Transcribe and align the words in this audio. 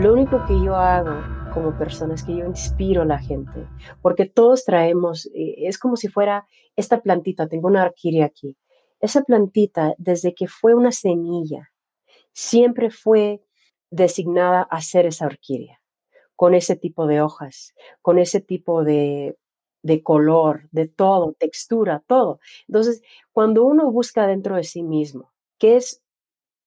Lo 0.00 0.14
único 0.14 0.42
que 0.46 0.58
yo 0.58 0.76
hago 0.76 1.12
como 1.52 1.76
persona 1.76 2.14
es 2.14 2.24
que 2.24 2.34
yo 2.34 2.46
inspiro 2.46 3.02
a 3.02 3.04
la 3.04 3.18
gente, 3.18 3.68
porque 4.00 4.24
todos 4.24 4.64
traemos, 4.64 5.26
eh, 5.34 5.56
es 5.68 5.76
como 5.76 5.96
si 5.96 6.08
fuera 6.08 6.46
esta 6.74 7.02
plantita, 7.02 7.48
tengo 7.48 7.68
una 7.68 7.84
orquídea 7.84 8.24
aquí. 8.24 8.56
Esa 8.98 9.24
plantita, 9.24 9.94
desde 9.98 10.34
que 10.34 10.46
fue 10.46 10.74
una 10.74 10.90
semilla, 10.90 11.70
siempre 12.32 12.88
fue 12.88 13.42
designada 13.90 14.62
a 14.62 14.80
ser 14.80 15.04
esa 15.04 15.26
orquídea, 15.26 15.82
con 16.34 16.54
ese 16.54 16.76
tipo 16.76 17.06
de 17.06 17.20
hojas, 17.20 17.74
con 18.00 18.18
ese 18.18 18.40
tipo 18.40 18.84
de, 18.84 19.36
de 19.82 20.02
color, 20.02 20.66
de 20.72 20.88
todo, 20.88 21.34
textura, 21.38 22.02
todo. 22.06 22.40
Entonces, 22.68 23.02
cuando 23.32 23.66
uno 23.66 23.92
busca 23.92 24.26
dentro 24.26 24.56
de 24.56 24.64
sí 24.64 24.82
mismo, 24.82 25.34
¿qué 25.58 25.76
es 25.76 26.02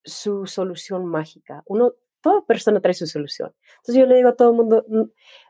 su 0.03 0.45
solución 0.45 1.07
mágica? 1.07 1.63
Uno, 1.65 1.93
toda 2.23 2.43
persona 2.45 2.79
trae 2.79 2.95
su 2.95 3.05
solución. 3.05 3.53
Entonces 3.81 4.01
yo 4.01 4.07
le 4.07 4.15
digo 4.15 4.29
a 4.29 4.35
todo 4.35 4.51
el 4.51 4.57
mundo, 4.57 4.85
mm, 4.87 5.03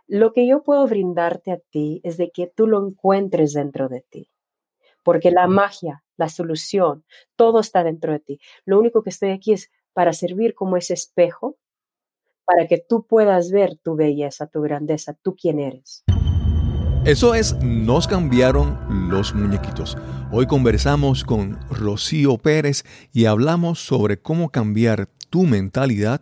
lo 0.08 0.34
que 0.34 0.46
yo 0.46 0.64
puedo 0.64 0.86
brindarte 0.88 1.52
a 1.52 1.60
ti 1.60 2.02
es 2.04 2.18
de 2.18 2.32
que 2.32 2.48
tú 2.48 2.68
lo 2.68 2.86
encuentres 2.86 3.54
dentro 3.54 3.88
de 3.88 4.02
ti. 4.02 4.30
Porque 5.04 5.32
la 5.32 5.48
magia, 5.48 6.04
la 6.18 6.30
solución, 6.30 7.06
todo 7.36 7.60
está 7.60 7.84
dentro 7.84 8.12
de 8.12 8.20
ti. 8.20 8.40
Lo 8.66 8.80
único 8.80 9.04
que 9.04 9.12
estoy 9.12 9.30
aquí 9.30 9.54
es 9.54 9.70
para 9.94 10.14
servir 10.14 10.56
como 10.56 10.76
ese 10.76 10.96
espejo, 10.96 11.58
para 12.46 12.68
que 12.68 12.80
tú 12.80 13.06
puedas 13.06 13.52
ver 13.52 13.78
tu 13.78 13.96
belleza, 13.96 14.48
tu 14.48 14.62
grandeza, 14.62 15.14
tú 15.22 15.36
quién 15.36 15.60
eres. 15.60 16.04
Eso 17.06 17.36
es 17.36 17.56
Nos 17.62 18.08
cambiaron 18.08 19.10
los 19.10 19.36
muñequitos. 19.36 19.98
Hoy 20.32 20.48
conversamos 20.48 21.24
con 21.24 21.60
Rocío 21.70 22.38
Pérez 22.38 22.84
y 23.12 23.26
hablamos 23.26 23.80
sobre 23.86 24.18
cómo 24.22 24.50
cambiar 24.50 25.10
tu 25.30 25.44
mentalidad 25.44 26.22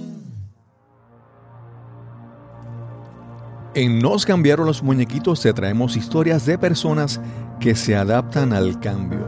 En 3.73 3.99
Nos 3.99 4.25
cambiaron 4.25 4.65
los 4.65 4.83
muñequitos 4.83 5.39
te 5.39 5.53
traemos 5.53 5.95
historias 5.95 6.45
de 6.45 6.57
personas 6.57 7.21
que 7.61 7.73
se 7.73 7.95
adaptan 7.95 8.51
al 8.51 8.81
cambio, 8.81 9.25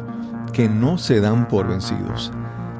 que 0.51 0.67
no 0.67 0.97
se 0.97 1.21
dan 1.21 1.47
por 1.47 1.69
vencidos, 1.69 2.29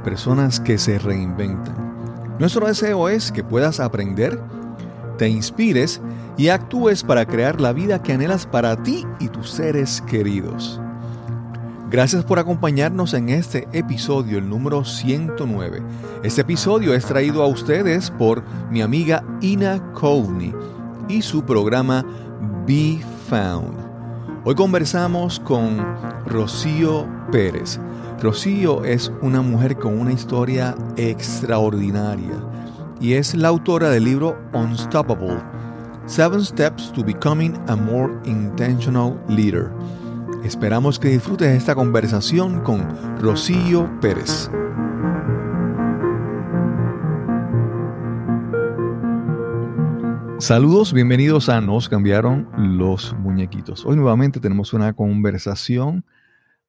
personas 0.03 0.59
que 0.59 0.77
se 0.77 0.99
reinventan. 0.99 2.35
Nuestro 2.37 2.67
deseo 2.67 3.07
es 3.07 3.31
que 3.31 3.45
puedas 3.45 3.79
aprender, 3.79 4.41
te 5.17 5.29
inspires 5.29 6.01
y 6.35 6.49
actúes 6.49 7.01
para 7.01 7.25
crear 7.25 7.61
la 7.61 7.71
vida 7.71 8.03
que 8.03 8.11
anhelas 8.11 8.45
para 8.45 8.83
ti 8.83 9.05
y 9.21 9.29
tus 9.29 9.49
seres 9.49 10.01
queridos. 10.01 10.81
Gracias 11.89 12.25
por 12.25 12.39
acompañarnos 12.39 13.13
en 13.13 13.29
este 13.29 13.69
episodio, 13.71 14.37
el 14.37 14.49
número 14.49 14.83
109. 14.83 15.81
Este 16.23 16.41
episodio 16.41 16.93
es 16.93 17.05
traído 17.05 17.41
a 17.41 17.47
ustedes 17.47 18.11
por 18.11 18.43
mi 18.69 18.81
amiga 18.81 19.23
Ina 19.39 19.81
Cowney 19.93 20.53
y 21.07 21.21
su 21.21 21.43
programa 21.43 22.05
Be 22.65 22.99
Found. 23.29 23.77
Hoy 24.45 24.55
conversamos 24.55 25.39
con 25.39 25.77
Rocío 26.25 27.07
Pérez. 27.31 27.79
Rocío 28.21 28.83
es 28.83 29.11
una 29.21 29.41
mujer 29.41 29.77
con 29.77 29.99
una 29.99 30.13
historia 30.13 30.75
extraordinaria 30.97 32.41
y 32.99 33.13
es 33.13 33.33
la 33.35 33.49
autora 33.49 33.89
del 33.89 34.05
libro 34.05 34.37
Unstoppable, 34.53 35.37
Seven 36.05 36.43
Steps 36.43 36.91
to 36.93 37.03
Becoming 37.03 37.57
a 37.67 37.75
More 37.75 38.13
Intentional 38.25 39.19
Leader. 39.27 39.71
Esperamos 40.43 40.99
que 40.99 41.09
disfrutes 41.09 41.55
esta 41.55 41.75
conversación 41.75 42.61
con 42.61 42.85
Rocío 43.19 43.89
Pérez. 44.01 44.49
Saludos, 50.43 50.91
bienvenidos 50.91 51.47
a 51.47 51.61
Nos 51.61 51.87
cambiaron 51.87 52.49
los 52.77 53.13
muñequitos. 53.13 53.85
Hoy 53.85 53.95
nuevamente 53.95 54.41
tenemos 54.41 54.73
una 54.73 54.91
conversación 54.91 56.03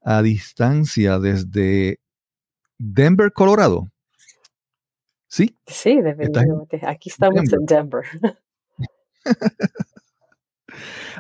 a 0.00 0.22
distancia 0.22 1.18
desde 1.18 1.98
Denver, 2.78 3.32
Colorado. 3.32 3.90
¿Sí? 5.26 5.58
Sí, 5.66 6.00
definitivamente. 6.00 6.82
Aquí 6.86 7.08
estamos 7.08 7.52
en 7.52 7.66
Denver. 7.66 8.04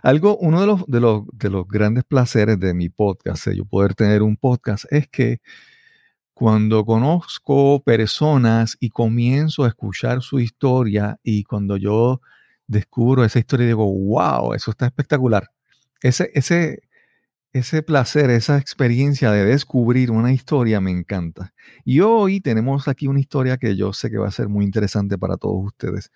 Algo, 0.04 0.36
uno 0.36 0.60
de 0.60 0.66
los, 0.68 0.86
de, 0.86 1.00
los, 1.00 1.24
de 1.32 1.50
los 1.50 1.66
grandes 1.66 2.04
placeres 2.04 2.60
de 2.60 2.72
mi 2.72 2.88
podcast, 2.88 3.48
de 3.48 3.56
yo 3.56 3.64
poder 3.64 3.96
tener 3.96 4.22
un 4.22 4.36
podcast, 4.36 4.84
es 4.92 5.08
que 5.08 5.40
cuando 6.34 6.84
conozco 6.84 7.82
personas 7.82 8.76
y 8.78 8.90
comienzo 8.90 9.64
a 9.64 9.68
escuchar 9.68 10.22
su 10.22 10.38
historia 10.38 11.18
y 11.24 11.42
cuando 11.42 11.76
yo 11.76 12.20
descubro 12.66 13.24
esa 13.24 13.38
historia 13.38 13.64
y 13.64 13.68
digo, 13.68 13.86
wow, 13.86 14.54
eso 14.54 14.70
está 14.70 14.86
espectacular. 14.86 15.50
Ese, 16.02 16.30
ese, 16.34 16.82
ese 17.52 17.82
placer, 17.82 18.30
esa 18.30 18.58
experiencia 18.58 19.30
de 19.30 19.44
descubrir 19.44 20.10
una 20.10 20.32
historia 20.32 20.80
me 20.80 20.90
encanta. 20.90 21.54
Y 21.84 22.00
hoy 22.00 22.40
tenemos 22.40 22.88
aquí 22.88 23.06
una 23.06 23.20
historia 23.20 23.56
que 23.56 23.76
yo 23.76 23.92
sé 23.92 24.10
que 24.10 24.18
va 24.18 24.28
a 24.28 24.32
ser 24.32 24.48
muy 24.48 24.64
interesante 24.64 25.18
para 25.18 25.36
todos 25.36 25.64
ustedes. 25.64 26.10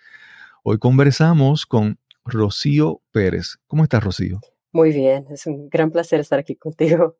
Hoy 0.62 0.78
conversamos 0.78 1.64
con 1.64 1.98
Rocío 2.24 3.00
Pérez. 3.12 3.56
¿Cómo 3.66 3.84
estás, 3.84 4.02
Rocío? 4.02 4.40
Muy 4.72 4.92
bien, 4.92 5.26
es 5.30 5.46
un 5.46 5.68
gran 5.68 5.90
placer 5.90 6.20
estar 6.20 6.38
aquí 6.38 6.56
contigo. 6.56 7.16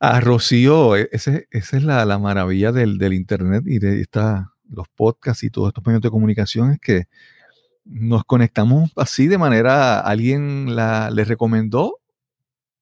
A 0.00 0.20
Rocío, 0.20 0.96
e, 0.96 1.08
esa 1.12 1.42
es 1.50 1.82
la, 1.84 2.04
la 2.04 2.18
maravilla 2.18 2.72
del, 2.72 2.98
del, 2.98 3.12
Internet 3.12 3.64
y 3.66 3.78
de 3.78 4.00
esta 4.00 4.51
los 4.68 4.88
podcasts 4.88 5.42
y 5.44 5.50
todos 5.50 5.68
estos 5.68 5.84
medios 5.86 6.02
de 6.02 6.10
comunicación 6.10 6.72
es 6.72 6.80
que 6.80 7.04
nos 7.84 8.24
conectamos 8.24 8.90
así 8.96 9.26
de 9.26 9.38
manera, 9.38 10.00
alguien 10.00 10.76
la, 10.76 11.10
le 11.10 11.24
recomendó, 11.24 12.00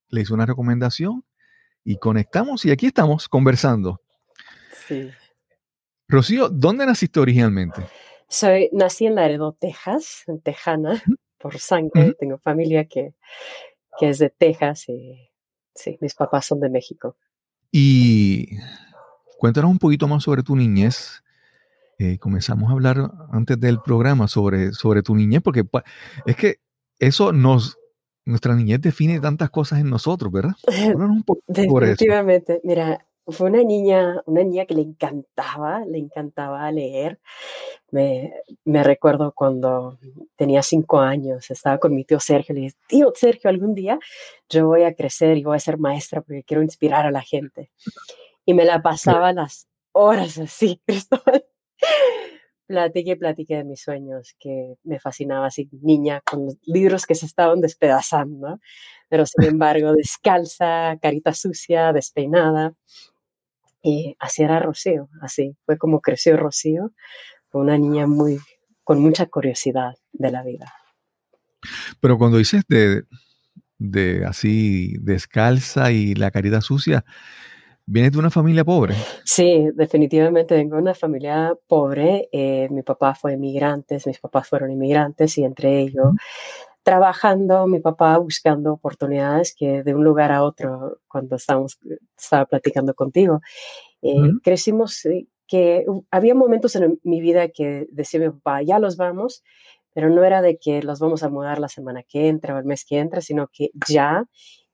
le 0.09 0.21
hizo 0.21 0.33
una 0.33 0.45
recomendación 0.45 1.23
y 1.83 1.97
conectamos 1.97 2.65
y 2.65 2.71
aquí 2.71 2.87
estamos 2.87 3.27
conversando. 3.27 4.01
Sí. 4.87 5.09
Rocío, 6.07 6.49
¿dónde 6.49 6.85
naciste 6.85 7.19
originalmente? 7.19 7.81
Soy, 8.27 8.69
nací 8.71 9.05
en 9.05 9.15
Laredo, 9.15 9.57
Texas, 9.59 10.23
en 10.27 10.41
Tejana, 10.41 11.01
por 11.37 11.57
sangre. 11.59 12.13
Tengo 12.19 12.37
familia 12.37 12.85
que, 12.85 13.13
que, 13.97 14.09
es 14.09 14.19
de 14.19 14.29
Texas 14.29 14.87
y 14.89 15.29
sí, 15.73 15.97
mis 16.01 16.13
papás 16.13 16.45
son 16.45 16.59
de 16.59 16.69
México. 16.69 17.17
Y 17.71 18.57
cuéntanos 19.37 19.71
un 19.71 19.79
poquito 19.79 20.07
más 20.07 20.23
sobre 20.23 20.43
tu 20.43 20.55
niñez. 20.55 21.23
Eh, 22.01 22.17
comenzamos 22.17 22.67
a 22.67 22.73
hablar 22.73 23.11
antes 23.29 23.59
del 23.59 23.79
programa 23.79 24.27
sobre, 24.27 24.71
sobre 24.71 25.03
tu 25.03 25.13
niñez, 25.13 25.43
porque 25.43 25.63
es 26.25 26.35
que 26.35 26.55
eso 26.97 27.31
nos, 27.31 27.77
nuestra 28.25 28.55
niñez 28.55 28.81
define 28.81 29.19
tantas 29.19 29.51
cosas 29.51 29.81
en 29.81 29.91
nosotros, 29.91 30.31
¿verdad? 30.31 30.55
Un 30.95 31.23
Definitivamente. 31.45 32.59
Mira, 32.63 33.05
fue 33.27 33.51
una 33.51 33.61
niña, 33.63 34.19
una 34.25 34.43
niña 34.43 34.65
que 34.65 34.73
le 34.73 34.81
encantaba, 34.81 35.85
le 35.85 35.99
encantaba 35.99 36.71
leer. 36.71 37.19
Me, 37.91 38.33
me, 38.65 38.81
recuerdo 38.83 39.31
cuando 39.31 39.99
tenía 40.35 40.63
cinco 40.63 41.01
años, 41.01 41.51
estaba 41.51 41.77
con 41.77 41.93
mi 41.93 42.03
tío 42.03 42.19
Sergio, 42.19 42.55
le 42.55 42.61
dije, 42.61 42.75
tío 42.87 43.11
Sergio, 43.13 43.47
algún 43.47 43.75
día 43.75 43.99
yo 44.49 44.65
voy 44.65 44.85
a 44.85 44.95
crecer 44.95 45.37
y 45.37 45.43
voy 45.43 45.57
a 45.57 45.59
ser 45.59 45.77
maestra 45.77 46.21
porque 46.21 46.41
quiero 46.41 46.63
inspirar 46.63 47.05
a 47.05 47.11
la 47.11 47.21
gente. 47.21 47.69
Y 48.43 48.55
me 48.55 48.65
la 48.65 48.81
pasaba 48.81 49.33
las 49.33 49.67
horas 49.91 50.37
así, 50.37 50.81
Cristóbal, 50.87 51.45
platiqué, 52.71 53.17
platiqué 53.17 53.57
de 53.57 53.63
mis 53.63 53.81
sueños, 53.81 54.35
que 54.39 54.75
me 54.83 54.99
fascinaba 54.99 55.47
así, 55.47 55.69
niña, 55.81 56.21
con 56.21 56.45
los 56.45 56.57
libros 56.65 57.05
que 57.05 57.15
se 57.15 57.25
estaban 57.25 57.59
despedazando, 57.61 58.59
pero 59.09 59.25
sin 59.25 59.43
embargo, 59.55 59.93
descalza, 59.93 60.97
carita 61.01 61.33
sucia, 61.33 61.91
despeinada. 61.93 62.73
Y 63.83 64.15
así 64.19 64.43
era 64.43 64.59
Rocío, 64.59 65.09
así 65.21 65.57
fue 65.65 65.77
como 65.77 66.01
creció 66.01 66.37
Rocío, 66.37 66.91
una 67.51 67.77
niña 67.77 68.07
muy, 68.07 68.39
con 68.83 69.01
mucha 69.01 69.25
curiosidad 69.25 69.95
de 70.13 70.31
la 70.31 70.43
vida. 70.43 70.73
Pero 71.99 72.17
cuando 72.17 72.37
dices 72.37 72.63
de, 72.67 73.03
de 73.77 74.25
así 74.25 74.95
descalza 74.99 75.91
y 75.91 76.13
la 76.13 76.31
carita 76.31 76.61
sucia, 76.61 77.03
¿Vienes 77.93 78.13
de 78.13 78.19
una 78.19 78.29
familia 78.29 78.63
pobre? 78.63 78.95
Sí, 79.25 79.67
definitivamente 79.73 80.55
vengo 80.55 80.77
de 80.77 80.81
una 80.81 80.93
familia 80.93 81.53
pobre. 81.67 82.29
Eh, 82.31 82.69
mi 82.71 82.83
papá 82.83 83.13
fue 83.15 83.33
inmigrante, 83.33 83.97
mis 84.05 84.17
papás 84.17 84.47
fueron 84.47 84.71
inmigrantes 84.71 85.37
y 85.37 85.43
entre 85.43 85.81
ellos 85.81 86.13
trabajando, 86.83 87.67
mi 87.67 87.81
papá 87.81 88.17
buscando 88.17 88.71
oportunidades 88.71 89.53
que 89.53 89.83
de 89.83 89.93
un 89.93 90.05
lugar 90.05 90.31
a 90.31 90.43
otro, 90.43 90.99
cuando 91.09 91.35
estábamos, 91.35 91.79
estaba 92.17 92.45
platicando 92.45 92.93
contigo, 92.93 93.41
eh, 94.01 94.15
crecimos 94.41 95.05
eh, 95.05 95.27
que 95.45 95.85
había 96.11 96.33
momentos 96.33 96.77
en 96.77 96.97
mi 97.03 97.19
vida 97.19 97.49
que 97.49 97.87
decía 97.91 98.21
mi 98.21 98.29
papá, 98.29 98.61
ya 98.61 98.79
los 98.79 98.95
vamos, 98.95 99.43
pero 99.93 100.09
no 100.09 100.23
era 100.23 100.41
de 100.41 100.57
que 100.57 100.81
los 100.81 100.99
vamos 100.99 101.23
a 101.23 101.29
mudar 101.29 101.59
la 101.59 101.67
semana 101.67 102.03
que 102.03 102.29
entra 102.29 102.55
o 102.55 102.57
el 102.57 102.65
mes 102.65 102.85
que 102.85 102.99
entra, 102.99 103.19
sino 103.19 103.49
que 103.51 103.71
ya 103.89 104.25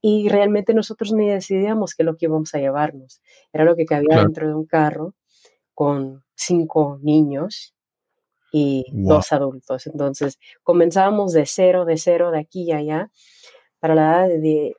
y 0.02 0.30
realmente 0.30 0.74
nosotros 0.74 1.14
ni 1.14 1.28
decidíamos 1.28 1.96
qué 1.96 2.04
es 2.04 2.06
lo 2.06 2.16
que 2.16 2.26
íbamos 2.26 2.54
a 2.54 2.60
llevarnos. 2.60 3.22
Era 3.52 3.64
lo 3.66 3.76
que 3.76 3.86
cabía 3.86 4.20
dentro 4.20 4.48
de 4.48 4.54
un 4.54 4.66
carro 4.66 5.16
con 5.74 6.24
cinco 6.36 7.00
niños 7.02 7.76
y 8.52 8.86
dos 8.92 9.32
adultos. 9.32 9.88
Entonces 9.88 10.40
comenzábamos 10.64 11.34
de 11.34 11.46
cero, 11.46 11.86
de 11.86 11.98
cero, 11.98 12.32
de 12.32 12.40
aquí 12.40 12.64
y 12.64 12.72
allá. 12.72 13.12
Para 13.80 13.96
la 13.96 14.28
edad 14.28 14.28
de, 14.40 14.76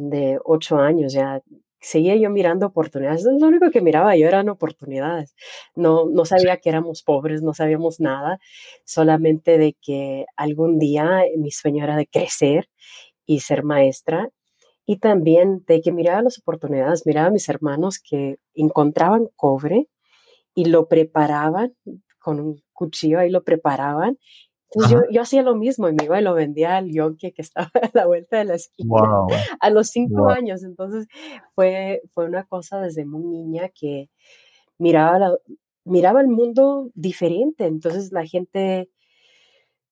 de 0.00 0.38
ocho 0.44 0.78
años 0.78 1.12
ya 1.12 1.42
seguía 1.80 2.16
yo 2.16 2.30
mirando 2.30 2.66
oportunidades. 2.66 3.24
Lo 3.24 3.46
único 3.46 3.70
que 3.70 3.80
miraba 3.80 4.16
yo 4.16 4.26
eran 4.26 4.48
oportunidades. 4.48 5.34
No, 5.74 6.06
no 6.06 6.24
sabía 6.24 6.56
que 6.58 6.68
éramos 6.68 7.02
pobres, 7.02 7.42
no 7.42 7.54
sabíamos 7.54 8.00
nada, 8.00 8.38
solamente 8.84 9.58
de 9.58 9.76
que 9.80 10.26
algún 10.36 10.78
día 10.78 11.22
mi 11.36 11.50
sueño 11.50 11.84
era 11.84 11.96
de 11.96 12.06
crecer 12.06 12.68
y 13.26 13.40
ser 13.40 13.64
maestra. 13.64 14.30
Y 14.86 14.98
también 14.98 15.64
de 15.66 15.80
que 15.80 15.92
miraba 15.92 16.22
las 16.22 16.38
oportunidades, 16.38 17.06
miraba 17.06 17.28
a 17.28 17.32
mis 17.32 17.48
hermanos 17.48 17.98
que 17.98 18.36
encontraban 18.54 19.28
cobre 19.34 19.88
y 20.54 20.66
lo 20.66 20.88
preparaban 20.88 21.74
con 22.18 22.40
un 22.40 22.62
cuchillo, 22.72 23.18
ahí 23.18 23.30
lo 23.30 23.42
preparaban. 23.42 24.18
Entonces 24.70 24.90
yo, 24.90 25.00
yo, 25.10 25.22
hacía 25.22 25.42
lo 25.42 25.54
mismo 25.54 25.88
y 25.88 25.92
me 25.92 26.04
iba 26.04 26.20
y 26.20 26.24
lo 26.24 26.34
vendía 26.34 26.76
al 26.76 26.90
yonke 26.90 27.32
que 27.32 27.42
estaba 27.42 27.70
a 27.74 27.90
la 27.94 28.06
vuelta 28.06 28.38
de 28.38 28.44
la 28.44 28.54
esquina 28.54 29.00
a 29.60 29.70
los 29.70 29.88
cinco 29.88 30.28
años. 30.30 30.62
Entonces 30.62 31.06
fue, 31.54 32.02
fue 32.12 32.24
una 32.26 32.44
cosa 32.44 32.80
desde 32.80 33.04
muy 33.04 33.24
niña 33.24 33.68
que 33.68 34.08
miraba, 34.78 35.36
miraba 35.84 36.20
el 36.20 36.28
mundo 36.28 36.90
diferente. 36.94 37.66
Entonces 37.66 38.12
la 38.12 38.26
gente 38.26 38.88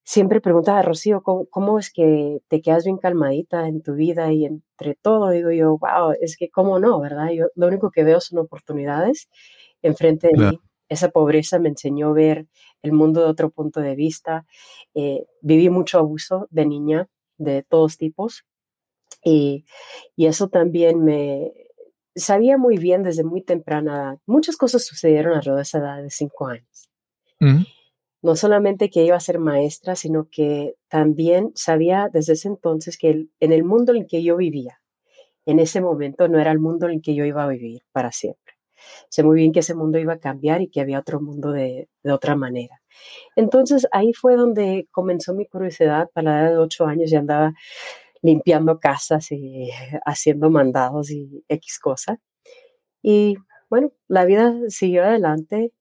siempre 0.04 0.40
preguntaba, 0.40 0.82
Rocío, 0.82 1.22
¿cómo, 1.22 1.78
es 1.78 1.92
que 1.92 2.40
te 2.48 2.60
quedas 2.60 2.84
bien 2.84 2.98
calmadita 2.98 3.66
en 3.68 3.82
tu 3.82 3.94
vida 3.94 4.32
y 4.32 4.44
entre 4.44 4.94
todo? 4.94 5.30
Digo 5.30 5.50
yo, 5.50 5.78
wow, 5.78 6.14
es 6.20 6.36
que 6.36 6.50
cómo 6.50 6.78
no, 6.78 7.00
¿verdad? 7.00 7.30
Yo 7.30 7.46
lo 7.56 7.66
único 7.66 7.90
que 7.90 8.04
veo 8.04 8.20
son 8.20 8.38
oportunidades 8.38 9.28
enfrente 9.82 10.28
de 10.28 10.38
mí. 10.38 10.60
Esa 10.88 11.10
pobreza 11.10 11.58
me 11.58 11.70
enseñó 11.70 12.10
a 12.10 12.12
ver 12.12 12.46
el 12.82 12.92
mundo 12.92 13.22
de 13.22 13.26
otro 13.26 13.50
punto 13.50 13.80
de 13.80 13.96
vista. 13.96 14.46
Eh, 14.94 15.26
viví 15.40 15.70
mucho 15.70 15.98
abuso 15.98 16.46
de 16.50 16.66
niña, 16.66 17.08
de 17.38 17.62
todos 17.62 17.96
tipos. 17.96 18.44
Y, 19.24 19.64
y 20.16 20.26
eso 20.26 20.48
también 20.48 21.02
me, 21.02 21.52
sabía 22.14 22.58
muy 22.58 22.76
bien 22.76 23.02
desde 23.02 23.24
muy 23.24 23.42
temprana 23.42 24.18
Muchas 24.26 24.56
cosas 24.56 24.84
sucedieron 24.84 25.32
alrededor 25.32 25.56
de 25.56 25.62
esa 25.62 25.78
edad 25.78 26.02
de 26.02 26.10
cinco 26.10 26.46
años 26.46 26.90
no 28.24 28.36
solamente 28.36 28.88
que 28.88 29.04
iba 29.04 29.16
a 29.16 29.20
ser 29.20 29.38
maestra, 29.38 29.96
sino 29.96 30.28
que 30.30 30.76
también 30.88 31.52
sabía 31.54 32.08
desde 32.10 32.32
ese 32.32 32.48
entonces 32.48 32.96
que 32.96 33.26
en 33.38 33.52
el 33.52 33.64
mundo 33.64 33.94
en 33.94 34.06
que 34.06 34.22
yo 34.22 34.38
vivía, 34.38 34.80
en 35.44 35.58
ese 35.58 35.82
momento 35.82 36.26
no 36.26 36.40
era 36.40 36.50
el 36.50 36.58
mundo 36.58 36.88
en 36.88 37.02
que 37.02 37.14
yo 37.14 37.26
iba 37.26 37.44
a 37.44 37.48
vivir 37.48 37.82
para 37.92 38.12
siempre. 38.12 38.54
Sé 39.10 39.24
muy 39.24 39.36
bien 39.36 39.52
que 39.52 39.60
ese 39.60 39.74
mundo 39.74 39.98
iba 39.98 40.14
a 40.14 40.18
cambiar 40.18 40.62
y 40.62 40.70
que 40.70 40.80
había 40.80 41.00
otro 41.00 41.20
mundo 41.20 41.52
de, 41.52 41.90
otra 42.02 42.34
manera. 42.34 42.80
Entonces 43.36 43.86
ahí 43.92 44.14
fue 44.14 44.36
donde 44.36 44.88
comenzó 44.90 45.34
mi 45.34 45.46
curiosidad. 45.46 46.08
Para 46.14 46.32
la 46.32 46.40
edad 46.40 46.50
de 46.52 46.58
ocho 46.58 46.86
años 46.86 47.10
ya 47.10 47.18
andaba 47.18 47.52
limpiando 48.22 48.78
casas 48.78 49.32
y 49.32 49.68
haciendo 50.06 50.48
mandados 50.48 51.10
y 51.10 51.44
X 51.48 51.78
cosa. 51.78 52.18
Y 53.02 53.36
bueno, 53.68 53.92
la 54.08 54.24
vida 54.24 54.54
siguió 54.68 55.04
adelante 55.04 55.72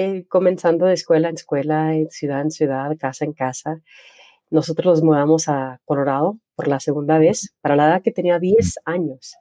eh, 0.00 0.26
comenzando 0.28 0.86
de 0.86 0.94
escuela 0.94 1.28
en 1.28 1.34
escuela, 1.34 1.96
en 1.96 2.08
ciudad 2.08 2.42
en 2.42 2.52
ciudad, 2.52 2.96
casa 2.96 3.24
en 3.24 3.32
casa. 3.32 3.80
Nosotros 4.48 4.86
nos 4.86 5.02
mudamos 5.02 5.48
a 5.48 5.80
Colorado 5.84 6.38
por 6.54 6.68
la 6.68 6.78
segunda 6.78 7.18
vez, 7.18 7.52
para 7.60 7.74
la 7.74 7.88
edad 7.88 8.02
que 8.02 8.12
tenía 8.12 8.38
10 8.38 8.78
años. 8.84 9.34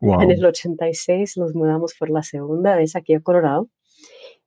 En 0.00 0.30
el 0.30 0.42
86 0.42 1.36
nos 1.36 1.54
mudamos 1.54 1.94
por 1.98 2.08
la 2.08 2.22
segunda 2.22 2.76
vez 2.76 2.96
aquí 2.96 3.12
a 3.12 3.20
Colorado. 3.20 3.68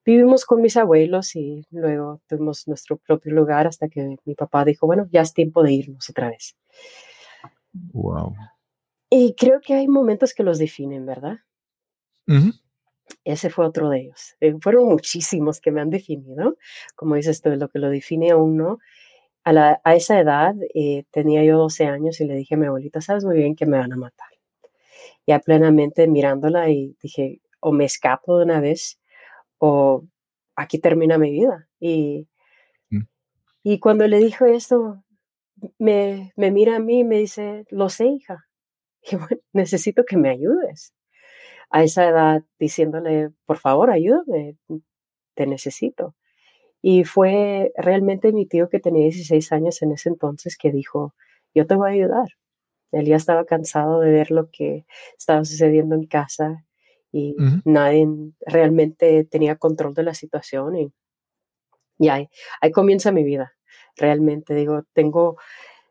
Vivimos 0.03 0.45
con 0.45 0.59
mis 0.59 0.75
abuelos 0.75 1.35
y 1.35 1.67
luego 1.69 2.19
tuvimos 2.27 2.67
nuestro 2.67 2.97
propio 2.97 3.31
lugar 3.31 3.67
hasta 3.67 3.89
que 3.89 4.17
mi 4.25 4.33
papá 4.33 4.65
dijo, 4.65 4.87
bueno, 4.87 5.07
ya 5.11 5.21
es 5.21 5.35
tiempo 5.35 5.61
de 5.61 5.73
irnos 5.73 6.09
otra 6.09 6.29
vez. 6.29 6.57
Wow. 7.73 8.33
Y 9.07 9.35
creo 9.35 9.61
que 9.61 9.75
hay 9.75 9.87
momentos 9.87 10.33
que 10.33 10.41
los 10.41 10.57
definen, 10.57 11.05
¿verdad? 11.05 11.37
Ese 13.25 13.49
fue 13.49 13.65
otro 13.65 13.89
de 13.89 14.01
ellos. 14.01 14.35
Eh, 14.41 14.55
fueron 14.59 14.85
muchísimos 14.87 15.61
que 15.61 15.71
me 15.71 15.81
han 15.81 15.89
definido, 15.89 16.57
como 16.95 17.15
dices 17.15 17.41
tú, 17.41 17.49
lo 17.51 17.69
que 17.69 17.79
lo 17.79 17.89
define 17.89 18.31
a 18.31 18.37
uno. 18.37 18.79
A, 19.45 19.79
a 19.83 19.95
esa 19.95 20.19
edad 20.19 20.55
eh, 20.73 21.05
tenía 21.11 21.43
yo 21.43 21.57
12 21.57 21.85
años 21.85 22.19
y 22.21 22.25
le 22.25 22.35
dije 22.35 22.55
a 22.55 22.57
mi 22.57 22.65
abuelita, 22.65 23.01
sabes 23.01 23.25
muy 23.25 23.37
bien 23.37 23.55
que 23.55 23.65
me 23.65 23.77
van 23.77 23.93
a 23.93 23.97
matar. 23.97 24.27
Ya 25.25 25.39
plenamente 25.39 26.07
mirándola 26.07 26.69
y 26.69 26.97
dije, 27.01 27.41
o 27.61 27.71
me 27.71 27.85
escapo 27.85 28.37
de 28.37 28.45
una 28.45 28.59
vez 28.59 28.99
o 29.57 30.03
aquí 30.55 30.79
termina 30.79 31.17
mi 31.17 31.31
vida. 31.31 31.67
Y, 31.79 32.27
mm. 32.89 33.03
y 33.63 33.79
cuando 33.79 34.07
le 34.07 34.17
dijo 34.19 34.45
esto, 34.45 35.03
me, 35.77 36.33
me 36.35 36.51
mira 36.51 36.77
a 36.77 36.79
mí 36.79 36.99
y 36.99 37.03
me 37.05 37.19
dice, 37.19 37.65
lo 37.69 37.89
sé, 37.89 38.07
hija. 38.07 38.45
Y 39.11 39.17
bueno, 39.17 39.41
necesito 39.51 40.05
que 40.05 40.15
me 40.15 40.29
ayudes 40.29 40.93
a 41.73 41.81
esa 41.81 42.07
edad 42.07 42.43
diciéndole, 42.59 43.31
por 43.47 43.57
favor, 43.57 43.89
ayúdame, 43.89 44.57
te 45.33 45.47
necesito. 45.47 46.15
Y 46.83 47.03
fue 47.03 47.71
realmente 47.75 48.31
mi 48.31 48.45
tío 48.45 48.69
que 48.69 48.79
tenía 48.79 49.05
16 49.05 49.51
años 49.51 49.81
en 49.81 49.91
ese 49.91 50.09
entonces 50.09 50.55
que 50.55 50.71
dijo, 50.71 51.15
yo 51.55 51.65
te 51.65 51.73
voy 51.73 51.89
a 51.89 51.93
ayudar. 51.93 52.27
Él 52.91 53.07
ya 53.07 53.15
estaba 53.15 53.45
cansado 53.45 54.01
de 54.01 54.11
ver 54.11 54.29
lo 54.29 54.51
que 54.51 54.85
estaba 55.17 55.43
sucediendo 55.45 55.95
en 55.95 56.05
casa 56.05 56.63
y 57.11 57.35
nadie 57.65 58.07
realmente 58.45 59.23
tenía 59.23 59.55
control 59.55 59.95
de 59.95 60.03
la 60.03 60.13
situación 60.13 60.75
y, 60.77 60.93
y 61.97 62.09
ahí, 62.09 62.29
ahí 62.61 62.71
comienza 62.71 63.11
mi 63.11 63.23
vida. 63.23 63.53
Realmente 63.97 64.53
digo, 64.53 64.83
tengo 64.93 65.37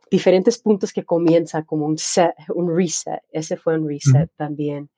diferentes 0.08 0.58
puntos 0.58 0.92
que 0.92 1.04
comienza 1.04 1.64
como 1.64 1.86
un 1.86 1.98
set, 1.98 2.36
un 2.54 2.72
reset. 2.72 3.22
Ese 3.32 3.56
fue 3.56 3.76
un 3.76 3.88
reset 3.88 4.30
también 4.36 4.88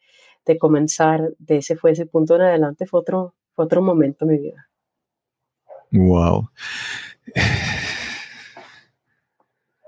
de 0.47 0.59
comenzar, 0.59 1.33
de 1.39 1.59
ese 1.59 1.77
fue 1.77 1.93
ese 1.93 2.07
punto 2.07 2.37
en 2.37 2.43
adelante, 2.43 2.87
fue 2.87 3.01
otro, 3.01 3.35
otro 3.55 3.83
momento 3.83 4.25
en 4.25 4.31
mi 4.31 4.39
vida. 4.39 4.69
Wow. 5.91 6.51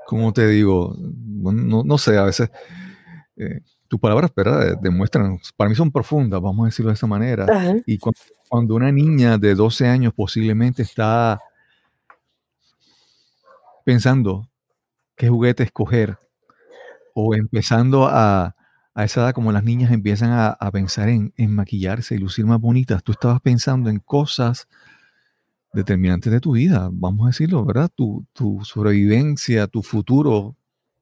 ¿Cómo 0.06 0.32
te 0.32 0.46
digo? 0.46 0.94
No, 0.98 1.82
no 1.82 1.98
sé, 1.98 2.16
a 2.16 2.24
veces 2.24 2.50
eh, 3.36 3.60
tus 3.88 4.00
palabras 4.00 4.32
¿verdad? 4.34 4.78
demuestran, 4.80 5.38
para 5.56 5.68
mí 5.68 5.76
son 5.76 5.90
profundas, 5.90 6.40
vamos 6.40 6.64
a 6.64 6.66
decirlo 6.66 6.90
de 6.90 6.94
esa 6.94 7.06
manera. 7.06 7.46
Y 7.86 7.98
cuando, 7.98 8.18
cuando, 8.48 8.74
una 8.76 8.92
niña 8.92 9.36
de 9.36 9.54
12 9.54 9.86
años 9.86 10.12
posiblemente 10.14 10.82
está 10.82 11.40
pensando 13.84 14.48
qué 15.16 15.28
juguete 15.28 15.64
escoger 15.64 16.18
o 17.14 17.34
empezando 17.34 18.06
a, 18.08 18.55
a 18.96 19.04
esa 19.04 19.20
edad, 19.20 19.34
como 19.34 19.52
las 19.52 19.62
niñas 19.62 19.92
empiezan 19.92 20.30
a, 20.32 20.70
pensar 20.72 21.10
en, 21.10 21.32
maquillarse 21.50 22.14
y 22.14 22.18
lucir 22.18 22.46
más 22.46 22.58
bonitas, 22.58 23.04
tú 23.04 23.12
estabas 23.12 23.42
pensando 23.42 23.90
en 23.90 23.98
cosas 23.98 24.68
determinantes 25.74 26.32
de 26.32 26.40
tu 26.40 26.52
vida, 26.52 26.88
vamos 26.90 27.26
a 27.26 27.28
decirlo, 27.28 27.62
¿verdad? 27.66 27.90
Tu, 27.94 28.24
sobrevivencia, 28.62 29.66
tu 29.66 29.82
futuro 29.82 30.56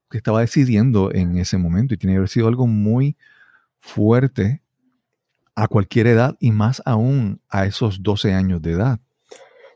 que 0.09 0.17
estaba 0.17 0.41
decidiendo 0.41 1.13
en 1.13 1.37
ese 1.37 1.57
momento 1.57 1.93
y 1.93 1.97
tiene 1.97 2.15
que 2.15 2.17
haber 2.17 2.29
sido 2.29 2.49
algo 2.49 2.67
muy 2.67 3.15
fuerte 3.79 4.61
a 5.55 5.69
cualquier 5.69 6.07
edad 6.07 6.35
y 6.41 6.51
más 6.51 6.81
aún 6.83 7.39
a 7.47 7.65
esos 7.65 8.03
12 8.03 8.33
años 8.33 8.61
de 8.61 8.71
edad. 8.73 8.99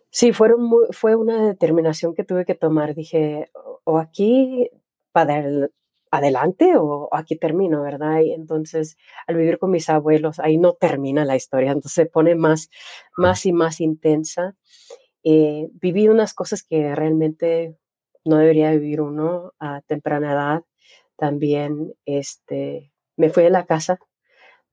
Sí, 0.10 0.34
fueron 0.34 0.70
fue 0.92 1.16
una 1.16 1.48
determinación 1.48 2.14
que 2.14 2.26
tuve 2.26 2.44
que 2.44 2.56
tomar. 2.56 2.96
Dije, 2.96 3.50
o 3.86 3.98
aquí 3.98 4.70
para 5.14 5.42
adelante 6.12 6.74
o 6.78 7.10
aquí 7.12 7.38
termino, 7.38 7.82
¿verdad? 7.84 8.22
Y 8.22 8.34
entonces, 8.34 8.98
al 9.28 9.36
vivir 9.36 9.60
con 9.60 9.72
mis 9.72 9.90
abuelos, 9.90 10.40
ahí 10.40 10.58
no 10.58 10.74
termina 10.74 11.26
la 11.26 11.36
historia, 11.36 11.72
entonces 11.72 11.94
se 11.94 12.06
pone 12.06 12.36
más, 12.36 12.70
más 13.18 13.46
y 13.46 13.54
más 13.54 13.80
intensa. 13.82 14.56
Eh, 15.24 15.68
viví 15.74 16.08
unas 16.08 16.34
cosas 16.34 16.64
que 16.64 16.96
realmente 16.96 17.78
no 18.26 18.38
debería 18.38 18.72
vivir 18.72 19.02
uno 19.02 19.54
a 19.60 19.82
temprana 19.82 20.34
edad. 20.34 20.64
También 21.18 21.94
este, 22.06 22.92
me 23.18 23.30
fui 23.30 23.44
de 23.44 23.50
la 23.50 23.66
casa 23.66 24.00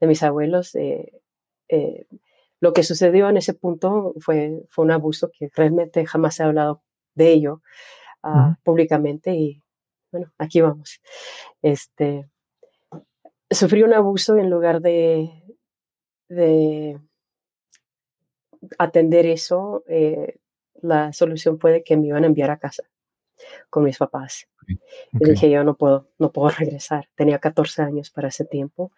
de 0.01 0.07
mis 0.07 0.23
abuelos. 0.23 0.75
Eh, 0.75 1.13
eh, 1.69 2.07
lo 2.61 2.73
que 2.73 2.83
sucedió 2.83 3.29
en 3.29 3.37
ese 3.37 3.55
punto 3.55 4.15
fue, 4.21 4.63
fue 4.71 4.85
un 4.85 4.91
abuso 4.93 5.31
que 5.37 5.51
realmente 5.55 6.07
jamás 6.07 6.41
ha 6.41 6.47
hablado 6.47 6.83
de 7.15 7.33
ello 7.33 7.63
ah, 8.23 8.57
públicamente 8.63 9.35
y 9.35 9.63
bueno, 10.11 10.33
aquí 10.39 10.61
vamos. 10.61 11.01
Este, 11.63 12.29
sufrí 13.51 13.83
un 13.83 13.95
abuso 13.95 14.37
en 14.37 14.51
lugar 14.51 14.81
de, 14.81 15.31
de 16.29 17.01
atender 18.79 19.27
eso, 19.27 19.85
eh, 19.89 20.39
la 20.83 21.13
solución 21.13 21.59
fue 21.59 21.83
que 21.85 21.97
me 21.97 22.09
iban 22.09 22.25
a 22.25 22.27
enviar 22.27 22.51
a 22.51 22.59
casa 22.59 22.85
con 23.71 23.85
mis 23.85 23.99
papás. 23.99 24.49
Y 25.13 25.31
dije, 25.31 25.51
yo 25.51 25.63
no 25.63 25.77
puedo, 25.77 26.09
no 26.19 26.33
puedo 26.33 26.49
regresar. 26.59 27.09
Tenía 27.15 27.39
14 27.39 27.83
años 27.83 28.11
para 28.11 28.29
ese 28.29 28.45
tiempo. 28.45 28.91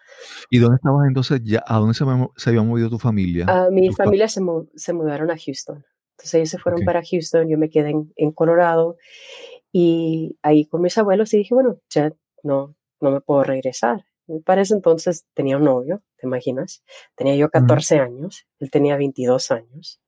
¿Y 0.50 0.58
dónde 0.58 0.76
estabas 0.76 1.06
entonces? 1.06 1.40
Ya, 1.44 1.62
¿A 1.66 1.78
dónde 1.78 1.94
se, 1.94 2.04
se 2.36 2.50
había 2.50 2.62
movido 2.62 2.88
tu 2.88 2.98
familia? 2.98 3.46
Uh, 3.46 3.72
mi 3.72 3.92
familia 3.92 4.28
se, 4.28 4.40
se, 4.76 4.92
mudaron 4.92 5.30
a 5.30 5.36
Houston. 5.36 5.84
Entonces 6.12 6.34
ellos 6.34 6.48
se 6.50 6.58
fueron 6.58 6.84
para 6.84 7.02
Houston, 7.02 7.48
yo 7.48 7.58
me 7.58 7.70
quedé 7.70 7.90
en, 7.90 8.12
en, 8.16 8.32
Colorado 8.32 8.96
y 9.72 10.38
ahí 10.42 10.66
con 10.66 10.82
mis 10.82 10.96
abuelos 10.98 11.32
y 11.34 11.38
dije, 11.38 11.54
bueno, 11.54 11.78
ya 11.90 12.12
no, 12.42 12.75
no 13.00 13.10
me 13.10 13.20
puedo 13.20 13.42
regresar. 13.44 14.04
Para 14.44 14.62
ese 14.62 14.75
entonces 14.75 15.26
tenía 15.34 15.56
un 15.56 15.64
novio, 15.64 16.02
¿te 16.18 16.26
imaginas? 16.26 16.82
Tenía 17.16 17.34
yo 17.37 17.48
14 17.48 17.98
años, 17.98 18.46
él 18.58 18.70
tenía 18.70 18.96
22 18.96 19.50
años. 19.50 20.00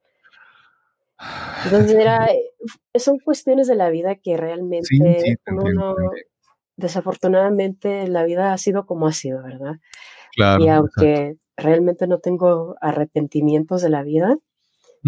Entonces 1.64 1.94
era, 1.94 2.26
eh, 2.26 2.52
son 2.98 3.18
cuestiones 3.18 3.66
de 3.66 3.76
la 3.76 3.90
vida 3.90 4.16
que 4.16 4.36
realmente 4.36 4.88
uno 5.46 5.94
desafortunadamente 6.76 8.08
la 8.08 8.24
vida 8.24 8.52
ha 8.52 8.58
sido 8.58 8.86
como 8.86 9.06
ha 9.06 9.12
sido, 9.12 9.42
¿verdad? 9.42 9.76
Claro, 10.34 10.64
y 10.64 10.68
aunque 10.68 11.36
realmente 11.56 12.06
no 12.06 12.18
tengo 12.18 12.76
arrepentimientos 12.80 13.82
de 13.82 13.90
la 13.90 14.02
vida, 14.02 14.36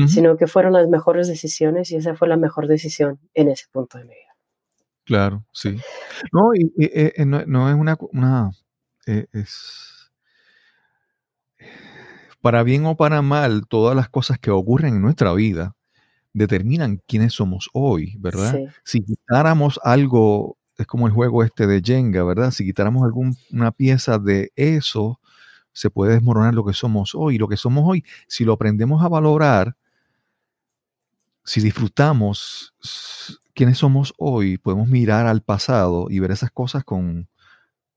sino 0.07 0.39
que 0.39 0.47
fueron 0.47 0.73
las 0.73 0.89
mejores 0.89 1.29
decisiones 1.29 1.91
y 1.91 1.97
esa 1.97 2.15
fue 2.15 2.27
la 2.27 2.39
mejor 2.39 2.67
decisión 2.67 3.21
en 3.35 3.49
ese 3.49 3.67
punto 3.71 3.99
de 3.99 4.05
mi 4.05 4.15
vida. 4.15 4.32
Claro, 5.07 5.45
sí. 5.53 5.77
No, 6.33 6.55
y, 6.55 6.73
eh, 6.83 7.13
eh, 7.17 7.25
no, 7.27 7.41
es 7.71 7.75
una, 7.77 7.97
una 8.13 8.51
es 9.07 10.11
para 12.43 12.65
bien 12.65 12.85
o 12.87 12.97
para 12.97 13.23
mal, 13.23 13.67
todas 13.69 13.95
las 13.95 14.09
cosas 14.09 14.39
que 14.39 14.51
ocurren 14.51 14.97
en 14.97 15.03
nuestra 15.03 15.33
vida 15.33 15.77
determinan 16.35 17.03
quiénes 17.09 17.35
somos 17.35 17.71
hoy, 17.75 18.17
¿verdad? 18.21 18.61
Si 18.85 19.03
quitáramos 19.03 19.81
algo, 19.85 20.59
es 20.79 20.87
como 20.87 21.07
el 21.09 21.13
juego 21.15 21.45
este 21.45 21.67
de 21.67 21.83
Jenga, 21.85 22.25
¿verdad? 22.25 22.51
Si 22.53 22.65
quitáramos 22.65 23.05
alguna 23.05 23.73
pieza 23.73 24.19
de 24.19 24.53
eso, 24.57 25.21
se 25.73 25.91
puede 25.91 26.15
desmoronar 26.15 26.55
lo 26.55 26.65
que 26.65 26.75
somos 26.75 27.15
hoy. 27.15 27.39
Lo 27.39 27.49
que 27.49 27.57
somos 27.59 27.85
hoy, 27.87 28.05
si 28.29 28.45
lo 28.45 28.55
aprendemos 28.55 29.03
a 29.05 29.09
valorar, 29.09 29.77
si 31.45 31.61
disfrutamos 31.61 32.73
quiénes 33.55 33.79
somos 33.79 34.15
hoy, 34.19 34.59
podemos 34.59 34.89
mirar 34.89 35.27
al 35.27 35.43
pasado 35.43 36.07
y 36.09 36.19
ver 36.21 36.31
esas 36.31 36.51
cosas 36.51 36.85
con, 36.85 37.29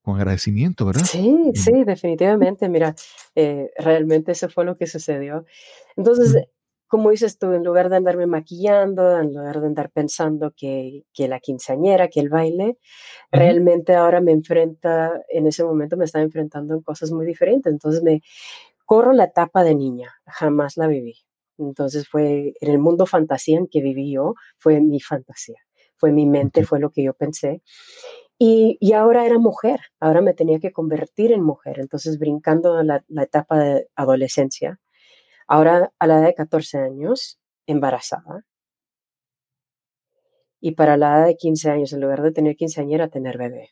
con 0.01 0.17
agradecimiento, 0.17 0.85
¿verdad? 0.85 1.05
Sí, 1.05 1.51
sí, 1.53 1.83
definitivamente. 1.83 2.69
Mira, 2.69 2.95
eh, 3.35 3.71
realmente 3.77 4.33
eso 4.33 4.49
fue 4.49 4.65
lo 4.65 4.75
que 4.75 4.87
sucedió. 4.87 5.45
Entonces, 5.95 6.47
como 6.87 7.09
dices 7.09 7.39
tú, 7.39 7.51
en 7.53 7.63
lugar 7.63 7.89
de 7.89 7.97
andarme 7.97 8.27
maquillando, 8.27 9.19
en 9.19 9.33
lugar 9.33 9.59
de 9.59 9.67
andar 9.67 9.89
pensando 9.89 10.53
que, 10.55 11.03
que 11.13 11.27
la 11.27 11.39
quinceañera, 11.39 12.07
que 12.07 12.19
el 12.19 12.29
baile, 12.29 12.77
realmente 13.31 13.95
ahora 13.95 14.21
me 14.21 14.31
enfrenta, 14.31 15.11
en 15.29 15.47
ese 15.47 15.63
momento 15.63 15.97
me 15.97 16.05
estaba 16.05 16.23
enfrentando 16.23 16.75
en 16.75 16.81
cosas 16.81 17.11
muy 17.11 17.25
diferentes. 17.25 17.73
Entonces 17.73 18.03
me 18.03 18.21
corro 18.85 19.11
la 19.13 19.25
etapa 19.25 19.63
de 19.63 19.75
niña, 19.75 20.13
jamás 20.27 20.77
la 20.77 20.87
viví. 20.87 21.15
Entonces 21.57 22.07
fue 22.07 22.53
en 22.59 22.71
el 22.71 22.79
mundo 22.79 23.05
fantasía 23.05 23.57
en 23.57 23.67
que 23.67 23.81
viví 23.81 24.11
yo, 24.13 24.35
fue 24.57 24.81
mi 24.81 24.99
fantasía, 24.99 25.59
fue 25.95 26.11
mi 26.11 26.25
mente, 26.25 26.63
fue 26.65 26.79
lo 26.79 26.91
que 26.91 27.03
yo 27.03 27.13
pensé. 27.13 27.61
Y, 28.37 28.77
y, 28.81 28.93
ahora 28.93 29.25
era 29.25 29.39
mujer, 29.39 29.79
ahora 30.01 30.21
me 30.21 30.33
tenía 30.33 30.59
que 30.59 30.73
convertir 30.73 31.31
en 31.31 31.41
mujer. 31.41 31.79
Entonces, 31.79 32.19
brincando 32.19 32.83
la, 32.83 33.05
la 33.07 33.23
etapa 33.23 33.57
de 33.57 33.87
adolescencia, 33.95 34.79
Ahora, 35.47 35.93
a 35.99 36.07
la 36.07 36.19
edad 36.19 36.25
de 36.27 36.33
14 36.33 36.79
años, 36.79 37.39
embarazada. 37.67 38.45
Y 40.59 40.71
para 40.71 40.97
la 40.97 41.17
edad 41.17 41.25
de 41.27 41.37
15 41.37 41.69
años, 41.69 41.93
en 41.93 42.01
lugar 42.01 42.23
de 42.23 42.31
tener 42.31 42.55
quinceañera, 42.55 43.09
tener 43.09 43.37
bebé. 43.37 43.69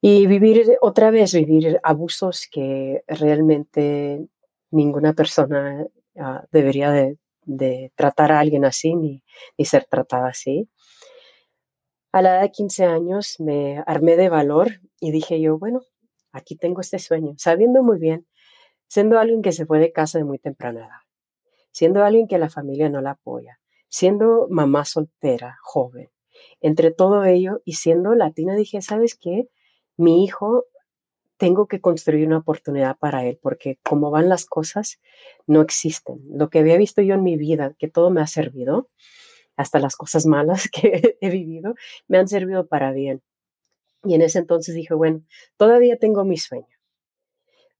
Y 0.00 0.26
vivir 0.26 0.76
otra 0.80 1.10
vez, 1.10 1.32
vivir 1.34 1.78
abusos 1.82 2.48
que 2.50 3.04
realmente 3.06 4.26
ninguna 4.70 5.12
persona 5.12 5.86
ah, 6.18 6.44
debería 6.52 6.90
de, 6.90 7.18
tratar 7.94 8.32
a 8.32 8.40
alguien 8.40 8.64
así 8.64 8.94
ni, 8.94 9.24
ni 9.56 9.64
ser 9.64 9.86
tratada 9.86 10.28
así. 10.28 10.68
A 12.12 12.22
la 12.22 12.34
edad 12.34 12.42
de 12.42 12.50
15 12.50 12.84
años 12.84 13.36
me 13.38 13.82
armé 13.86 14.16
de 14.16 14.28
valor 14.28 14.80
y 15.00 15.12
dije 15.12 15.40
yo, 15.40 15.58
bueno, 15.58 15.80
aquí 16.32 16.56
tengo 16.56 16.80
este 16.80 16.98
sueño, 16.98 17.34
sabiendo 17.38 17.82
muy 17.82 17.98
bien 17.98 18.26
siendo 18.88 19.18
alguien 19.18 19.42
que 19.42 19.52
se 19.52 19.66
fue 19.66 19.78
de 19.78 19.92
casa 19.92 20.18
de 20.18 20.24
muy 20.24 20.38
temprana 20.38 20.80
edad, 20.80 21.00
siendo 21.70 22.02
alguien 22.02 22.26
que 22.26 22.38
la 22.38 22.48
familia 22.48 22.88
no 22.88 23.00
la 23.00 23.12
apoya, 23.12 23.60
siendo 23.88 24.48
mamá 24.50 24.84
soltera, 24.84 25.58
joven, 25.62 26.10
entre 26.60 26.90
todo 26.90 27.24
ello 27.24 27.60
y 27.64 27.74
siendo 27.74 28.14
latina, 28.14 28.56
dije, 28.56 28.80
¿sabes 28.80 29.16
qué? 29.16 29.48
Mi 29.96 30.24
hijo, 30.24 30.64
tengo 31.38 31.66
que 31.66 31.80
construir 31.80 32.26
una 32.26 32.38
oportunidad 32.38 32.96
para 32.98 33.24
él, 33.24 33.38
porque 33.40 33.78
como 33.82 34.10
van 34.10 34.28
las 34.28 34.46
cosas, 34.46 35.00
no 35.46 35.62
existen. 35.62 36.18
Lo 36.30 36.50
que 36.50 36.58
había 36.58 36.76
visto 36.76 37.02
yo 37.02 37.14
en 37.14 37.22
mi 37.22 37.36
vida, 37.36 37.74
que 37.78 37.88
todo 37.88 38.10
me 38.10 38.20
ha 38.20 38.26
servido, 38.26 38.90
hasta 39.56 39.78
las 39.80 39.96
cosas 39.96 40.26
malas 40.26 40.68
que 40.72 41.16
he 41.20 41.30
vivido, 41.30 41.74
me 42.08 42.18
han 42.18 42.28
servido 42.28 42.66
para 42.68 42.92
bien. 42.92 43.22
Y 44.04 44.14
en 44.14 44.22
ese 44.22 44.38
entonces 44.40 44.74
dije, 44.74 44.94
bueno, 44.94 45.22
todavía 45.56 45.98
tengo 45.98 46.24
mi 46.24 46.36
sueño 46.36 46.78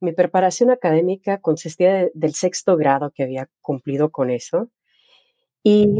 mi 0.00 0.12
preparación 0.12 0.70
académica 0.70 1.40
consistía 1.40 2.08
del 2.14 2.34
sexto 2.34 2.76
grado 2.76 3.10
que 3.10 3.24
había 3.24 3.48
cumplido 3.60 4.10
con 4.10 4.30
eso. 4.30 4.70
Y 5.62 5.98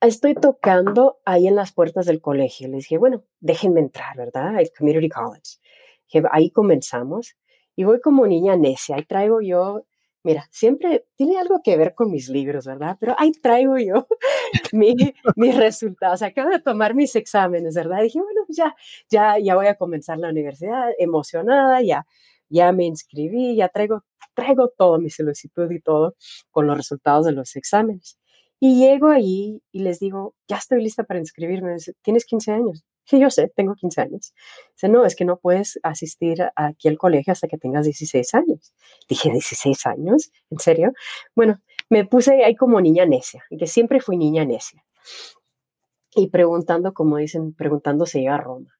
estoy 0.00 0.34
tocando 0.34 1.18
ahí 1.24 1.48
en 1.48 1.56
las 1.56 1.72
puertas 1.72 2.06
del 2.06 2.20
colegio. 2.20 2.68
Les 2.68 2.84
dije, 2.84 2.98
bueno, 2.98 3.24
déjenme 3.40 3.80
entrar, 3.80 4.16
¿verdad? 4.16 4.60
El 4.60 4.70
Community 4.76 5.08
College. 5.08 5.58
Ahí 6.32 6.50
comenzamos. 6.50 7.36
Y 7.76 7.84
voy 7.84 8.00
como 8.00 8.26
niña 8.26 8.56
necia. 8.56 8.96
Ahí 8.96 9.04
traigo 9.04 9.40
yo, 9.40 9.84
mira, 10.24 10.48
siempre 10.50 11.06
tiene 11.16 11.38
algo 11.38 11.60
que 11.62 11.76
ver 11.76 11.94
con 11.94 12.10
mis 12.10 12.28
libros, 12.28 12.66
¿verdad? 12.66 12.96
Pero 13.00 13.14
ahí 13.18 13.32
traigo 13.32 13.78
yo 13.78 14.06
mi, 14.72 14.94
mis 15.36 15.56
resultados. 15.56 16.22
Acabo 16.22 16.50
de 16.50 16.60
tomar 16.60 16.94
mis 16.94 17.14
exámenes, 17.16 17.74
¿verdad? 17.74 18.02
dije, 18.02 18.20
bueno, 18.20 18.42
ya, 18.48 18.74
ya, 19.10 19.38
ya 19.38 19.54
voy 19.56 19.66
a 19.68 19.76
comenzar 19.76 20.18
la 20.18 20.30
universidad 20.30 20.90
emocionada, 20.98 21.82
ya 21.82 22.06
ya 22.50 22.72
me 22.72 22.84
inscribí, 22.86 23.56
ya 23.56 23.68
traigo, 23.68 24.04
traigo 24.34 24.68
todo, 24.76 24.98
mi 24.98 25.10
solicitud 25.10 25.70
y 25.70 25.80
todo 25.80 26.16
con 26.50 26.66
los 26.66 26.76
resultados 26.76 27.26
de 27.26 27.32
los 27.32 27.56
exámenes. 27.56 28.18
Y 28.60 28.78
llego 28.80 29.08
ahí 29.08 29.62
y 29.72 29.80
les 29.80 30.00
digo, 30.00 30.34
ya 30.48 30.56
estoy 30.56 30.82
lista 30.82 31.04
para 31.04 31.20
inscribirme. 31.20 31.74
Dice, 31.74 31.94
¿Tienes 32.02 32.24
15 32.24 32.52
años? 32.52 32.84
Que 33.08 33.18
yo 33.18 33.30
sé, 33.30 33.50
tengo 33.56 33.74
15 33.74 34.00
años. 34.02 34.34
Dice, 34.74 34.88
no, 34.88 35.06
es 35.06 35.16
que 35.16 35.24
no 35.24 35.38
puedes 35.38 35.80
asistir 35.82 36.44
aquí 36.54 36.88
al 36.88 36.98
colegio 36.98 37.32
hasta 37.32 37.48
que 37.48 37.56
tengas 37.56 37.86
16 37.86 38.34
años. 38.34 38.74
Dije, 39.08 39.30
¿16 39.30 39.86
años? 39.86 40.30
¿En 40.50 40.58
serio? 40.58 40.92
Bueno, 41.34 41.60
me 41.88 42.04
puse 42.04 42.44
ahí 42.44 42.54
como 42.54 42.80
niña 42.80 43.06
necia, 43.06 43.44
que 43.58 43.66
siempre 43.66 44.00
fui 44.00 44.18
niña 44.18 44.44
necia. 44.44 44.84
Y 46.14 46.28
preguntando, 46.28 46.92
como 46.92 47.16
dicen, 47.16 47.54
preguntando 47.54 48.04
se 48.04 48.20
llega 48.20 48.34
a 48.34 48.38
Roma. 48.38 48.78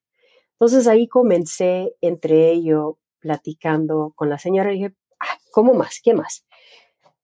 Entonces 0.53 0.87
ahí 0.89 1.09
comencé 1.09 1.95
entre 2.01 2.51
ello 2.51 2.99
platicando 3.21 4.13
con 4.15 4.29
la 4.29 4.39
señora 4.39 4.71
dije, 4.71 4.95
ah, 5.21 5.39
¿cómo 5.53 5.75
más? 5.75 6.01
¿Qué 6.03 6.15
más? 6.15 6.45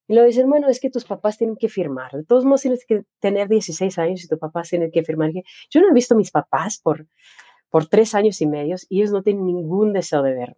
Y 0.07 0.15
lo 0.15 0.25
dicen, 0.25 0.49
bueno, 0.49 0.69
es 0.69 0.81
que 0.81 0.91
tus 0.91 1.05
papás 1.05 1.39
tienen 1.39 1.57
que 1.57 1.69
firmar. 1.69 2.13
De 2.13 2.25
todos 2.25 2.45
modos, 2.45 2.63
tienes 2.63 2.85
que 2.87 3.05
tener 3.21 3.49
16 3.49 3.99
años 3.99 4.25
y 4.25 4.29
tus 4.29 4.39
papás 4.39 4.69
tienen 4.69 4.91
que 4.91 5.03
firmar. 5.03 5.31
Yo 5.71 5.81
no 5.81 5.89
he 5.89 5.95
visto 5.95 6.15
a 6.15 6.17
mis 6.17 6.31
papás 6.31 6.79
por, 6.79 7.07
por 7.71 7.87
tres 7.87 8.15
años 8.15 8.41
y 8.41 8.47
medio 8.47 8.77
y 8.89 9.01
ellos 9.01 9.13
no 9.13 9.23
tienen 9.23 9.47
ningún 9.47 9.93
deseo 9.93 10.23
de 10.23 10.35
verme. 10.35 10.57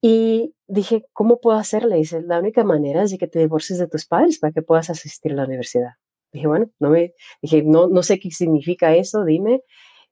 Y 0.00 0.54
dije, 0.68 1.06
¿cómo 1.12 1.40
puedo 1.40 1.58
hacerle? 1.58 1.96
Dice, 1.96 2.22
la 2.22 2.38
única 2.38 2.62
manera 2.62 3.02
es 3.02 3.10
de 3.10 3.18
que 3.18 3.26
te 3.26 3.40
divorcies 3.40 3.78
de 3.78 3.88
tus 3.88 4.06
padres 4.06 4.38
para 4.38 4.52
que 4.52 4.62
puedas 4.62 4.90
asistir 4.90 5.32
a 5.32 5.36
la 5.36 5.44
universidad. 5.44 5.94
Dije, 6.32 6.46
bueno, 6.46 6.70
no 6.78 6.90
me, 6.90 7.14
dije, 7.42 7.62
no, 7.62 7.88
no 7.88 8.02
sé 8.02 8.20
qué 8.20 8.30
significa 8.30 8.94
eso, 8.94 9.24
dime. 9.24 9.62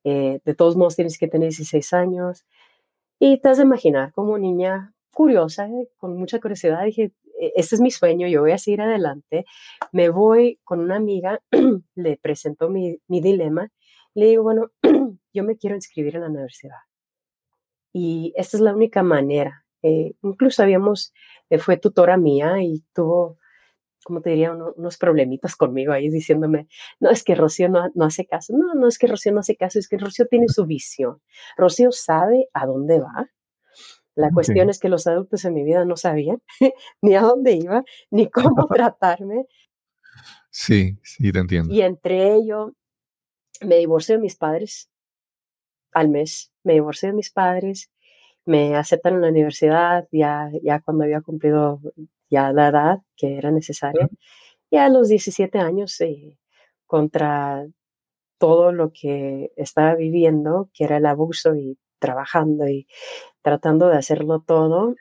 Eh, 0.04 0.40
de 0.44 0.54
todos 0.54 0.76
modos, 0.76 0.96
tienes 0.96 1.18
que 1.18 1.28
tener 1.28 1.48
16 1.48 1.92
años. 1.92 2.44
Y 3.18 3.38
te 3.40 3.48
has 3.48 3.58
de 3.58 3.64
imaginar 3.64 4.12
como 4.12 4.38
niña 4.38 4.94
curiosa, 5.12 5.66
eh, 5.66 5.88
con 5.96 6.16
mucha 6.16 6.40
curiosidad, 6.40 6.84
dije, 6.84 7.12
e-, 7.40 7.52
este 7.56 7.76
es 7.76 7.80
mi 7.80 7.90
sueño, 7.90 8.28
yo 8.28 8.42
voy 8.42 8.52
a 8.52 8.58
seguir 8.58 8.80
adelante. 8.82 9.44
Me 9.92 10.10
voy 10.10 10.60
con 10.64 10.80
una 10.80 10.96
amiga, 10.96 11.40
le 11.94 12.16
presento 12.18 12.68
mi, 12.70 12.98
mi 13.08 13.20
dilema, 13.20 13.70
le 14.14 14.26
digo, 14.26 14.42
bueno, 14.42 14.70
yo 15.34 15.44
me 15.44 15.56
quiero 15.58 15.76
inscribir 15.76 16.16
en 16.16 16.22
la 16.22 16.28
universidad. 16.28 16.76
y 17.92 18.32
esta 18.36 18.56
es 18.56 18.60
la 18.62 18.74
única 18.74 19.02
manera. 19.02 19.64
Eh, 19.82 20.14
incluso 20.22 20.62
habíamos, 20.62 21.12
eh, 21.50 21.58
fue 21.58 21.76
tutora 21.78 22.16
mía 22.16 22.62
y 22.62 22.84
tuvo, 22.94 23.38
como 24.04 24.22
te 24.22 24.30
diría, 24.30 24.52
unos 24.52 24.98
problemitas 24.98 25.56
conmigo 25.56 25.92
ahí 25.92 26.10
diciéndome, 26.10 26.68
no, 27.00 27.10
es 27.10 27.24
que 27.24 27.34
Rocío 27.36 27.68
no, 27.68 27.90
no, 27.94 28.06
hace 28.06 28.26
caso, 28.26 28.54
no, 28.56 28.74
no 28.74 28.88
es 28.88 28.98
que 28.98 29.06
Rocío 29.08 29.32
no 29.32 29.40
hace 29.40 29.56
caso, 29.56 29.78
es 29.78 29.88
que 29.88 29.98
Rocío 29.98 30.26
tiene 30.28 30.48
su 30.48 30.66
visión. 30.66 31.22
Rocío 31.56 31.92
sabe 31.92 32.48
a 32.54 32.66
dónde 32.66 33.00
va. 33.00 33.30
La 34.16 34.30
cuestión 34.30 34.70
es 34.70 34.80
que 34.80 34.88
los 34.88 35.06
adultos 35.06 35.44
en 35.44 35.54
mi 35.54 35.62
vida 35.62 35.84
no 35.84 35.96
sabían 35.96 36.42
ni 37.02 37.14
a 37.14 37.20
dónde 37.20 37.52
iba, 37.52 37.84
ni 38.10 38.28
cómo 38.30 38.66
tratarme. 38.74 39.46
Sí, 40.50 40.98
sí, 41.02 41.30
te 41.30 41.38
entiendo. 41.38 41.72
Y 41.72 41.82
entre 41.82 42.34
ellos, 42.34 42.72
me 43.60 43.76
divorcié 43.76 44.16
de 44.16 44.22
mis 44.22 44.36
padres 44.36 44.90
al 45.92 46.08
mes. 46.08 46.50
Me 46.64 46.74
divorcié 46.74 47.10
de 47.10 47.14
mis 47.14 47.30
padres, 47.30 47.90
me 48.46 48.74
aceptan 48.74 49.14
en 49.14 49.20
la 49.22 49.28
universidad 49.28 50.08
ya, 50.10 50.50
ya 50.62 50.80
cuando 50.80 51.04
había 51.04 51.20
cumplido 51.20 51.80
ya 52.30 52.52
la 52.52 52.68
edad 52.68 52.98
que 53.16 53.36
era 53.36 53.50
necesaria. 53.50 54.08
Y 54.70 54.78
a 54.78 54.88
los 54.88 55.08
17 55.08 55.58
años, 55.58 56.00
eh, 56.00 56.38
contra 56.86 57.66
todo 58.38 58.72
lo 58.72 58.92
que 58.92 59.52
estaba 59.56 59.94
viviendo, 59.94 60.70
que 60.74 60.84
era 60.84 60.98
el 60.98 61.06
abuso 61.06 61.54
y 61.54 61.78
trabajando 61.98 62.68
y 62.68 62.86
tratando 63.46 63.86
de 63.86 63.96
hacerlo 63.96 64.40
todo. 64.40 64.96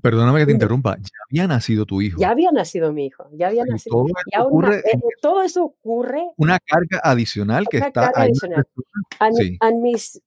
Perdóname 0.00 0.38
que 0.38 0.46
te 0.46 0.52
interrumpa, 0.52 0.96
ya 0.98 1.18
había 1.28 1.48
nacido 1.48 1.84
tu 1.84 2.00
hijo. 2.00 2.20
Ya 2.20 2.30
había 2.30 2.52
nacido 2.52 2.92
mi 2.92 3.06
hijo, 3.06 3.28
ya 3.32 3.48
había 3.48 3.64
nacido. 3.64 3.96
Todo, 3.96 4.06
ya 4.32 4.44
ocurre, 4.44 4.78
eh, 4.78 5.00
todo 5.20 5.42
eso 5.42 5.64
ocurre. 5.64 6.22
Una 6.36 6.60
carga 6.60 7.00
adicional 7.02 7.66
que 7.68 7.78
está 7.78 8.12
ahí. 8.14 8.30
A, 9.18 9.72
mis, 9.72 10.22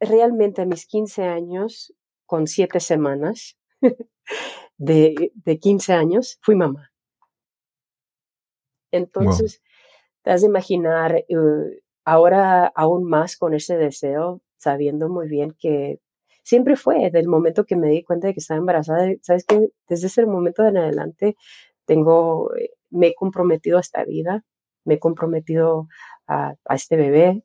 realmente 0.00 0.60
a 0.60 0.66
mis 0.66 0.84
15 0.84 1.22
años, 1.24 1.94
con 2.26 2.46
7 2.46 2.78
semanas 2.78 3.56
de, 4.76 5.32
de 5.34 5.58
15 5.58 5.94
años, 5.94 6.38
fui 6.42 6.56
mamá. 6.56 6.92
Entonces, 8.90 9.62
te 10.20 10.30
has 10.30 10.42
de 10.42 10.48
imaginar, 10.48 11.24
eh, 11.26 11.80
ahora 12.04 12.66
aún 12.66 13.04
más 13.04 13.38
con 13.38 13.54
ese 13.54 13.78
deseo, 13.78 14.42
sabiendo 14.58 15.08
muy 15.08 15.26
bien 15.26 15.56
que 15.58 16.00
siempre 16.42 16.76
fue, 16.76 17.10
del 17.10 17.28
momento 17.28 17.64
que 17.64 17.76
me 17.76 17.88
di 17.88 18.02
cuenta 18.02 18.26
de 18.26 18.34
que 18.34 18.40
estaba 18.40 18.58
embarazada, 18.58 19.08
sabes 19.22 19.44
que 19.44 19.68
desde 19.88 20.08
ese 20.08 20.26
momento 20.26 20.66
en 20.66 20.76
adelante 20.76 21.36
tengo, 21.84 22.54
eh, 22.56 22.70
me 22.90 23.08
he 23.08 23.14
comprometido 23.14 23.78
a 23.78 23.80
esta 23.80 24.04
vida, 24.04 24.44
me 24.84 24.94
he 24.94 24.98
comprometido 24.98 25.88
a, 26.26 26.54
este 26.70 26.96
bebé 26.96 27.44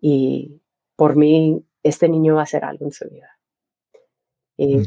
y 0.00 0.60
por 0.96 1.16
mí 1.16 1.64
este 1.82 2.08
niño 2.08 2.34
va 2.34 2.40
a 2.40 2.44
hacer 2.44 2.64
algo 2.64 2.86
en 2.86 2.92
su 2.92 3.08
vida. 3.08 3.38
Y 4.56 4.86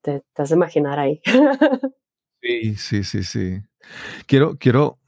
te, 0.00 0.22
te 0.32 0.42
has 0.42 0.48
de 0.48 0.54
imaginar 0.54 0.98
ahí. 0.98 1.20
sí, 2.42 2.76
sí, 2.76 3.04
sí, 3.04 3.24
sí. 3.24 3.62
Quiero, 4.26 4.56
quiero, 4.58 4.98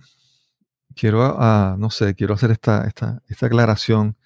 quiero, 0.96 1.36
uh, 1.36 1.76
no 1.76 1.90
sé, 1.90 2.14
quiero 2.14 2.34
hacer 2.34 2.50
esta, 2.50 2.86
esta, 2.86 3.22
esta 3.28 3.46
aclaración 3.46 4.16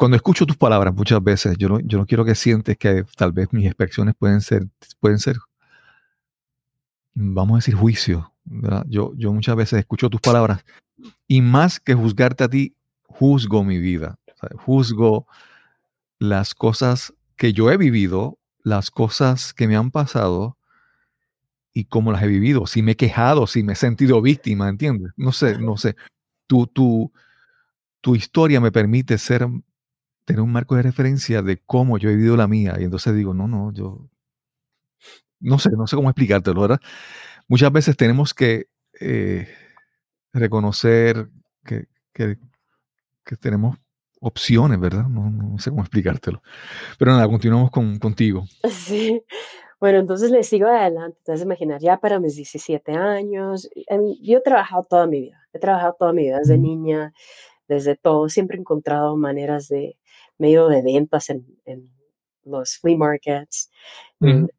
cuando 0.00 0.16
escucho 0.16 0.46
tus 0.46 0.56
palabras 0.56 0.94
muchas 0.94 1.22
veces, 1.22 1.58
yo 1.58 1.68
no, 1.68 1.80
yo 1.80 1.98
no 1.98 2.06
quiero 2.06 2.24
que 2.24 2.34
sientes 2.34 2.78
que 2.78 3.04
tal 3.18 3.32
vez 3.32 3.52
mis 3.52 3.66
expresiones 3.66 4.14
pueden 4.18 4.40
ser, 4.40 4.66
pueden 4.98 5.18
ser 5.18 5.36
vamos 7.12 7.52
a 7.52 7.58
decir, 7.58 7.74
juicio. 7.74 8.32
Yo, 8.88 9.12
yo 9.14 9.30
muchas 9.30 9.56
veces 9.56 9.80
escucho 9.80 10.08
tus 10.08 10.22
palabras 10.22 10.64
y 11.28 11.42
más 11.42 11.80
que 11.80 11.92
juzgarte 11.92 12.44
a 12.44 12.48
ti, 12.48 12.74
juzgo 13.08 13.62
mi 13.62 13.76
vida. 13.76 14.18
juzgo 14.64 15.26
las 16.18 16.54
cosas 16.54 17.12
que 17.36 17.52
yo 17.52 17.70
he 17.70 17.76
vivido, 17.76 18.38
las 18.62 18.90
cosas 18.90 19.52
que 19.52 19.68
me 19.68 19.76
han 19.76 19.90
pasado 19.90 20.56
y 21.74 21.84
cómo 21.84 22.10
las 22.10 22.22
he 22.22 22.26
vivido. 22.26 22.66
Si 22.66 22.80
me 22.80 22.92
he 22.92 22.96
quejado, 22.96 23.46
si 23.46 23.62
me 23.62 23.74
he 23.74 23.76
sentido 23.76 24.22
víctima, 24.22 24.70
¿entiendes? 24.70 25.12
No 25.18 25.30
sé, 25.32 25.58
no 25.58 25.76
sé. 25.76 25.94
Tu, 26.46 26.66
tu, 26.68 27.12
tu 28.00 28.16
historia 28.16 28.62
me 28.62 28.72
permite 28.72 29.18
ser 29.18 29.46
tener 30.24 30.40
un 30.42 30.52
marco 30.52 30.76
de 30.76 30.82
referencia 30.82 31.42
de 31.42 31.58
cómo 31.58 31.98
yo 31.98 32.10
he 32.10 32.16
vivido 32.16 32.36
la 32.36 32.46
mía. 32.46 32.76
Y 32.78 32.84
entonces 32.84 33.14
digo, 33.14 33.34
no, 33.34 33.48
no, 33.48 33.72
yo 33.72 34.08
no 35.40 35.58
sé, 35.58 35.70
no 35.70 35.86
sé 35.86 35.96
cómo 35.96 36.10
explicártelo, 36.10 36.60
¿verdad? 36.60 36.80
Muchas 37.48 37.72
veces 37.72 37.96
tenemos 37.96 38.34
que 38.34 38.66
eh, 39.00 39.48
reconocer 40.32 41.28
que, 41.64 41.86
que, 42.12 42.36
tenemos 43.40 43.76
opciones, 44.20 44.78
¿verdad? 44.80 45.04
No, 45.04 45.30
no, 45.30 45.58
sé 45.58 45.70
cómo 45.70 45.82
explicártelo. 45.82 46.42
Pero 46.98 47.12
nada, 47.12 47.28
continuamos 47.28 47.70
con, 47.70 47.98
contigo. 47.98 48.44
Sí. 48.70 49.22
Bueno, 49.80 49.98
entonces 49.98 50.30
le 50.30 50.42
sigo 50.42 50.66
adelante. 50.68 51.16
Entonces, 51.20 51.46
imaginar, 51.46 51.80
ya 51.80 51.96
para 51.96 52.20
mis 52.20 52.36
17 52.36 52.92
años, 52.92 53.70
yo 54.20 54.38
he 54.38 54.42
trabajado 54.42 54.82
toda 54.82 55.06
mi 55.06 55.22
vida. 55.22 55.40
He 55.54 55.58
trabajado 55.58 55.96
toda 55.98 56.12
mi 56.12 56.24
vida 56.24 56.38
desde 56.38 56.58
niña, 56.58 57.14
desde 57.66 57.96
todo. 57.96 58.28
Siempre 58.28 58.58
he 58.58 58.60
encontrado 58.60 59.16
maneras 59.16 59.68
de, 59.68 59.96
medio 60.40 60.68
de 60.68 60.82
ventas 60.82 61.30
en, 61.30 61.46
los 62.42 62.78
flea 62.78 62.96
markets 62.96 63.70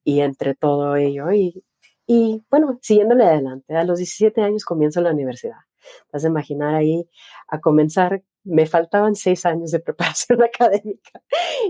y, 0.06 0.20
entre 0.22 0.56
todo 0.56 0.96
ello. 0.96 1.32
Y, 1.32 1.63
y 2.06 2.44
bueno, 2.50 2.80
siguiéndole 2.82 3.26
adelante, 3.26 3.76
a 3.76 3.84
los 3.84 3.98
17 3.98 4.41
años 4.41 4.63
comienzo 4.63 5.02
la 5.02 5.12
universidad. 5.12 5.58
Vas 6.13 6.24
a 6.24 6.28
imaginar 6.28 6.76
ahí 6.76 7.10
a 7.48 7.60
comenzar, 7.60 8.24
me 8.44 8.67
faltaban 8.67 9.15
seis 9.15 9.46
años 9.46 9.72
de 9.72 9.80
preparación 9.82 10.41
académica 10.44 11.22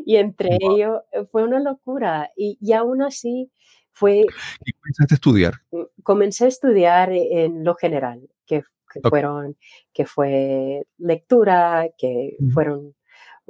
y 0.06 0.18
entre 0.18 0.58
ello 0.60 1.04
eh, 1.12 1.26
fue 1.26 1.44
una 1.44 1.60
locura 1.60 2.30
y, 2.36 2.58
y 2.62 2.74
aún 2.74 3.02
así 3.02 3.50
fue... 3.94 4.26
¿Y 4.66 4.74
comenzaste 4.74 5.14
a 5.14 5.16
estudiar? 5.16 5.54
Mm, 5.72 5.82
comencé 6.04 6.46
a 6.46 6.50
estudiar 6.50 7.12
en 7.14 7.64
lo 7.64 7.76
general, 7.76 8.30
que, 8.46 8.64
fueron, 9.10 9.58
que 9.94 10.06
fue 10.06 10.84
lectura, 10.98 11.88
que 11.98 12.36
fueron 12.54 12.94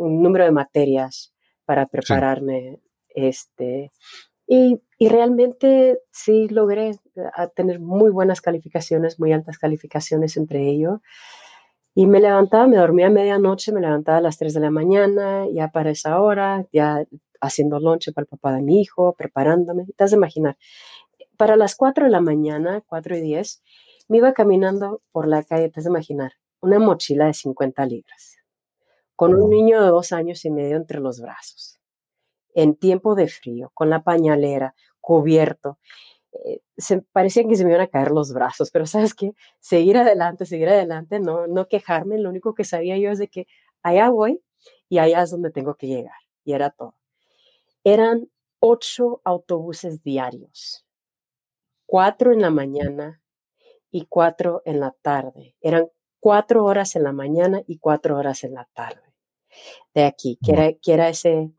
un 0.02 0.22
número 0.22 0.46
de 0.46 0.52
materias 0.52 1.34
para 1.66 1.86
prepararme. 1.86 2.80
Este, 3.10 3.92
y, 4.48 4.82
y, 4.98 5.10
realmente 5.10 6.00
sí 6.12 6.48
logré 6.48 6.90
eh, 6.90 6.98
tener 7.56 7.80
muy 7.80 8.10
buenas 8.10 8.42
calificaciones, 8.42 9.20
muy 9.20 9.34
altas 9.34 9.58
calificaciones 9.58 10.38
entre 10.38 10.68
ellos. 10.70 11.00
Y 11.94 12.08
me 12.08 12.22
levantaba, 12.22 12.68
me 12.68 12.78
dormía 12.78 13.08
a 13.08 13.10
medianoche, 13.10 13.74
me 13.74 13.82
levantaba 13.82 14.20
a 14.20 14.22
las 14.22 14.38
3 14.38 14.54
de 14.54 14.60
la 14.62 14.72
mañana, 14.72 15.46
ya 15.54 15.70
para 15.70 15.92
esa 15.92 16.22
hora, 16.22 16.66
ya 16.72 17.06
haciendo 17.42 17.80
lonche 17.80 18.14
para 18.14 18.24
el 18.24 18.30
papá 18.30 18.54
de 18.54 18.62
mi 18.62 18.82
hijo, 18.82 19.14
preparándome. 19.18 19.86
Te 19.98 20.04
has 20.04 20.12
de 20.12 20.18
imaginar, 20.18 20.58
para 21.38 21.58
las 21.58 21.76
4 21.76 22.06
de 22.06 22.12
la 22.12 22.22
mañana, 22.22 22.82
4 22.88 23.18
y 23.18 23.22
10, 23.22 23.64
me 24.08 24.18
iba 24.18 24.34
caminando 24.34 25.02
por 25.12 25.28
la 25.28 25.44
calle, 25.44 25.70
te 25.70 25.82
has 25.82 25.86
de 25.86 25.90
imaginar, 25.90 26.34
una 26.62 26.80
mochila 26.80 27.26
de 27.26 27.34
50 27.34 27.86
libras 27.88 28.41
con 29.22 29.36
un 29.36 29.52
niño 29.52 29.80
de 29.84 29.90
dos 29.90 30.14
años 30.14 30.44
y 30.46 30.50
medio 30.50 30.78
entre 30.78 31.00
los 31.00 31.22
brazos, 31.22 31.80
en 32.56 32.76
tiempo 32.76 33.14
de 33.14 33.28
frío, 33.28 33.70
con 33.76 33.88
la 33.92 34.04
pañalera, 34.04 34.74
cubierto. 35.00 35.78
Eh, 36.32 36.62
se, 36.76 37.04
parecían 37.04 37.48
que 37.48 37.56
se 37.56 37.64
me 37.64 37.70
iban 37.70 37.84
a 37.84 37.88
caer 37.88 38.10
los 38.10 38.34
brazos, 38.34 38.72
pero 38.72 38.88
sabes 38.88 39.14
qué, 39.14 39.34
seguir 39.60 40.00
adelante, 40.00 40.48
seguir 40.48 40.70
adelante, 40.70 41.20
no, 41.20 41.46
no 41.46 41.68
quejarme, 41.68 42.18
lo 42.18 42.30
único 42.30 42.56
que 42.56 42.64
sabía 42.64 42.98
yo 42.98 43.12
es 43.12 43.20
de 43.20 43.28
que 43.28 43.46
allá 43.84 44.10
voy 44.10 44.42
y 44.90 44.98
allá 44.98 45.22
es 45.22 45.30
donde 45.30 45.52
tengo 45.52 45.76
que 45.76 45.86
llegar, 45.86 46.18
y 46.44 46.54
era 46.54 46.72
todo. 46.72 46.96
Eran 47.84 48.28
ocho 48.60 49.22
autobuses 49.24 50.02
diarios, 50.02 50.84
cuatro 51.86 52.34
en 52.34 52.42
la 52.42 52.50
mañana 52.50 53.22
y 53.92 54.08
cuatro 54.08 54.64
en 54.66 54.80
la 54.80 54.96
tarde. 55.04 55.56
Eran 55.62 55.90
cuatro 56.20 56.66
horas 56.66 56.96
en 56.96 57.04
la 57.04 57.12
mañana 57.12 57.62
y 57.68 57.78
cuatro 57.78 58.18
horas 58.18 58.44
en 58.44 58.56
la 58.56 58.68
tarde 58.74 59.11
de 59.94 60.06
aquí, 60.06 60.38
que 60.44 60.52
era, 60.54 60.74
que 60.74 60.94
era 60.94 61.10
ese, 61.10 61.52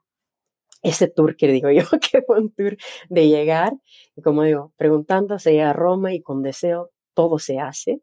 ese 0.83 1.09
tour 1.09 1.37
que 1.37 1.48
digo 1.48 1.70
yo, 1.70 1.85
que 2.12 2.22
fue 2.22 2.40
un 2.40 2.50
tour 2.52 2.76
de 3.09 3.28
llegar, 3.28 3.72
y 4.16 4.22
como 4.22 4.42
digo, 4.42 4.72
preguntando, 4.76 5.38
se 5.38 5.52
llega 5.52 5.70
a 5.70 5.74
Roma 5.74 6.12
y 6.12 6.20
con 6.20 6.42
deseo 6.42 6.90
todo 7.14 7.38
se 7.38 7.59
hace. 7.59 8.00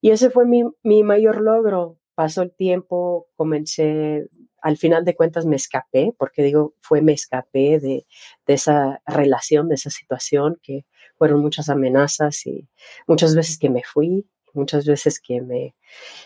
Y 0.00 0.10
ese 0.10 0.30
fue 0.30 0.46
mi, 0.46 0.62
mi 0.82 1.02
mayor 1.02 1.40
logro. 1.40 1.98
Pasó 2.14 2.42
el 2.42 2.52
tiempo, 2.54 3.28
comencé, 3.36 4.28
al 4.62 4.76
final 4.76 5.04
de 5.04 5.14
cuentas 5.14 5.46
me 5.46 5.56
escapé, 5.56 6.14
porque 6.18 6.42
digo, 6.42 6.74
fue 6.80 7.02
me 7.02 7.12
escapé 7.12 7.80
de, 7.80 8.06
de 8.46 8.54
esa 8.54 9.02
relación, 9.06 9.68
de 9.68 9.74
esa 9.76 9.90
situación, 9.90 10.58
que 10.62 10.86
fueron 11.16 11.40
muchas 11.40 11.68
amenazas 11.68 12.46
y 12.46 12.68
muchas 13.06 13.34
veces 13.34 13.58
que 13.58 13.70
me 13.70 13.82
fui, 13.84 14.26
muchas 14.54 14.86
veces 14.86 15.20
que 15.20 15.40
me 15.40 15.74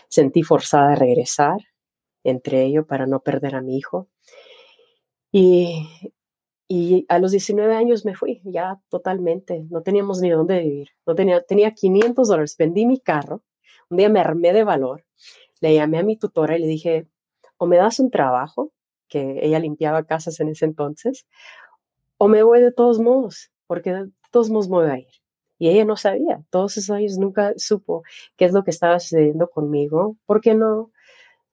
sentí 0.09 0.43
forzada 0.43 0.93
a 0.93 0.95
regresar 0.95 1.59
entre 2.23 2.63
ellos 2.63 2.85
para 2.85 3.05
no 3.07 3.21
perder 3.21 3.55
a 3.55 3.61
mi 3.61 3.77
hijo. 3.77 4.07
Y, 5.31 5.87
y 6.67 7.05
a 7.09 7.19
los 7.19 7.31
19 7.31 7.75
años 7.75 8.05
me 8.05 8.15
fui, 8.15 8.41
ya 8.45 8.79
totalmente, 8.89 9.65
no 9.69 9.81
teníamos 9.81 10.21
ni 10.21 10.29
dónde 10.29 10.59
vivir, 10.59 10.89
no 11.05 11.15
tenía, 11.15 11.41
tenía 11.41 11.71
500 11.71 12.27
dólares, 12.27 12.55
vendí 12.57 12.85
mi 12.85 12.99
carro, 12.99 13.43
un 13.89 13.97
día 13.97 14.09
me 14.09 14.19
armé 14.19 14.53
de 14.53 14.63
valor, 14.63 15.05
le 15.59 15.75
llamé 15.75 15.99
a 15.99 16.03
mi 16.03 16.17
tutora 16.17 16.57
y 16.57 16.61
le 16.61 16.67
dije, 16.67 17.07
o 17.57 17.67
me 17.67 17.77
das 17.77 17.99
un 17.99 18.09
trabajo 18.09 18.71
que 19.07 19.39
ella 19.45 19.59
limpiaba 19.59 20.05
casas 20.05 20.39
en 20.39 20.49
ese 20.49 20.65
entonces, 20.65 21.27
o 22.17 22.27
me 22.27 22.43
voy 22.43 22.61
de 22.61 22.71
todos 22.71 22.99
modos, 22.99 23.51
porque 23.67 23.91
de 23.93 24.09
todos 24.31 24.49
modos 24.49 24.69
me 24.69 24.77
voy 24.77 24.89
a 24.89 24.97
ir. 24.99 25.07
Y 25.59 25.69
ella 25.69 25.85
no 25.85 25.97
sabía, 25.97 26.43
todos 26.49 26.77
esos 26.77 26.95
años 26.95 27.17
nunca 27.17 27.53
supo 27.57 28.03
qué 28.37 28.45
es 28.45 28.53
lo 28.53 28.63
que 28.63 28.71
estaba 28.71 28.99
sucediendo 28.99 29.49
conmigo, 29.49 30.17
porque 30.25 30.55
no, 30.55 30.91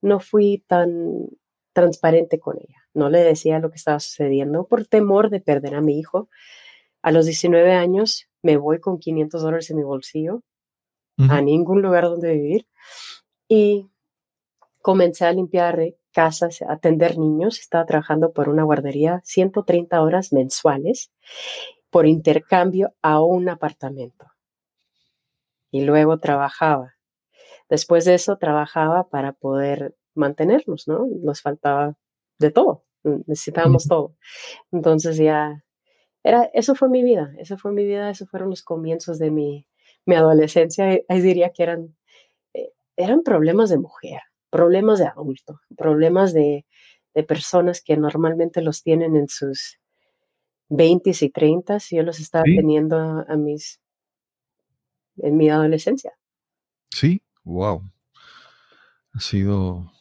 no 0.01 0.19
fui 0.19 0.63
tan 0.67 1.27
transparente 1.73 2.39
con 2.39 2.57
ella. 2.57 2.87
No 2.93 3.09
le 3.09 3.19
decía 3.19 3.59
lo 3.59 3.69
que 3.69 3.77
estaba 3.77 3.99
sucediendo 3.99 4.67
por 4.67 4.85
temor 4.85 5.29
de 5.29 5.39
perder 5.39 5.75
a 5.75 5.81
mi 5.81 5.99
hijo. 5.99 6.29
A 7.01 7.11
los 7.11 7.25
19 7.25 7.73
años 7.73 8.27
me 8.41 8.57
voy 8.57 8.79
con 8.79 8.99
500 8.99 9.41
dólares 9.41 9.69
en 9.69 9.77
mi 9.77 9.83
bolsillo 9.83 10.43
a 11.29 11.41
ningún 11.41 11.81
lugar 11.81 12.05
donde 12.05 12.31
vivir 12.33 12.65
y 13.49 13.89
comencé 14.81 15.25
a 15.25 15.33
limpiar 15.33 15.95
casas, 16.13 16.61
a 16.61 16.73
atender 16.73 17.17
niños. 17.17 17.59
Estaba 17.59 17.85
trabajando 17.85 18.31
por 18.31 18.47
una 18.47 18.63
guardería 18.63 19.21
130 19.25 20.01
horas 20.01 20.31
mensuales 20.31 21.11
por 21.89 22.07
intercambio 22.07 22.93
a 23.01 23.21
un 23.21 23.49
apartamento. 23.49 24.27
Y 25.71 25.81
luego 25.81 26.19
trabajaba. 26.19 26.95
Después 27.69 28.05
de 28.05 28.15
eso 28.15 28.37
trabajaba 28.37 29.09
para 29.09 29.33
poder 29.33 29.95
mantenernos, 30.15 30.87
¿no? 30.87 31.07
Nos 31.21 31.41
faltaba 31.41 31.95
de 32.39 32.51
todo, 32.51 32.83
necesitábamos 33.03 33.87
todo. 33.87 34.15
Entonces 34.71 35.17
ya 35.17 35.63
era, 36.23 36.49
eso 36.53 36.75
fue 36.75 36.89
mi 36.89 37.03
vida, 37.03 37.33
eso 37.37 37.57
fue 37.57 37.71
mi 37.71 37.85
vida, 37.85 38.09
esos 38.09 38.29
fueron 38.29 38.49
los 38.49 38.63
comienzos 38.63 39.19
de 39.19 39.31
mi, 39.31 39.65
mi 40.05 40.15
adolescencia. 40.15 40.99
Ahí 41.07 41.21
diría 41.21 41.51
que 41.51 41.63
eran, 41.63 41.95
eh, 42.53 42.71
eran 42.97 43.23
problemas 43.23 43.69
de 43.69 43.77
mujer, 43.77 44.21
problemas 44.49 44.99
de 44.99 45.07
adulto, 45.07 45.61
problemas 45.77 46.33
de, 46.33 46.65
de 47.13 47.23
personas 47.23 47.81
que 47.81 47.97
normalmente 47.97 48.61
los 48.61 48.83
tienen 48.83 49.15
en 49.15 49.27
sus 49.27 49.79
20 50.69 51.11
y 51.21 51.29
30 51.29 51.77
y 51.89 51.95
yo 51.97 52.03
los 52.03 52.19
estaba 52.19 52.43
teniendo 52.43 52.97
a, 52.97 53.35
mis 53.35 53.81
en 55.17 55.35
mi 55.35 55.49
adolescencia. 55.49 56.13
Sí, 56.91 57.21
wow. 57.43 57.83
Ha 59.13 59.19
sido 59.19 59.91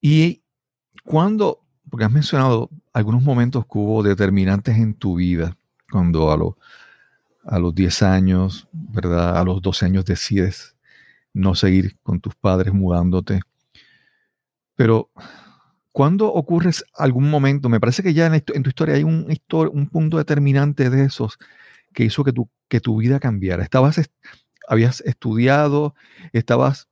y 0.00 0.42
cuando, 1.04 1.64
porque 1.90 2.04
has 2.04 2.12
mencionado 2.12 2.70
algunos 2.92 3.22
momentos 3.22 3.64
que 3.64 3.78
hubo 3.78 4.02
determinantes 4.02 4.76
en 4.76 4.94
tu 4.94 5.16
vida, 5.16 5.56
cuando 5.90 6.30
a, 6.30 7.54
a 7.54 7.58
los 7.58 7.74
10 7.74 8.02
años, 8.02 8.68
¿verdad? 8.72 9.36
A 9.38 9.44
los 9.44 9.62
12 9.62 9.86
años 9.86 10.04
decides 10.04 10.76
no 11.32 11.54
seguir 11.54 11.96
con 12.02 12.20
tus 12.20 12.34
padres 12.34 12.72
mudándote. 12.72 13.40
Pero, 14.74 15.10
¿cuándo 15.92 16.32
ocurre 16.32 16.70
algún 16.94 17.30
momento? 17.30 17.68
Me 17.68 17.80
parece 17.80 18.02
que 18.02 18.14
ya 18.14 18.26
en, 18.26 18.42
tu 18.42 18.68
historia 18.68 18.94
hay 18.94 19.04
un, 19.04 19.26
un 19.72 19.88
punto 19.88 20.18
determinante 20.18 20.90
de 20.90 21.04
esos 21.04 21.38
que 21.96 22.04
hizo 22.04 22.24
que 22.24 22.32
tu, 22.34 22.50
que 22.68 22.78
tu 22.78 22.98
vida 22.98 23.18
cambiara. 23.18 23.62
Estabas, 23.62 23.98
habías 24.68 25.00
estudiado, 25.00 25.94
estabas 26.34 26.88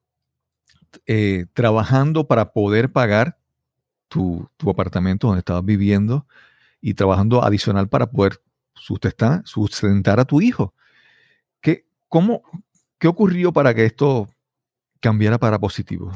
eh, 1.07 1.45
trabajando 1.53 2.27
para 2.27 2.55
poder 2.55 2.91
pagar 2.91 3.37
tu, 4.09 4.49
apartamento 4.67 5.27
donde 5.27 5.41
estabas 5.41 5.63
viviendo 5.63 6.27
y 6.81 6.95
trabajando 6.95 7.45
adicional 7.45 7.87
para 7.91 8.11
poder 8.11 8.41
sustentar, 8.75 9.43
sustentar 9.45 10.21
a 10.21 10.25
tu 10.25 10.41
hijo. 10.41 10.73
¿Qué, 11.61 11.85
cómo, 12.09 12.43
¿Qué 12.99 13.07
ocurrió 13.07 13.53
para 13.53 13.75
que 13.75 13.85
esto 13.85 14.27
cambiara 15.01 15.37
para 15.37 15.59
positivo? 15.59 16.13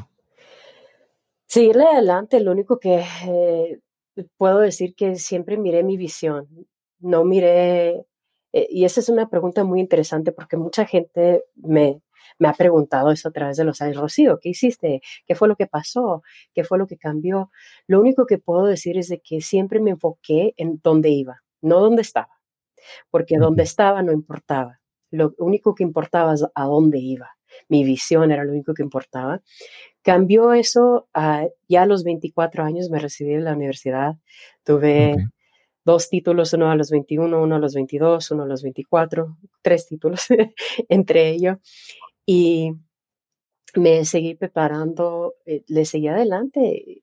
Seguirle 1.45 1.83
adelante, 1.83 2.39
lo 2.39 2.53
único 2.53 2.79
que 2.79 3.05
eh, 3.27 3.79
puedo 4.35 4.57
decir 4.57 4.95
que 4.95 5.15
siempre 5.17 5.57
miré 5.57 5.83
mi 5.83 5.95
visión, 5.95 6.47
no 6.97 7.23
miré, 7.23 8.07
eh, 8.53 8.67
y 8.69 8.85
esa 8.85 8.99
es 8.99 9.09
una 9.09 9.29
pregunta 9.29 9.63
muy 9.63 9.79
interesante 9.79 10.31
porque 10.31 10.57
mucha 10.57 10.85
gente 10.85 11.43
me, 11.55 12.01
me 12.39 12.47
ha 12.47 12.53
preguntado 12.53 13.11
eso 13.11 13.29
a 13.29 13.31
través 13.31 13.57
de 13.57 13.63
los 13.63 13.81
años, 13.81 13.97
Rocío, 13.97 14.39
¿qué 14.39 14.49
hiciste? 14.49 15.01
¿Qué 15.25 15.35
fue 15.35 15.47
lo 15.47 15.55
que 15.55 15.67
pasó? 15.67 16.23
¿Qué 16.53 16.63
fue 16.63 16.77
lo 16.77 16.87
que 16.87 16.97
cambió? 16.97 17.51
Lo 17.87 17.99
único 17.99 18.25
que 18.25 18.37
puedo 18.37 18.65
decir 18.65 18.97
es 18.97 19.07
de 19.09 19.19
que 19.19 19.41
siempre 19.41 19.79
me 19.79 19.91
enfoqué 19.91 20.53
en 20.57 20.79
dónde 20.83 21.09
iba, 21.09 21.43
no 21.61 21.79
dónde 21.79 22.01
estaba, 22.01 22.39
porque 23.09 23.37
dónde 23.37 23.63
estaba 23.63 24.01
no 24.03 24.11
importaba. 24.11 24.79
Lo 25.11 25.33
único 25.37 25.75
que 25.75 25.83
importaba 25.83 26.33
es 26.33 26.45
a 26.53 26.65
dónde 26.65 26.99
iba. 26.99 27.31
Mi 27.67 27.83
visión 27.83 28.31
era 28.31 28.43
lo 28.43 28.51
único 28.51 28.73
que 28.75 28.83
importaba. 28.83 29.41
Cambió 30.03 30.53
eso 30.53 31.09
ya 31.67 31.81
a 31.81 31.85
los 31.85 32.03
24 32.03 32.63
años, 32.63 32.89
me 32.89 32.99
recibí 32.99 33.33
en 33.33 33.43
la 33.43 33.53
universidad. 33.53 34.17
Tuve 34.63 35.15
dos 35.89 36.07
títulos, 36.07 36.53
uno 36.53 36.69
a 36.69 36.75
los 36.75 36.91
21, 36.91 37.41
uno 37.41 37.55
a 37.55 37.59
los 37.59 37.73
22, 37.73 38.29
uno 38.29 38.43
a 38.43 38.45
los 38.45 38.61
24, 38.61 39.37
tres 39.63 39.87
títulos 39.87 40.27
entre 40.89 41.29
ellos 41.29 41.57
y 42.27 42.73
me 43.75 44.05
seguí 44.05 44.35
preparando, 44.35 45.35
eh, 45.45 45.63
le 45.67 45.85
seguí 45.85 46.07
adelante. 46.07 47.01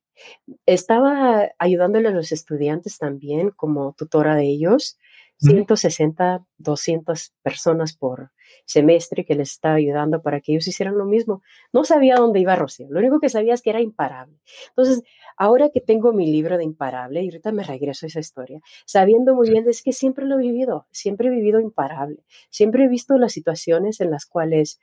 Estaba 0.67 1.51
ayudándole 1.59 2.09
a 2.09 2.13
los 2.13 2.31
estudiantes 2.31 2.99
también 2.99 3.51
como 3.51 3.93
tutora 3.95 4.37
de 4.37 4.45
ellos, 4.45 4.99
160, 5.39 6.45
200 6.59 7.33
personas 7.43 7.97
por 7.97 8.31
semestre 8.65 9.25
que 9.25 9.35
les 9.35 9.51
estaba 9.53 9.77
ayudando 9.77 10.23
para 10.23 10.41
que 10.41 10.53
ellos 10.53 10.67
hicieran 10.69 10.97
lo 10.97 11.05
mismo. 11.05 11.43
No 11.73 11.85
sabía 11.85 12.17
dónde 12.17 12.41
iba 12.41 12.57
Rocío, 12.57 12.87
lo 12.91 13.01
único 13.01 13.21
que 13.21 13.29
sabía 13.29 13.55
es 13.55 13.63
que 13.63 13.71
era 13.71 13.81
imparable. 13.81 14.39
Entonces, 14.69 15.03
ahora 15.37 15.71
que 15.71 15.81
tengo 15.81 16.13
mi 16.13 16.31
libro 16.31 16.57
de 16.57 16.65
imparable, 16.65 17.23
y 17.23 17.27
ahorita 17.27 17.53
me 17.53 17.65
regreso 17.65 18.07
a 18.07 18.09
esa 18.09 18.21
historia, 18.21 18.61
sabiendo 18.87 19.35
muy 19.35 19.51
bien 19.51 19.69
es 19.69 19.83
que 19.83 19.93
siempre 19.93 20.25
lo 20.27 20.37
he 20.37 20.43
vivido, 20.43 20.87
siempre 20.91 21.29
he 21.29 21.31
vivido 21.31 21.61
imparable, 21.61 22.25
siempre 22.51 22.85
he 22.85 22.89
visto 22.89 23.19
las 23.19 23.33
situaciones 23.33 24.01
en 24.01 24.11
las 24.11 24.27
cuales 24.27 24.81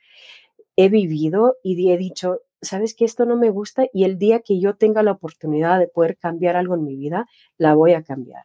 he 0.76 0.88
vivido 0.88 1.56
y 1.62 1.90
he 1.90 1.96
dicho, 1.96 2.40
sabes 2.62 2.94
que 2.94 3.04
esto 3.04 3.26
no 3.26 3.36
me 3.36 3.50
gusta 3.50 3.86
y 3.92 4.04
el 4.04 4.18
día 4.18 4.40
que 4.40 4.60
yo 4.60 4.76
tenga 4.76 5.02
la 5.02 5.12
oportunidad 5.12 5.78
de 5.78 5.88
poder 5.88 6.16
cambiar 6.16 6.56
algo 6.56 6.74
en 6.74 6.84
mi 6.84 6.96
vida, 6.96 7.26
la 7.58 7.74
voy 7.74 7.92
a 7.92 8.02
cambiar. 8.02 8.44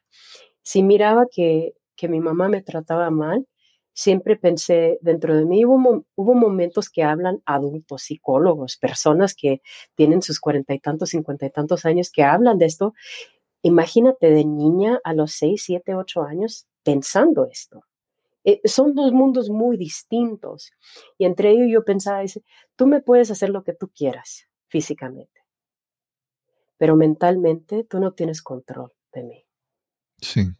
Si 0.61 0.83
miraba 0.83 1.25
que, 1.31 1.73
que 1.99 2.07
mi 2.07 2.21
mamá 2.21 2.47
me 2.47 2.61
trataba 2.61 3.09
mal, 3.09 3.45
siempre 3.93 4.37
pensé, 4.37 4.97
dentro 5.01 5.35
de 5.35 5.43
mí 5.45 5.65
hubo, 5.65 6.05
momentos 6.33 6.89
que 6.89 7.03
hablan 7.03 7.41
adultos, 7.45 8.03
psicólogos, 8.03 8.77
personas 8.77 9.35
que 9.35 9.61
tienen 9.95 10.21
sus 10.21 10.39
cuarenta 10.39 10.73
y 10.73 10.79
tantos, 10.79 11.09
cincuenta 11.09 11.45
y 11.45 11.49
tantos 11.49 11.85
años, 11.85 12.09
que 12.09 12.23
hablan 12.23 12.57
de 12.57 12.65
esto. 12.65 12.93
Imagínate 13.61 14.29
de 14.31 14.45
niña 14.45 15.01
a 15.03 15.13
los 15.13 15.33
seis, 15.33 15.63
siete, 15.65 15.95
ocho 15.95 16.23
años 16.23 16.67
pensando 16.83 17.45
esto. 17.45 17.83
Eh, 18.45 18.61
son 18.63 18.95
dos 18.95 19.11
mundos 19.11 19.49
muy 19.49 19.75
distintos. 19.75 20.71
Y 21.17 21.25
entre 21.25 21.51
ellos 21.51 21.67
yo 21.69 21.83
pensaba, 21.83 22.23
tú 22.77 22.87
me 22.87 23.01
puedes 23.01 23.29
hacer 23.31 23.49
lo 23.49 23.65
que 23.65 23.73
tú 23.73 23.89
quieras 23.89 24.47
físicamente, 24.69 25.41
pero 26.77 26.95
mentalmente 26.95 27.83
tú 27.83 27.99
no 27.99 28.13
tienes 28.13 28.41
control 28.41 28.93
de 29.11 29.23
mí. 29.23 29.48
Sí, 30.21 30.51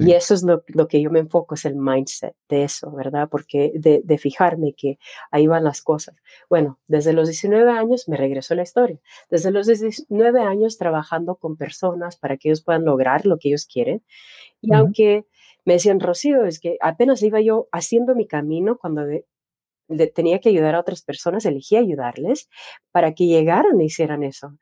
Y 0.00 0.12
eso 0.12 0.34
es 0.34 0.42
lo, 0.42 0.64
lo, 0.68 0.88
que 0.88 1.00
yo 1.00 1.10
me 1.10 1.20
enfoco, 1.20 1.54
es 1.54 1.64
el 1.64 1.76
mindset 1.76 2.34
de 2.48 2.64
eso, 2.64 2.90
¿verdad? 2.92 3.28
Porque 3.30 3.72
de, 3.74 4.00
de, 4.04 4.18
fijarme 4.18 4.74
que 4.76 4.98
ahí 5.30 5.46
van 5.46 5.64
las 5.64 5.82
cosas. 5.82 6.16
Bueno, 6.48 6.78
desde 6.86 7.12
los 7.12 7.28
19 7.28 7.70
años 7.70 8.08
me 8.08 8.16
regreso 8.16 8.54
a 8.54 8.56
la 8.56 8.62
historia. 8.62 8.98
Desde 9.30 9.50
los 9.50 9.66
19 9.66 10.40
años 10.40 10.78
trabajando 10.78 11.36
con 11.36 11.56
personas 11.56 12.16
para 12.16 12.36
que 12.36 12.48
ellos 12.48 12.62
puedan 12.62 12.84
lograr 12.84 13.26
lo 13.26 13.38
que 13.38 13.48
ellos 13.48 13.66
quieren. 13.66 14.02
Y 14.60 14.74
aunque 14.74 15.26
me 15.64 15.74
decían, 15.74 16.00
Rocío, 16.00 16.44
es 16.44 16.58
que 16.58 16.76
apenas 16.80 17.22
iba 17.22 17.40
yo 17.40 17.68
haciendo 17.72 18.14
mi 18.14 18.26
camino 18.26 18.78
cuando 18.78 19.02
tenía 20.14 20.40
que 20.40 20.48
ayudar 20.48 20.74
a 20.74 20.80
otras 20.80 21.02
personas, 21.02 21.44
elegí 21.44 21.76
ayudarles 21.76 22.48
para 22.90 23.14
que 23.14 23.26
llegaran 23.26 23.80
e 23.80 23.84
hicieran 23.84 24.22
eso, 24.22 24.58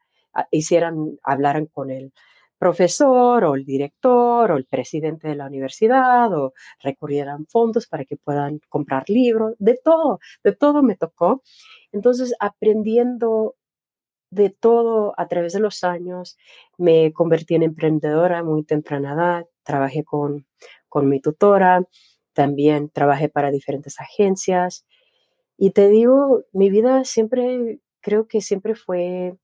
hicieran, 0.51 1.19
hablaran 1.23 1.67
con 1.67 1.91
el 1.91 2.13
profesor 2.61 3.45
o 3.45 3.55
el 3.57 3.65
director 3.65 4.53
o 4.53 4.57
el 4.59 4.67
presidente 4.67 5.29
de 5.29 5.37
la 5.37 5.47
universidad 5.47 6.33
o 6.35 6.53
recurrieran 6.83 7.47
fondos 7.49 7.87
para 7.89 8.05
que 8.05 8.17
puedan 8.17 8.61
comprar 8.69 9.09
libros, 9.11 9.55
de 9.59 9.81
todo, 9.83 10.21
de 10.45 10.53
todo 10.55 10.83
me 10.85 10.97
tocó. 10.97 11.43
Entonces, 11.93 12.35
aprendiendo 12.41 13.57
de 14.31 14.51
todo 14.51 15.15
a 15.17 15.29
través 15.29 15.55
de 15.55 15.61
los 15.61 15.85
años, 15.85 16.39
me 16.79 17.13
convertí 17.13 17.57
en 17.57 17.65
emprendedora 17.65 18.45
muy 18.45 18.65
temprana 18.65 19.15
edad, 19.15 19.47
trabajé 19.65 20.05
con 20.05 20.47
con 20.91 21.09
mi 21.09 21.21
tutora, 21.21 21.85
también 22.35 22.91
trabajé 22.91 23.31
para 23.31 23.51
diferentes 23.51 23.99
agencias 24.01 24.85
y 25.57 25.71
te 25.71 25.89
digo, 25.89 26.45
mi 26.53 26.71
vida 26.71 27.05
siempre, 27.05 27.81
creo 28.01 28.27
que 28.29 28.43
siempre 28.43 28.75
fue 28.75 29.37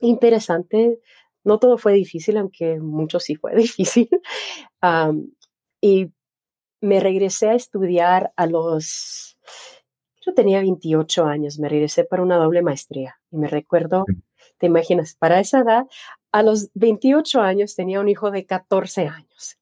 interesante. 0.00 1.00
No 1.44 1.58
todo 1.58 1.78
fue 1.78 1.94
difícil, 1.94 2.36
aunque 2.36 2.80
mucho 2.80 3.20
sí 3.20 3.36
fue 3.36 3.54
difícil. 3.56 4.08
y 5.80 6.12
me 6.80 7.00
regresé 7.00 7.50
a 7.50 7.54
estudiar 7.54 8.32
a 8.36 8.46
los, 8.46 9.38
yo 10.24 10.34
tenía 10.34 10.60
28 10.60 11.24
años, 11.24 11.58
me 11.58 11.68
regresé 11.68 12.04
para 12.04 12.22
una 12.22 12.36
doble 12.36 12.62
maestría 12.62 13.16
Y 13.30 13.36
me 13.36 13.48
recuerdo, 13.48 14.04
te 14.58 14.66
imaginas, 14.66 15.14
para 15.14 15.40
esa 15.40 15.60
edad, 15.60 15.86
a 16.32 16.42
los 16.42 16.70
28 16.74 17.40
años 17.40 17.74
tenía 17.74 18.00
un 18.00 18.08
hijo 18.08 18.30
de 18.30 18.46
14 18.46 19.06
años. 19.06 19.58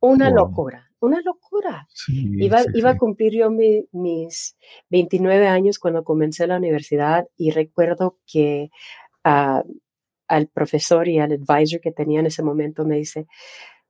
Una 0.00 0.30
locura, 0.30 0.90
una 1.00 1.22
locura. 1.22 1.88
iba, 2.08 2.60
iba 2.74 2.90
a 2.90 2.98
cumplir 2.98 3.32
yo 3.32 3.50
mis 3.50 4.56
29 4.90 5.46
años 5.46 5.78
cuando 5.78 6.04
comencé 6.04 6.46
la 6.46 6.58
universidad 6.58 7.26
y 7.38 7.52
recuerdo 7.52 8.18
que 8.26 8.70
ah, 9.24 9.64
al 10.28 10.48
profesor 10.48 11.08
y 11.08 11.18
al 11.18 11.32
advisor 11.32 11.80
que 11.80 11.92
tenía 11.92 12.20
en 12.20 12.26
ese 12.26 12.42
momento 12.42 12.84
me 12.84 12.96
dice, 12.96 13.26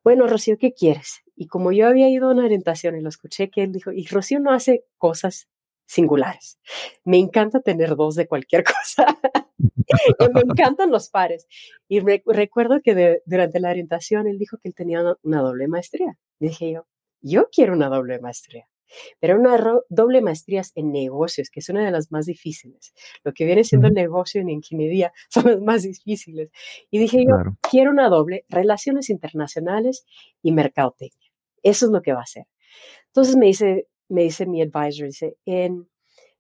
bueno, 0.03 0.27
Rocío, 0.27 0.59
¿qué 0.59 0.73
quieres? 0.73 1.23
Y 1.35 1.47
como 1.47 1.73
yo 1.73 1.89
había 1.89 2.09
ido 2.09 2.29
a 2.29 2.33
una 2.33 2.45
orientación 2.45 2.97
y 2.97 3.01
lo 3.01 3.09
escuché 3.09 3.51
que 3.51 3.63
él 3.63 3.73
dijo, 3.73 3.91
y 3.93 4.07
Rocío 4.07 4.39
no 4.39 4.53
hace 4.53 4.85
cosas 4.99 5.49
singulares. 5.87 6.59
Me 7.05 7.19
encanta 7.19 7.61
tener 7.61 7.97
dos 7.97 8.15
de 8.15 8.27
cualquier 8.27 8.65
cosa. 8.85 9.19
me 10.33 10.41
encantan 10.41 10.91
los 10.91 11.09
pares. 11.11 11.47
Y 11.89 12.01
recuerdo 12.01 12.81
que 12.83 13.23
durante 13.27 13.61
la 13.61 13.71
orientación 13.71 14.27
él 14.27 14.39
dijo 14.39 14.59
que 14.59 14.69
él 14.69 14.75
tenía 14.75 15.03
una, 15.23 15.41
doble 15.41 15.69
maestría. 15.69 16.19
dije 16.39 16.73
yo, 16.73 16.87
yo 17.21 17.49
quiero 17.51 17.73
una 17.73 17.89
doble 17.89 18.19
maestría. 18.21 18.69
Pero 19.21 19.39
una 19.39 19.57
doble 19.89 20.21
maestría 20.21 20.63
en 20.75 20.93
negocios, 20.93 21.51
que 21.51 21.61
es 21.61 21.69
una 21.69 21.85
de 21.85 21.91
las 21.91 22.11
más 22.13 22.27
difíciles. 22.27 22.95
Lo 23.23 23.33
que 23.33 23.45
viene 23.45 23.65
siendo 23.65 23.89
el 23.89 23.95
negocio 23.95 24.41
en 24.41 24.51
ingeniería 24.51 25.13
son 25.29 25.45
las 25.47 25.61
más 25.61 25.83
difíciles. 25.83 26.51
Y 26.91 26.99
dije 26.99 27.25
yo, 27.25 27.57
quiero 27.69 27.91
una 27.91 28.09
doble, 28.09 28.45
relaciones 28.49 29.11
internacionales 29.11 30.05
y 30.43 30.53
mercadotecnia. 30.53 31.31
Eso 31.63 31.87
es 31.87 31.93
lo 31.93 32.03
que 32.03 32.13
va 32.13 32.21
a 32.21 32.25
hacer. 32.25 32.47
Entonces 33.07 33.37
me 33.37 33.47
dice, 33.47 33.89
me 34.09 34.23
dice 34.23 34.47
mi 34.47 34.63
advisor, 34.63 35.07
dice, 35.07 35.37
en, 35.45 35.89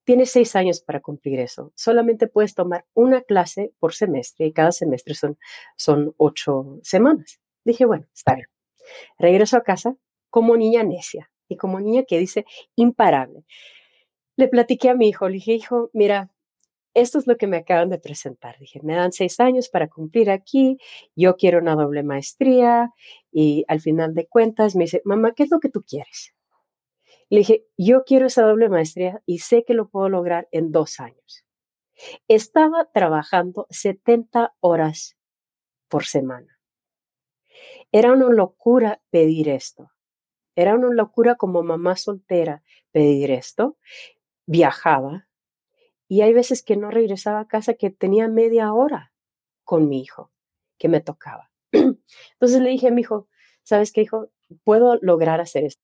tienes 0.04 0.30
seis 0.30 0.54
años 0.56 0.80
para 0.80 1.00
cumplir 1.00 1.40
eso. 1.40 1.72
Solamente 1.74 2.26
puedes 2.26 2.54
tomar 2.54 2.84
una 2.94 3.22
clase 3.22 3.72
por 3.78 3.94
semestre 3.94 4.46
y 4.46 4.52
cada 4.52 4.72
semestre 4.72 5.14
son, 5.14 5.38
son 5.76 6.14
ocho 6.16 6.78
semanas. 6.82 7.40
Dije, 7.64 7.86
bueno, 7.86 8.06
está 8.12 8.34
bien. 8.34 8.46
Regreso 9.18 9.56
a 9.56 9.62
casa 9.62 9.96
como 10.28 10.56
niña 10.56 10.82
necia 10.82 11.30
y 11.48 11.56
como 11.56 11.80
niña 11.80 12.04
que 12.04 12.18
dice 12.18 12.44
imparable. 12.76 13.44
Le 14.36 14.48
platiqué 14.48 14.90
a 14.90 14.94
mi 14.94 15.08
hijo, 15.08 15.28
le 15.28 15.34
dije, 15.34 15.52
hijo, 15.54 15.90
mira, 15.92 16.30
esto 16.94 17.18
es 17.18 17.26
lo 17.26 17.36
que 17.36 17.46
me 17.46 17.56
acaban 17.58 17.90
de 17.90 17.98
presentar. 17.98 18.58
Dije, 18.58 18.80
me 18.82 18.94
dan 18.94 19.12
seis 19.12 19.40
años 19.40 19.68
para 19.68 19.88
cumplir 19.88 20.30
aquí, 20.30 20.78
yo 21.16 21.36
quiero 21.36 21.58
una 21.58 21.74
doble 21.74 22.02
maestría 22.02 22.92
y 23.32 23.64
al 23.68 23.80
final 23.80 24.14
de 24.14 24.26
cuentas 24.26 24.76
me 24.76 24.84
dice, 24.84 25.02
mamá, 25.04 25.32
¿qué 25.34 25.42
es 25.42 25.50
lo 25.50 25.60
que 25.60 25.68
tú 25.68 25.82
quieres? 25.82 26.34
Le 27.30 27.38
dije, 27.38 27.64
yo 27.76 28.04
quiero 28.04 28.26
esa 28.26 28.42
doble 28.42 28.68
maestría 28.68 29.20
y 29.26 29.38
sé 29.38 29.64
que 29.64 29.74
lo 29.74 29.88
puedo 29.88 30.08
lograr 30.08 30.48
en 30.52 30.70
dos 30.70 31.00
años. 31.00 31.44
Estaba 32.28 32.90
trabajando 32.92 33.66
70 33.70 34.54
horas 34.60 35.16
por 35.88 36.04
semana. 36.04 36.58
Era 37.92 38.12
una 38.12 38.28
locura 38.28 39.00
pedir 39.10 39.48
esto. 39.48 39.90
Era 40.56 40.74
una 40.74 40.88
locura 40.90 41.36
como 41.36 41.62
mamá 41.62 41.96
soltera 41.96 42.62
pedir 42.92 43.30
esto. 43.30 43.76
Viajaba 44.46 45.28
y 46.08 46.20
hay 46.20 46.32
veces 46.32 46.62
que 46.62 46.76
no 46.76 46.90
regresaba 46.90 47.40
a 47.40 47.48
casa 47.48 47.74
que 47.74 47.90
tenía 47.90 48.28
media 48.28 48.72
hora 48.72 49.12
con 49.64 49.88
mi 49.88 50.00
hijo 50.00 50.30
que 50.78 50.88
me 50.88 51.00
tocaba. 51.00 51.50
Entonces 51.72 52.60
le 52.60 52.70
dije 52.70 52.88
a 52.88 52.90
mi 52.90 53.00
hijo, 53.00 53.28
¿sabes 53.62 53.92
qué, 53.92 54.02
hijo? 54.02 54.30
Puedo 54.64 54.98
lograr 55.00 55.40
hacer 55.40 55.64
esto. 55.64 55.82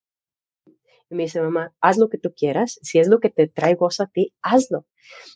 Y 1.11 1.15
me 1.15 1.25
dice, 1.25 1.41
mamá, 1.41 1.75
haz 1.81 1.99
lo 1.99 2.09
que 2.09 2.19
tú 2.19 2.33
quieras. 2.35 2.79
Si 2.83 2.99
es 2.99 3.09
lo 3.09 3.19
que 3.19 3.31
te 3.31 3.49
trae 3.49 3.75
gozo 3.75 4.05
a 4.05 4.07
ti, 4.07 4.35
hazlo. 4.43 4.87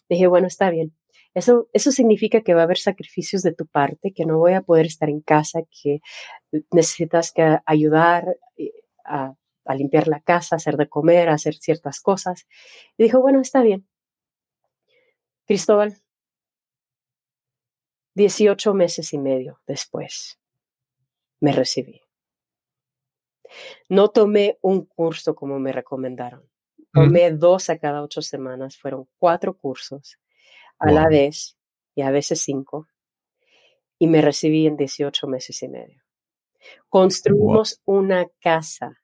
dije, 0.08 0.26
bueno, 0.26 0.46
está 0.46 0.70
bien. 0.70 0.94
Eso, 1.34 1.68
eso 1.72 1.90
significa 1.90 2.42
que 2.42 2.54
va 2.54 2.60
a 2.60 2.64
haber 2.64 2.78
sacrificios 2.78 3.42
de 3.42 3.52
tu 3.52 3.66
parte, 3.66 4.12
que 4.12 4.24
no 4.24 4.38
voy 4.38 4.52
a 4.52 4.60
poder 4.62 4.86
estar 4.86 5.08
en 5.08 5.20
casa, 5.20 5.62
que 5.82 6.00
necesitas 6.70 7.32
que 7.32 7.58
ayudar 7.66 8.36
eh, 8.56 8.70
a, 9.04 9.34
a 9.64 9.74
limpiar 9.74 10.08
la 10.08 10.20
casa, 10.20 10.56
hacer 10.56 10.76
de 10.76 10.88
comer, 10.88 11.28
hacer 11.28 11.54
ciertas 11.54 12.00
cosas. 12.00 12.46
Y 12.96 13.04
dijo, 13.04 13.20
bueno, 13.20 13.40
está 13.40 13.62
bien. 13.62 13.86
Cristóbal, 15.46 15.96
18 18.14 18.74
meses 18.74 19.12
y 19.12 19.18
medio 19.18 19.60
después, 19.66 20.38
me 21.40 21.52
recibí. 21.52 22.00
No 23.88 24.10
tomé 24.10 24.58
un 24.62 24.84
curso 24.84 25.34
como 25.34 25.58
me 25.58 25.72
recomendaron. 25.72 26.48
Tomé 26.92 27.32
dos 27.32 27.70
a 27.70 27.78
cada 27.78 28.02
ocho 28.02 28.22
semanas. 28.22 28.76
Fueron 28.76 29.08
cuatro 29.18 29.56
cursos 29.56 30.18
a 30.78 30.92
la 30.92 31.08
vez 31.08 31.56
y 31.94 32.02
a 32.02 32.10
veces 32.10 32.40
cinco. 32.40 32.88
Y 33.98 34.06
me 34.06 34.22
recibí 34.22 34.66
en 34.66 34.76
18 34.76 35.26
meses 35.26 35.62
y 35.62 35.68
medio. 35.68 36.03
Construimos 36.88 37.80
una 37.84 38.26
casa. 38.40 39.00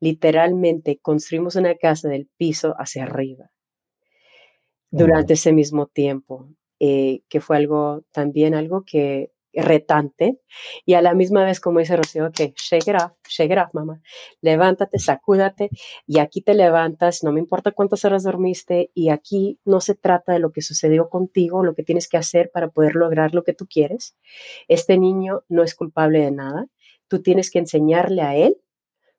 Literalmente 0.00 0.98
construimos 0.98 1.56
una 1.56 1.74
casa 1.76 2.08
del 2.08 2.28
piso 2.36 2.74
hacia 2.78 3.04
arriba. 3.04 3.50
Durante 4.90 5.34
ese 5.34 5.52
mismo 5.52 5.86
tiempo, 5.86 6.48
eh, 6.78 7.22
que 7.28 7.40
fue 7.40 7.56
algo 7.56 8.02
también 8.12 8.54
algo 8.54 8.84
que 8.84 9.32
retante 9.56 10.38
y 10.84 10.94
a 10.94 11.02
la 11.02 11.14
misma 11.14 11.44
vez 11.44 11.60
como 11.60 11.78
dice 11.78 11.96
Rocío, 11.96 12.26
ok, 12.26 12.54
shake 12.56 12.88
it 12.88 12.94
off, 12.94 13.12
shake 13.28 13.52
it 13.52 13.58
off, 13.58 13.74
mamá, 13.74 14.00
levántate, 14.40 14.98
sacúdate 14.98 15.70
y 16.06 16.18
aquí 16.18 16.42
te 16.42 16.54
levantas, 16.54 17.24
no 17.24 17.32
me 17.32 17.40
importa 17.40 17.72
cuántas 17.72 18.04
horas 18.04 18.22
dormiste 18.22 18.90
y 18.94 19.08
aquí 19.08 19.58
no 19.64 19.80
se 19.80 19.94
trata 19.94 20.32
de 20.32 20.38
lo 20.38 20.52
que 20.52 20.62
sucedió 20.62 21.08
contigo, 21.08 21.64
lo 21.64 21.74
que 21.74 21.82
tienes 21.82 22.08
que 22.08 22.18
hacer 22.18 22.50
para 22.52 22.68
poder 22.68 22.94
lograr 22.94 23.34
lo 23.34 23.44
que 23.44 23.54
tú 23.54 23.66
quieres. 23.66 24.16
Este 24.68 24.98
niño 24.98 25.44
no 25.48 25.62
es 25.62 25.74
culpable 25.74 26.20
de 26.20 26.30
nada, 26.30 26.66
tú 27.08 27.22
tienes 27.22 27.50
que 27.50 27.58
enseñarle 27.58 28.22
a 28.22 28.36
él 28.36 28.58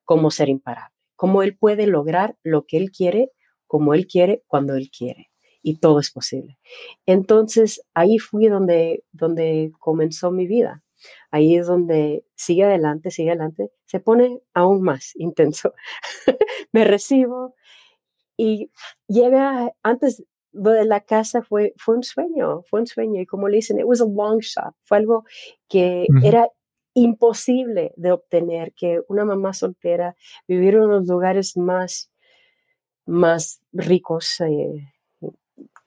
cómo 0.05 0.31
ser 0.31 0.49
imparable, 0.49 0.95
cómo 1.15 1.41
él 1.41 1.57
puede 1.57 1.87
lograr 1.87 2.37
lo 2.43 2.65
que 2.65 2.77
él 2.77 2.91
quiere, 2.91 3.31
como 3.65 3.93
él 3.93 4.07
quiere, 4.07 4.43
cuando 4.47 4.75
él 4.75 4.89
quiere 4.89 5.29
y 5.67 5.75
todo 5.75 5.99
es 5.99 6.11
posible. 6.11 6.57
Entonces 7.05 7.81
ahí 7.93 8.19
fui 8.19 8.47
donde, 8.47 9.03
donde 9.11 9.73
comenzó 9.79 10.31
mi 10.31 10.47
vida. 10.47 10.81
Ahí 11.29 11.57
es 11.57 11.67
donde 11.67 12.23
sigue 12.35 12.63
adelante, 12.63 13.11
sigue 13.11 13.31
adelante, 13.31 13.69
se 13.85 13.99
pone 13.99 14.39
aún 14.53 14.81
más 14.81 15.11
intenso. 15.15 15.73
Me 16.71 16.85
recibo 16.85 17.53
y 18.37 18.71
llega 19.07 19.73
antes 19.83 20.23
de 20.53 20.85
la 20.85 21.01
casa 21.01 21.41
fue, 21.43 21.73
fue 21.75 21.95
un 21.95 22.03
sueño, 22.03 22.63
fue 22.63 22.79
un 22.79 22.87
sueño 22.87 23.19
y 23.21 23.25
como 23.25 23.49
le 23.49 23.57
dicen, 23.57 23.77
it 23.77 23.85
was 23.85 23.99
a 23.99 24.05
long 24.05 24.39
shot, 24.39 24.73
fue 24.83 24.99
algo 24.99 25.25
que 25.67 26.07
era 26.23 26.49
imposible 26.93 27.91
de 27.97 28.13
obtener, 28.13 28.73
que 28.73 29.01
una 29.09 29.25
mamá 29.25 29.53
soltera, 29.53 30.15
vivir 30.47 30.75
en 30.75 30.87
los 30.87 31.07
lugares 31.07 31.57
más, 31.57 32.09
más 33.05 33.61
ricos, 33.73 34.39
eh, 34.39 34.93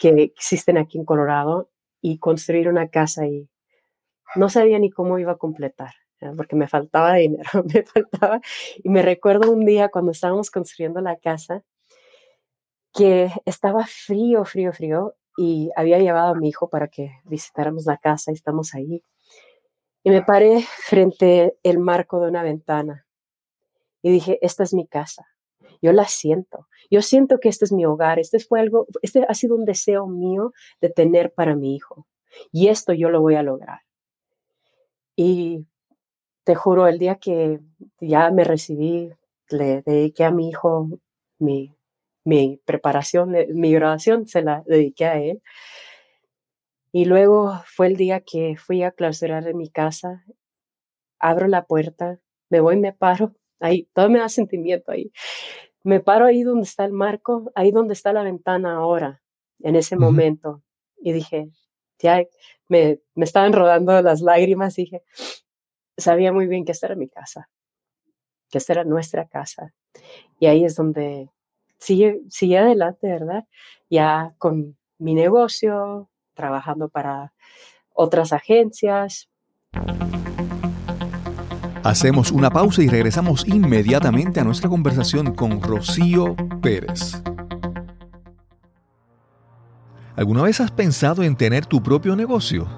que 0.00 0.08
existen 0.22 0.78
aquí 0.78 0.98
en 0.98 1.04
Colorado 1.04 1.70
y 2.00 2.18
construir 2.18 2.68
una 2.68 2.88
casa 2.88 3.26
y 3.26 3.48
no 4.34 4.48
sabía 4.48 4.78
ni 4.78 4.90
cómo 4.90 5.18
iba 5.18 5.32
a 5.32 5.36
completar, 5.36 5.92
porque 6.36 6.56
me 6.56 6.68
faltaba 6.68 7.14
dinero, 7.16 7.50
me 7.74 7.82
faltaba. 7.84 8.40
Y 8.82 8.88
me 8.88 9.02
recuerdo 9.02 9.52
un 9.52 9.66
día 9.66 9.90
cuando 9.90 10.12
estábamos 10.12 10.50
construyendo 10.50 11.00
la 11.02 11.16
casa 11.16 11.62
que 12.94 13.30
estaba 13.44 13.86
frío, 13.86 14.44
frío, 14.44 14.72
frío 14.72 15.14
y 15.36 15.70
había 15.76 15.98
llevado 15.98 16.32
a 16.32 16.34
mi 16.34 16.48
hijo 16.48 16.70
para 16.70 16.88
que 16.88 17.12
visitáramos 17.24 17.84
la 17.84 17.98
casa 17.98 18.30
y 18.30 18.34
estamos 18.34 18.74
ahí. 18.74 19.04
Y 20.02 20.10
me 20.10 20.22
paré 20.22 20.62
frente 20.62 21.58
el 21.62 21.78
marco 21.78 22.20
de 22.20 22.28
una 22.28 22.42
ventana 22.42 23.06
y 24.02 24.10
dije, 24.10 24.38
esta 24.40 24.62
es 24.62 24.72
mi 24.72 24.86
casa. 24.86 25.29
Yo 25.82 25.92
la 25.92 26.06
siento. 26.06 26.68
Yo 26.90 27.02
siento 27.02 27.38
que 27.40 27.48
este 27.48 27.64
es 27.64 27.72
mi 27.72 27.86
hogar. 27.86 28.18
Este 28.18 28.38
fue 28.38 28.60
algo, 28.60 28.86
este 29.02 29.24
ha 29.28 29.34
sido 29.34 29.56
un 29.56 29.64
deseo 29.64 30.06
mío 30.06 30.52
de 30.80 30.90
tener 30.90 31.32
para 31.32 31.56
mi 31.56 31.74
hijo. 31.74 32.06
Y 32.52 32.68
esto 32.68 32.92
yo 32.92 33.10
lo 33.10 33.20
voy 33.20 33.34
a 33.36 33.42
lograr. 33.42 33.80
Y 35.16 35.66
te 36.44 36.54
juro, 36.54 36.86
el 36.86 36.98
día 36.98 37.16
que 37.16 37.60
ya 38.00 38.30
me 38.30 38.44
recibí, 38.44 39.10
le 39.50 39.82
dediqué 39.82 40.24
a 40.24 40.30
mi 40.30 40.48
hijo 40.48 40.88
mi, 41.38 41.74
mi 42.24 42.60
preparación, 42.64 43.34
eh, 43.34 43.48
mi 43.50 43.72
graduación, 43.72 44.28
se 44.28 44.42
la 44.42 44.62
dediqué 44.66 45.06
a 45.06 45.18
él. 45.18 45.42
Y 46.92 47.04
luego 47.04 47.60
fue 47.66 47.86
el 47.88 47.96
día 47.96 48.20
que 48.20 48.56
fui 48.56 48.82
a 48.82 48.90
clausurar 48.92 49.46
en 49.46 49.56
mi 49.56 49.68
casa, 49.70 50.24
abro 51.18 51.48
la 51.48 51.66
puerta, 51.66 52.18
me 52.50 52.60
voy, 52.60 52.76
me 52.76 52.92
paro, 52.92 53.34
ahí, 53.60 53.88
todo 53.92 54.10
me 54.10 54.18
da 54.18 54.28
sentimiento 54.28 54.92
ahí 54.92 55.12
me 55.82 56.00
paro 56.00 56.26
ahí 56.26 56.42
donde 56.42 56.64
está 56.64 56.84
el 56.84 56.92
marco, 56.92 57.50
ahí 57.54 57.70
donde 57.70 57.94
está 57.94 58.12
la 58.12 58.22
ventana 58.22 58.76
ahora, 58.76 59.22
en 59.60 59.76
ese 59.76 59.96
momento. 59.96 60.62
Y 60.98 61.12
dije, 61.12 61.50
ya 61.98 62.22
me, 62.68 63.00
me 63.14 63.24
estaban 63.24 63.52
rodando 63.52 64.00
las 64.02 64.20
lágrimas. 64.20 64.76
dije, 64.76 65.02
sabía 65.96 66.32
muy 66.32 66.46
bien 66.46 66.64
que 66.64 66.72
esta 66.72 66.86
era 66.86 66.96
mi 66.96 67.08
casa, 67.08 67.48
que 68.50 68.58
esta 68.58 68.74
era 68.74 68.84
nuestra 68.84 69.26
casa. 69.26 69.74
Y 70.38 70.46
ahí 70.46 70.64
es 70.64 70.76
donde 70.76 71.30
sigue, 71.78 72.20
sigue 72.28 72.58
adelante, 72.58 73.08
¿verdad? 73.08 73.44
Ya 73.88 74.34
con 74.38 74.76
mi 74.98 75.14
negocio, 75.14 76.10
trabajando 76.34 76.88
para 76.88 77.32
otras 77.94 78.32
agencias. 78.32 79.28
Hacemos 81.82 82.30
una 82.30 82.50
pausa 82.50 82.82
y 82.82 82.88
regresamos 82.88 83.46
inmediatamente 83.48 84.38
a 84.38 84.44
nuestra 84.44 84.68
conversación 84.68 85.34
con 85.34 85.62
Rocío 85.62 86.36
Pérez. 86.60 87.22
¿Alguna 90.14 90.42
vez 90.42 90.60
has 90.60 90.70
pensado 90.70 91.22
en 91.22 91.36
tener 91.36 91.64
tu 91.64 91.82
propio 91.82 92.14
negocio? 92.16 92.68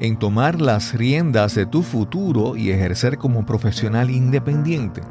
En 0.00 0.18
tomar 0.18 0.62
las 0.62 0.94
riendas 0.94 1.56
de 1.56 1.66
tu 1.66 1.82
futuro 1.82 2.56
y 2.56 2.70
ejercer 2.70 3.18
como 3.18 3.44
profesional 3.44 4.08
independiente. 4.08 5.02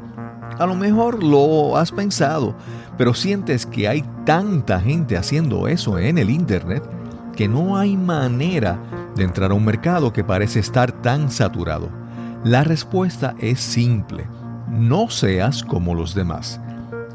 A 0.58 0.66
lo 0.66 0.74
mejor 0.74 1.22
lo 1.22 1.76
has 1.76 1.92
pensado, 1.92 2.56
pero 2.96 3.14
sientes 3.14 3.66
que 3.66 3.86
hay 3.86 4.02
tanta 4.24 4.80
gente 4.80 5.16
haciendo 5.16 5.68
eso 5.68 6.00
en 6.00 6.18
el 6.18 6.30
Internet 6.30 6.82
que 7.36 7.46
no 7.46 7.76
hay 7.76 7.96
manera 7.96 8.82
de 9.14 9.22
entrar 9.22 9.52
a 9.52 9.54
un 9.54 9.64
mercado 9.64 10.12
que 10.12 10.24
parece 10.24 10.58
estar 10.58 10.90
tan 10.90 11.30
saturado. 11.30 12.07
La 12.44 12.62
respuesta 12.62 13.34
es 13.40 13.58
simple. 13.58 14.24
No 14.70 15.10
seas 15.10 15.64
como 15.64 15.94
los 15.94 16.14
demás. 16.14 16.60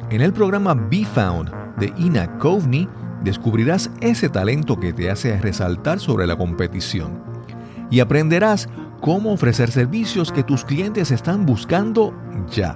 En 0.09 0.19
el 0.19 0.33
programa 0.33 0.73
Be 0.73 1.05
Found 1.05 1.49
de 1.77 1.93
Ina 1.97 2.37
Coveney 2.39 2.89
descubrirás 3.23 3.89
ese 4.01 4.27
talento 4.27 4.77
que 4.77 4.91
te 4.91 5.09
hace 5.09 5.39
resaltar 5.39 6.01
sobre 6.01 6.27
la 6.27 6.35
competición 6.35 7.23
y 7.89 8.01
aprenderás 8.01 8.67
cómo 8.99 9.31
ofrecer 9.31 9.71
servicios 9.71 10.29
que 10.29 10.43
tus 10.43 10.65
clientes 10.65 11.09
están 11.09 11.45
buscando 11.45 12.13
ya. 12.51 12.75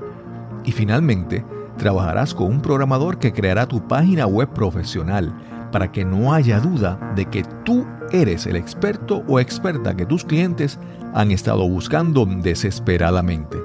Y 0.63 0.71
finalmente, 0.71 1.45
trabajarás 1.77 2.33
con 2.33 2.47
un 2.47 2.61
programador 2.61 3.19
que 3.19 3.33
creará 3.33 3.67
tu 3.67 3.85
página 3.85 4.25
web 4.25 4.47
profesional 4.53 5.33
para 5.71 5.91
que 5.91 6.05
no 6.05 6.33
haya 6.33 6.61
duda 6.61 6.97
de 7.15 7.25
que 7.25 7.43
tú 7.65 7.85
eres 8.11 8.45
el 8.45 8.55
experto 8.55 9.23
o 9.27 9.39
experta 9.39 9.95
que 9.95 10.05
tus 10.05 10.23
clientes 10.23 10.79
han 11.17 11.31
estado 11.31 11.67
buscando 11.67 12.25
desesperadamente. 12.27 13.57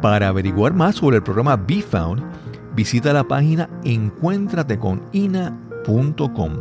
Para 0.00 0.28
averiguar 0.28 0.72
más 0.72 0.94
sobre 0.94 1.16
el 1.16 1.24
programa 1.24 1.56
Be 1.56 1.82
Found, 1.82 2.22
visita 2.76 3.12
la 3.12 3.24
página 3.24 3.68
encuéntrateconina.com 3.82 6.52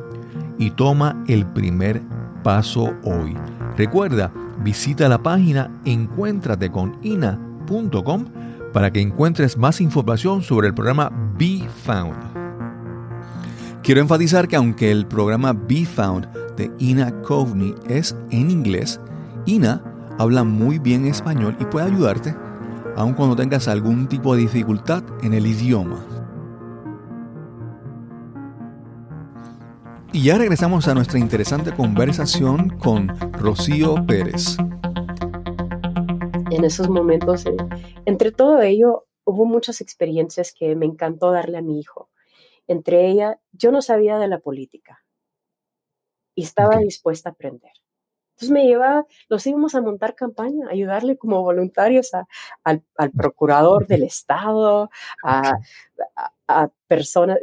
y 0.57 0.71
toma 0.71 1.23
el 1.27 1.45
primer 1.45 2.01
paso 2.43 2.95
hoy. 3.03 3.37
Recuerda, 3.77 4.33
visita 4.63 5.07
la 5.07 5.21
página 5.21 5.69
encuéntrateconina.com 5.85 8.25
para 8.73 8.91
que 8.91 9.01
encuentres 9.01 9.55
más 9.55 9.79
información 9.81 10.41
sobre 10.41 10.69
el 10.69 10.73
programa 10.73 11.11
Be 11.37 11.61
Found. 11.85 12.17
Quiero 13.83 14.01
enfatizar 14.01 14.47
que 14.47 14.55
aunque 14.55 14.91
el 14.91 15.05
programa 15.05 15.53
Be 15.53 15.85
Found 15.85 16.27
de 16.55 16.71
Ina 16.79 17.11
Coveney 17.21 17.75
es 17.87 18.15
en 18.31 18.49
inglés, 18.49 18.99
Ina 19.45 19.83
habla 20.21 20.43
muy 20.43 20.77
bien 20.77 21.05
español 21.05 21.57
y 21.59 21.65
puede 21.65 21.87
ayudarte 21.87 22.35
aun 22.95 23.13
cuando 23.13 23.35
tengas 23.35 23.67
algún 23.67 24.07
tipo 24.07 24.35
de 24.35 24.41
dificultad 24.41 25.03
en 25.23 25.33
el 25.33 25.47
idioma. 25.47 26.05
Y 30.13 30.25
ya 30.25 30.37
regresamos 30.37 30.87
a 30.87 30.93
nuestra 30.93 31.17
interesante 31.17 31.73
conversación 31.73 32.69
con 32.77 33.07
Rocío 33.33 33.95
Pérez 34.05 34.57
en 36.51 36.65
esos 36.65 36.89
momentos. 36.89 37.45
Eh, 37.47 37.55
entre 38.05 38.31
todo 38.31 38.61
ello, 38.61 39.07
hubo 39.23 39.45
muchas 39.45 39.81
experiencias 39.81 40.53
que 40.53 40.75
me 40.75 40.85
encantó 40.85 41.31
darle 41.31 41.57
a 41.57 41.61
mi 41.61 41.79
hijo. 41.79 42.11
Entre 42.67 43.09
ellas, 43.09 43.37
yo 43.53 43.71
no 43.71 43.81
sabía 43.81 44.19
de 44.19 44.27
la 44.27 44.39
política 44.39 45.03
y 46.35 46.43
estaba 46.43 46.77
dispuesta 46.77 47.29
a 47.29 47.31
aprender. 47.31 47.80
Entonces 48.41 48.51
me 48.51 48.65
llevaba, 48.65 49.05
los 49.29 49.45
íbamos 49.45 49.75
a 49.75 49.81
montar 49.81 50.15
campaña, 50.15 50.67
ayudarle 50.69 51.15
como 51.15 51.43
voluntarios 51.43 52.09
al, 52.63 52.83
procurador 53.15 53.85
del 53.85 54.03
Estado, 54.03 54.89
a, 55.23 55.53
a, 56.15 56.31
a 56.47 56.69
personas, 56.87 57.37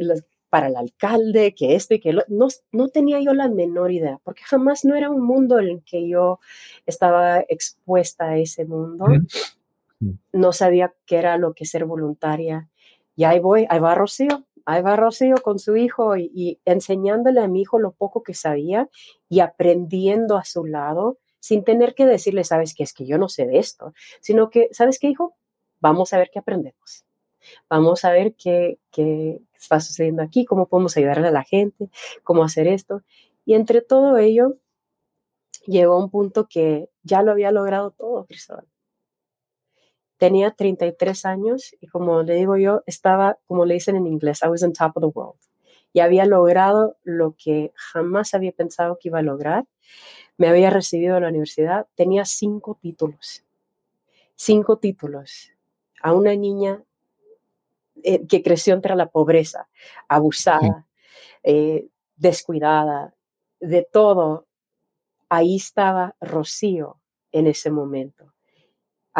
para 0.50 0.68
el 0.68 0.76
alcalde, 0.76 1.54
que 1.54 1.74
esto 1.74 1.94
y 1.94 2.00
que 2.00 2.12
lo, 2.12 2.22
no, 2.28 2.48
no 2.72 2.88
tenía 2.88 3.20
yo 3.20 3.34
la 3.34 3.48
menor 3.48 3.92
idea, 3.92 4.18
porque 4.24 4.42
jamás 4.44 4.84
no 4.84 4.94
era 4.94 5.10
un 5.10 5.22
mundo 5.22 5.58
en 5.58 5.68
el 5.68 5.82
que 5.84 6.08
yo 6.08 6.40
estaba 6.86 7.40
expuesta 7.48 8.30
a 8.30 8.38
ese 8.38 8.64
mundo. 8.64 9.06
No 10.32 10.52
sabía 10.52 10.94
qué 11.06 11.16
era 11.16 11.36
lo 11.36 11.54
que 11.54 11.64
ser 11.64 11.84
voluntaria. 11.84 12.68
Y 13.16 13.24
ahí 13.24 13.40
voy, 13.40 13.66
ahí 13.68 13.80
va 13.80 13.94
Rocío, 13.94 14.44
ahí 14.68 14.82
va 14.82 14.96
Rocío 14.96 15.36
con 15.36 15.58
su 15.58 15.76
hijo 15.76 16.18
y, 16.18 16.60
enseñándole 16.66 17.40
a 17.40 17.48
mi 17.48 17.62
hijo 17.62 17.78
lo 17.78 17.92
poco 17.92 18.22
que 18.22 18.34
sabía 18.34 18.90
y 19.26 19.40
aprendiendo 19.40 20.36
a 20.36 20.44
su 20.44 20.66
lado 20.66 21.18
sin 21.40 21.64
tener 21.64 21.94
que 21.94 22.04
decirle, 22.04 22.44
sabes 22.44 22.74
que 22.74 22.82
es 22.82 22.92
que 22.92 23.06
yo 23.06 23.16
no 23.16 23.30
sé 23.30 23.46
de 23.46 23.58
esto, 23.58 23.94
sino 24.20 24.50
que, 24.50 24.68
¿sabes 24.72 24.98
qué, 24.98 25.08
hijo? 25.08 25.34
Vamos 25.80 26.12
a 26.12 26.18
ver 26.18 26.28
qué 26.30 26.40
aprendemos. 26.40 27.06
Vamos 27.70 28.04
a 28.04 28.10
ver 28.10 28.34
qué, 28.34 28.78
qué 28.90 29.40
está 29.54 29.80
sucediendo 29.80 30.22
aquí, 30.22 30.44
cómo 30.44 30.66
podemos 30.68 30.94
ayudar 30.98 31.20
a 31.20 31.30
la 31.30 31.44
gente, 31.44 31.88
cómo 32.22 32.44
hacer 32.44 32.66
esto. 32.66 33.02
Y 33.46 33.54
entre 33.54 33.80
todo 33.80 34.18
ello, 34.18 34.52
llegó 35.66 35.94
a 35.94 35.98
un 36.04 36.10
punto 36.10 36.46
que 36.46 36.90
ya 37.02 37.22
lo 37.22 37.30
había 37.30 37.52
logrado 37.52 37.92
todo, 37.92 38.26
Cristóbal. 38.26 38.66
Tenía 40.18 40.50
33 40.50 41.24
años 41.24 41.74
y 41.80 41.86
como 41.86 42.22
le 42.22 42.34
digo 42.34 42.56
yo, 42.56 42.82
estaba, 42.86 43.38
como 43.46 43.64
le 43.64 43.74
dicen 43.74 43.96
en 43.96 44.06
inglés, 44.06 44.40
I 44.42 44.48
was 44.48 44.62
on 44.64 44.72
top 44.72 44.96
of 44.96 45.02
the 45.02 45.18
world. 45.18 45.38
Y 45.92 46.00
había 46.00 46.26
logrado 46.26 46.96
lo 47.04 47.34
que 47.36 47.72
jamás 47.74 48.34
había 48.34 48.52
pensado 48.52 48.98
que 49.00 49.08
iba 49.08 49.20
a 49.20 49.22
lograr. 49.22 49.64
Me 50.36 50.48
había 50.48 50.70
recibido 50.70 51.16
en 51.16 51.22
la 51.22 51.28
universidad, 51.30 51.86
tenía 51.94 52.24
cinco 52.24 52.78
títulos. 52.80 53.44
Cinco 54.34 54.78
títulos. 54.78 55.52
A 56.02 56.12
una 56.12 56.34
niña 56.34 56.82
eh, 58.02 58.26
que 58.26 58.42
creció 58.42 58.74
entre 58.74 58.94
la 58.96 59.06
pobreza, 59.06 59.68
abusada, 60.08 60.86
eh, 61.42 61.88
descuidada, 62.16 63.14
de 63.60 63.86
todo. 63.90 64.46
Ahí 65.28 65.56
estaba 65.56 66.16
Rocío 66.20 67.00
en 67.32 67.46
ese 67.46 67.70
momento. 67.70 68.32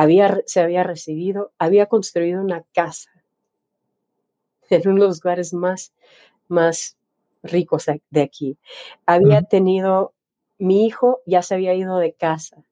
Había, 0.01 0.43
se 0.47 0.61
había 0.61 0.85
recibido, 0.85 1.51
había 1.59 1.87
construido 1.87 2.41
una 2.41 2.63
casa 2.73 3.11
en 4.71 4.89
uno 4.89 5.03
de 5.03 5.09
los 5.09 5.25
lugares 5.25 5.53
más, 5.53 5.93
más 6.47 6.97
ricos 7.43 7.87
de 8.11 8.23
aquí. 8.23 8.57
Había 9.07 9.43
tenido, 9.43 10.15
mi 10.57 10.87
hijo 10.87 11.21
ya 11.27 11.43
se 11.43 11.55
había 11.55 11.75
ido 11.75 11.99
de 11.99 12.13
casa, 12.13 12.63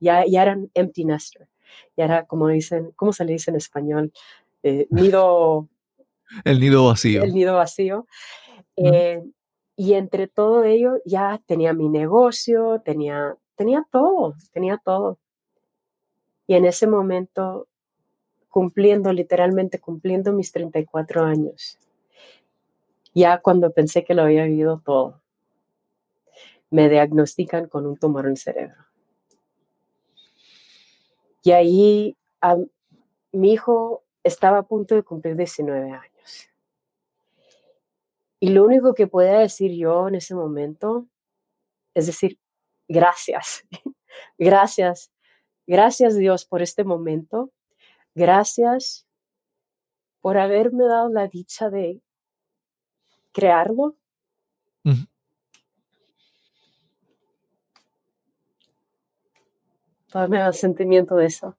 ya, 0.00 0.24
ya 0.26 0.44
era 0.44 0.54
un 0.54 0.70
empty 0.72 1.04
nester, 1.04 1.46
ya 1.94 2.06
era 2.06 2.24
como 2.24 2.48
dicen, 2.48 2.90
¿cómo 2.96 3.12
se 3.12 3.26
le 3.26 3.34
dice 3.34 3.50
en 3.50 3.58
español? 3.58 4.12
Eh, 4.62 4.86
nido... 5.18 5.68
El 6.42 6.58
nido 6.58 6.86
vacío. 6.86 7.22
El 7.22 7.34
nido 7.34 7.54
vacío. 7.56 8.06
Eh, 8.76 9.22
y 9.76 9.92
entre 9.92 10.26
todo 10.26 10.64
ello 10.64 11.02
ya 11.04 11.38
tenía 11.44 11.74
mi 11.74 11.90
negocio, 11.90 12.80
tenía, 12.82 13.36
tenía 13.56 13.86
todo, 13.92 14.36
tenía 14.54 14.80
todo. 14.82 15.18
Y 16.46 16.54
en 16.54 16.64
ese 16.64 16.86
momento, 16.86 17.66
cumpliendo, 18.48 19.12
literalmente 19.12 19.80
cumpliendo 19.80 20.32
mis 20.32 20.52
34 20.52 21.24
años, 21.24 21.78
ya 23.14 23.40
cuando 23.40 23.72
pensé 23.72 24.04
que 24.04 24.14
lo 24.14 24.22
había 24.22 24.44
vivido 24.44 24.80
todo, 24.84 25.20
me 26.70 26.88
diagnostican 26.88 27.68
con 27.68 27.86
un 27.86 27.96
tumor 27.96 28.26
en 28.26 28.32
el 28.32 28.36
cerebro. 28.36 28.84
Y 31.42 31.52
ahí 31.52 32.16
mi 33.32 33.52
hijo 33.52 34.02
estaba 34.24 34.58
a 34.58 34.62
punto 34.64 34.94
de 34.94 35.02
cumplir 35.02 35.36
19 35.36 35.90
años. 35.92 36.48
Y 38.40 38.50
lo 38.50 38.64
único 38.64 38.94
que 38.94 39.06
podía 39.06 39.38
decir 39.38 39.72
yo 39.72 40.08
en 40.08 40.16
ese 40.16 40.34
momento 40.34 41.06
es 41.96 42.06
decir, 42.06 42.38
gracias, 42.88 43.64
gracias, 44.38 45.10
gracias 45.66 46.16
Dios 46.16 46.44
por 46.44 46.62
este 46.62 46.84
momento, 46.84 47.50
gracias 48.14 49.06
por 50.20 50.38
haberme 50.38 50.84
dado 50.86 51.08
la 51.08 51.28
dicha 51.28 51.70
de 51.70 52.00
crearlo. 53.32 53.96
Todavía 60.10 60.38
me 60.38 60.42
da 60.44 60.52
sentimiento 60.52 61.16
de 61.16 61.26
eso, 61.26 61.56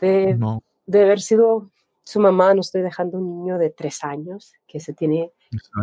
de, 0.00 0.38
de 0.86 1.02
haber 1.02 1.20
sido 1.20 1.70
su 2.02 2.20
mamá, 2.20 2.54
no 2.54 2.60
estoy 2.60 2.82
dejando 2.82 3.18
un 3.18 3.38
niño 3.38 3.58
de 3.58 3.70
tres 3.70 4.04
años 4.04 4.54
que 4.66 4.80
se 4.80 4.92
tiene, 4.92 5.32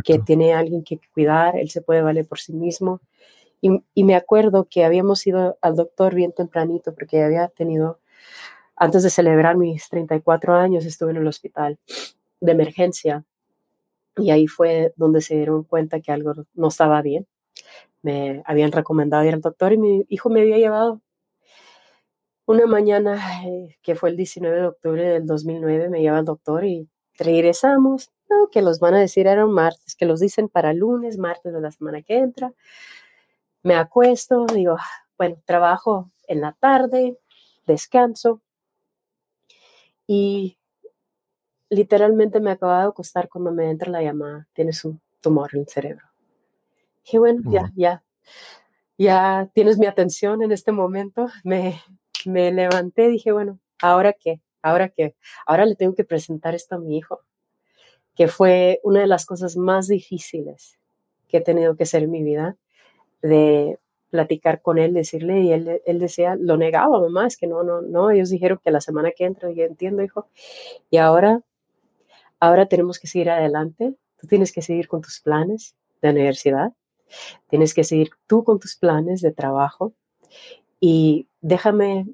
que 0.03 0.19
tiene 0.19 0.53
alguien 0.53 0.83
que 0.83 0.99
cuidar, 1.13 1.57
él 1.57 1.69
se 1.69 1.81
puede 1.81 2.01
valer 2.01 2.27
por 2.27 2.39
sí 2.39 2.53
mismo. 2.53 3.01
Y, 3.61 4.03
me 4.03 4.15
acuerdo 4.15 4.67
que 4.69 4.83
habíamos 4.83 5.25
ido 5.27 5.57
al 5.61 5.75
doctor 5.75 6.15
bien 6.15 6.33
tempranito 6.33 6.93
porque 6.95 7.23
había 7.23 7.47
tenido, 7.49 7.99
antes 8.75 9.03
de 9.03 9.11
celebrar 9.11 9.55
mis 9.55 9.87
34 9.89 10.55
años, 10.55 10.85
estuve 10.85 11.11
en 11.11 11.17
el 11.17 11.27
hospital 11.27 11.77
de 12.41 12.51
emergencia 12.51 13.23
y 14.17 14.31
ahí 14.31 14.47
fue 14.47 14.93
donde 14.97 15.21
se 15.21 15.35
dieron 15.35 15.63
cuenta 15.63 16.01
que 16.01 16.11
algo 16.11 16.33
no 16.53 16.67
estaba 16.69 17.01
bien. 17.01 17.27
me 18.03 18.43
habían 18.45 18.71
recomendado 18.71 19.23
ir 19.25 19.33
al 19.35 19.41
doctor 19.41 19.73
y 19.73 19.77
mi 19.77 20.05
hijo 20.09 20.29
me 20.29 20.41
había 20.41 20.57
llevado. 20.57 21.01
Una 22.47 22.65
mañana, 22.65 23.45
eh, 23.45 23.77
que 23.81 23.95
fue 23.95 24.09
el 24.09 24.17
19 24.17 24.57
de 24.57 24.67
octubre 24.67 25.03
del 25.03 25.25
2009, 25.25 25.89
me 25.89 26.01
lleva 26.01 26.17
al 26.17 26.25
doctor 26.25 26.65
y 26.65 26.89
regresamos. 27.17 28.11
que 28.51 28.61
los 28.61 28.79
van 28.79 28.95
a 28.95 28.99
decir 28.99 29.27
era 29.27 29.45
un 29.45 29.53
martes, 29.53 29.95
que 29.95 30.05
los 30.05 30.19
dicen 30.19 30.49
para 30.49 30.73
lunes, 30.73 31.17
martes 31.17 31.53
de 31.53 31.61
la 31.61 31.71
semana 31.71 32.01
que 32.01 32.17
entra. 32.17 32.53
Me 33.63 33.75
acuesto, 33.75 34.45
digo, 34.47 34.77
bueno, 35.17 35.37
trabajo 35.45 36.11
en 36.27 36.41
la 36.41 36.53
tarde, 36.53 37.19
descanso 37.65 38.41
y 40.07 40.57
literalmente 41.69 42.39
me 42.39 42.51
acababa 42.51 42.83
de 42.83 42.89
acostar 42.89 43.29
cuando 43.29 43.51
me 43.51 43.69
entra 43.69 43.91
la 43.91 44.01
llamada, 44.01 44.47
tienes 44.53 44.83
un 44.83 44.99
tumor 45.21 45.51
en 45.53 45.61
el 45.61 45.67
cerebro. 45.67 46.05
Dije, 47.03 47.19
bueno, 47.19 47.41
ya, 47.51 47.71
ya, 47.75 48.03
ya 48.97 49.49
tienes 49.53 49.77
mi 49.77 49.85
atención 49.85 50.43
en 50.43 50.51
este 50.51 50.71
momento. 50.71 51.27
Me, 51.43 51.79
me 52.25 52.51
levanté, 52.51 53.07
dije, 53.07 53.31
bueno, 53.31 53.59
¿ahora 53.81 54.13
qué? 54.13 54.41
¿Ahora 54.61 54.89
qué? 54.89 55.15
Ahora 55.45 55.65
le 55.65 55.75
tengo 55.75 55.95
que 55.95 56.03
presentar 56.03 56.55
esto 56.55 56.75
a 56.75 56.79
mi 56.79 56.97
hijo, 56.97 57.21
que 58.15 58.27
fue 58.27 58.79
una 58.83 59.01
de 59.01 59.07
las 59.07 59.25
cosas 59.25 59.55
más 59.55 59.87
difíciles 59.87 60.77
que 61.27 61.37
he 61.37 61.41
tenido 61.41 61.75
que 61.75 61.83
hacer 61.83 62.03
en 62.03 62.11
mi 62.11 62.23
vida, 62.23 62.57
de 63.21 63.79
platicar 64.09 64.61
con 64.61 64.77
él, 64.77 64.93
decirle, 64.93 65.41
y 65.41 65.51
él, 65.53 65.81
él 65.85 65.99
decía, 65.99 66.35
lo 66.37 66.57
negaba, 66.57 66.99
mamá, 66.99 67.27
es 67.27 67.37
que 67.37 67.47
no, 67.47 67.63
no, 67.63 67.81
no, 67.81 68.11
ellos 68.11 68.29
dijeron 68.29 68.59
que 68.63 68.71
la 68.71 68.81
semana 68.81 69.11
que 69.11 69.25
entra, 69.25 69.51
yo 69.51 69.63
entiendo, 69.63 70.03
hijo, 70.03 70.27
y 70.89 70.97
ahora, 70.97 71.41
ahora 72.39 72.65
tenemos 72.65 72.99
que 72.99 73.07
seguir 73.07 73.29
adelante, 73.29 73.95
tú 74.17 74.27
tienes 74.27 74.51
que 74.51 74.61
seguir 74.61 74.87
con 74.87 75.01
tus 75.01 75.21
planes 75.21 75.75
de 76.01 76.09
universidad, 76.09 76.73
tienes 77.49 77.73
que 77.73 77.83
seguir 77.83 78.11
tú 78.27 78.43
con 78.43 78.59
tus 78.59 78.75
planes 78.75 79.21
de 79.21 79.31
trabajo, 79.31 79.93
y 80.79 81.27
déjame 81.39 82.05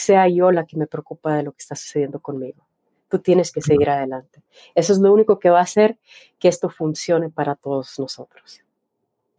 sea 0.00 0.28
yo 0.28 0.50
la 0.50 0.64
que 0.66 0.76
me 0.76 0.86
preocupa 0.86 1.36
de 1.36 1.42
lo 1.42 1.52
que 1.52 1.58
está 1.58 1.76
sucediendo 1.76 2.20
conmigo. 2.20 2.66
Tú 3.08 3.18
tienes 3.18 3.52
que 3.52 3.60
seguir 3.60 3.90
adelante. 3.90 4.42
Eso 4.74 4.92
es 4.92 4.98
lo 4.98 5.12
único 5.12 5.38
que 5.38 5.50
va 5.50 5.58
a 5.58 5.62
hacer 5.62 5.98
que 6.38 6.48
esto 6.48 6.70
funcione 6.70 7.28
para 7.28 7.54
todos 7.54 7.98
nosotros. 7.98 8.62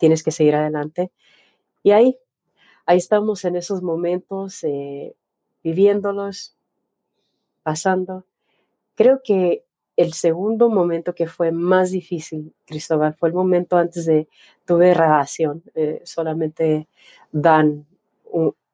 Tienes 0.02 0.24
que 0.24 0.32
seguir 0.32 0.56
adelante 0.56 1.12
y 1.84 1.91
ahí, 1.91 2.18
ahí 2.88 2.97
estamos 2.97 3.45
en 3.45 3.56
esos 3.56 3.84
momentos, 3.84 4.64
eh, 4.64 5.14
viviéndolos, 5.64 6.56
pasando. 7.62 8.26
Creo 8.95 9.22
que 9.24 9.64
el 9.97 10.14
segundo 10.14 10.72
momento 10.72 11.14
que 11.14 11.28
fue 11.28 11.52
más 11.52 11.91
difícil, 11.91 12.52
Cristóbal, 12.66 13.14
fue 13.14 13.30
el 13.30 13.36
momento 13.36 13.78
antes 13.78 14.08
de 14.08 14.28
tuve 14.66 14.95
relación. 14.95 15.62
Eh, 15.76 16.02
solamente 16.04 16.88
dan 17.32 17.86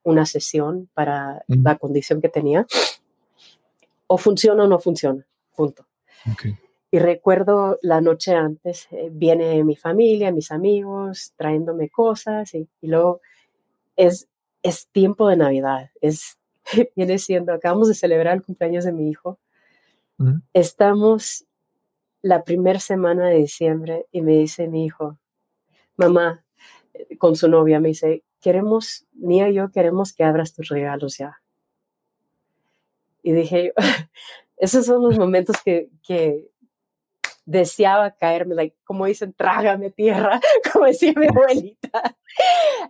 una 0.03 0.25
sesión 0.25 0.87
para 0.93 1.43
la 1.47 1.75
condición 1.77 2.21
que 2.21 2.29
tenía. 2.29 2.65
O 4.07 4.17
funciona 4.17 4.63
o 4.63 4.67
no 4.67 4.79
funciona. 4.79 5.25
Punto. 5.53 5.85
Y 6.89 6.99
recuerdo 6.99 7.77
la 7.81 7.99
noche 7.99 8.33
antes, 8.33 8.87
eh, 8.91 9.09
viene 9.11 9.63
mi 9.63 9.75
familia, 9.75 10.31
mis 10.31 10.51
amigos, 10.51 11.33
trayéndome 11.35 11.89
cosas 11.89 12.53
y, 12.53 12.69
luego 12.81 13.21
es, 13.97 14.29
es 14.63 14.87
tiempo 14.87 15.27
de 15.27 15.35
Navidad, 15.35 15.91
es, 15.99 16.39
viene 16.95 17.17
siendo, 17.19 17.53
acabamos 17.53 17.89
de 17.89 17.93
celebrar 17.93 18.35
el 18.35 18.43
cumpleaños 18.43 18.85
de 18.85 18.93
mi 18.93 19.09
hijo. 19.09 19.39
Estamos 20.53 21.45
la 22.23 22.43
primera 22.43 22.79
semana 22.79 23.27
de 23.27 23.35
diciembre 23.35 24.07
y 24.11 24.21
me 24.21 24.35
dice 24.35 24.67
mi 24.67 24.83
hijo, 24.85 25.19
mamá, 25.95 26.43
eh, 26.93 27.17
con 27.17 27.35
su 27.35 27.47
novia, 27.47 27.79
me 27.79 27.89
dice, 27.89 28.23
queremos, 28.41 29.05
Nia 29.13 29.49
y 29.49 29.55
yo 29.55 29.71
queremos 29.71 30.13
que 30.13 30.23
abras 30.23 30.53
tus 30.53 30.69
regalos 30.69 31.17
ya. 31.17 31.41
Y 33.21 33.33
dije, 33.33 33.73
esos 34.57 34.85
son 34.85 35.03
los 35.03 35.17
momentos 35.17 35.57
que, 35.63 35.89
que, 36.01 36.49
deseaba 37.47 38.11
caerme, 38.11 38.55
like, 38.55 38.75
como 38.83 39.05
dicen, 39.05 39.33
trágame 39.33 39.89
tierra, 39.89 40.41
como 40.71 40.85
decía 40.85 41.13
mi 41.15 41.27
abuelita. 41.27 42.15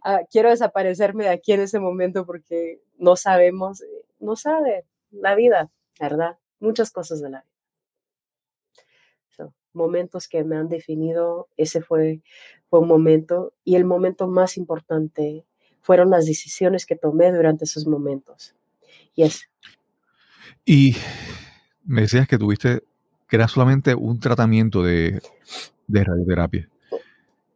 Ah, 0.04 0.22
quiero 0.30 0.50
desaparecerme 0.50 1.26
de 1.26 1.30
aquí 1.30 1.54
en 1.54 1.62
ese 1.62 1.80
momento 1.80 2.26
porque 2.26 2.82
no 2.98 3.16
sabemos, 3.16 3.84
no 4.20 4.36
sabe 4.36 4.84
la 5.12 5.36
vida, 5.36 5.70
¿verdad? 6.00 6.40
Muchas 6.60 6.92
cosas 6.92 7.22
de 7.22 7.30
la 7.30 7.42
vida. 7.42 7.52
momentos 9.74 10.28
que 10.28 10.44
me 10.44 10.58
han 10.58 10.70
definido, 10.70 11.50
ese 11.56 11.82
fue, 11.82 12.24
fue 12.68 12.80
un 12.80 12.88
momento 12.88 13.54
y 13.64 13.76
el 13.76 13.86
momento 13.86 14.28
más 14.28 14.58
importante 14.58 15.46
fueron 15.82 16.10
las 16.10 16.26
decisiones 16.26 16.88
que 16.88 16.96
tomé 16.96 17.32
durante 17.32 17.66
esos 17.66 17.86
momentos. 17.86 18.56
Y 19.14 19.22
es. 19.22 19.48
Y 20.66 20.96
me 21.84 22.02
decías 22.02 22.28
que 22.28 22.40
tuviste 22.40 22.82
que 23.28 23.36
era 23.36 23.48
solamente 23.48 23.94
un 23.94 24.20
tratamiento 24.20 24.84
de, 24.84 25.22
radioterapia. 25.88 26.70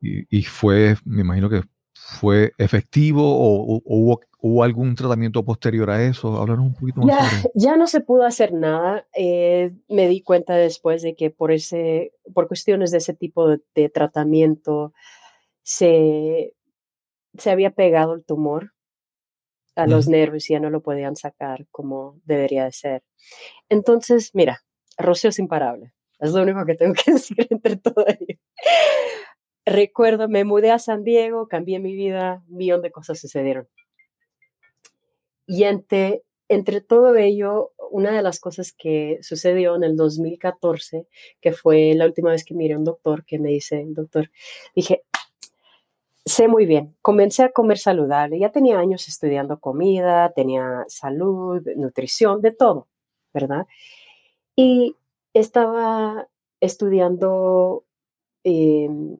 Y, 0.01 0.43
fue, 0.43 0.95
me 1.05 1.21
imagino 1.21 1.49
que 1.49 1.61
fue 1.93 2.53
efectivo 2.57 3.21
o, 3.23 3.81
hubo, 3.85 4.63
algún 4.63 4.95
tratamiento 4.95 5.45
posterior 5.45 5.91
a 5.91 6.03
eso. 6.03 6.37
Háblanos 6.37 6.65
un 6.65 6.73
poquito 6.73 7.01
más. 7.01 7.43
Ya, 7.43 7.49
ya 7.53 7.77
no 7.77 7.85
se 7.85 8.01
pudo 8.01 8.25
hacer 8.25 8.51
nada. 8.53 9.05
Eh, 9.15 9.71
me 9.87 10.07
di 10.07 10.21
cuenta 10.21 10.55
después 10.55 11.03
de 11.03 11.15
que 11.15 11.29
por, 11.29 11.51
ese, 11.51 12.13
por 12.33 12.47
cuestiones 12.47 12.89
de 12.89 12.97
ese 12.97 13.13
tipo 13.13 13.47
de, 13.47 13.89
tratamiento 13.89 14.93
se, 15.61 16.55
se 17.37 17.51
había 17.51 17.69
pegado 17.71 18.15
el 18.15 18.25
tumor 18.25 18.73
a 19.75 19.87
los 19.87 20.07
nervios 20.07 20.49
y 20.49 20.53
ya 20.53 20.59
no 20.59 20.69
lo 20.69 20.81
podían 20.81 21.15
sacar 21.15 21.65
como 21.69 22.19
debería 22.25 22.65
de 22.65 22.71
ser. 22.71 23.03
Entonces, 23.69 24.31
mira, 24.33 24.63
Rocío 25.01 25.31
es. 25.31 25.93
Es 26.19 26.31
lo 26.31 26.43
único 26.43 26.65
que 26.65 26.75
tengo 26.75 26.93
que 26.93 27.11
decir 27.13 27.47
entre 27.49 27.77
todo 27.77 28.05
ello. 28.07 28.39
Recuerdo, 29.65 30.27
me 30.27 30.43
mudé 30.43 30.71
a 30.71 30.79
San 30.79 31.03
Diego, 31.03 31.47
cambié 31.47 31.79
mi 31.79 31.95
vida, 31.95 32.43
un 32.49 32.57
millón 32.57 32.81
de 32.81 32.91
cosas 32.91 33.19
sucedieron. 33.19 33.67
Y 35.45 35.65
entre, 35.65 36.23
entre 36.47 36.81
todo 36.81 37.15
ello, 37.15 37.71
una 37.91 38.11
de 38.11 38.21
las 38.21 38.39
cosas 38.39 38.73
que 38.73 39.19
sucedió 39.21 39.75
en 39.75 39.83
el 39.83 39.95
2014, 39.95 41.07
que 41.41 41.51
fue 41.51 41.93
la 41.95 42.05
última 42.05 42.31
vez 42.31 42.45
que 42.45 42.53
miré 42.53 42.75
a 42.75 42.77
un 42.77 42.85
doctor, 42.85 43.25
que 43.25 43.37
me 43.37 43.49
dice, 43.49 43.83
doctor, 43.87 44.31
dije, 44.75 45.03
sé 46.25 46.47
muy 46.47 46.65
bien, 46.65 46.95
comencé 47.01 47.43
a 47.43 47.51
comer 47.51 47.77
saludable, 47.77 48.39
ya 48.39 48.51
tenía 48.51 48.79
años 48.79 49.07
estudiando 49.07 49.59
comida, 49.59 50.31
tenía 50.33 50.85
salud, 50.87 51.61
nutrición, 51.75 52.41
de 52.41 52.51
todo, 52.51 52.87
¿verdad? 53.33 53.65
Y 54.55 54.95
estaba 55.33 56.27
estudiando 56.59 57.85
em, 58.43 59.17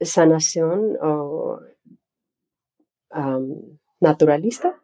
sanación 0.00 0.96
o 1.02 1.60
naturalista. 4.00 4.80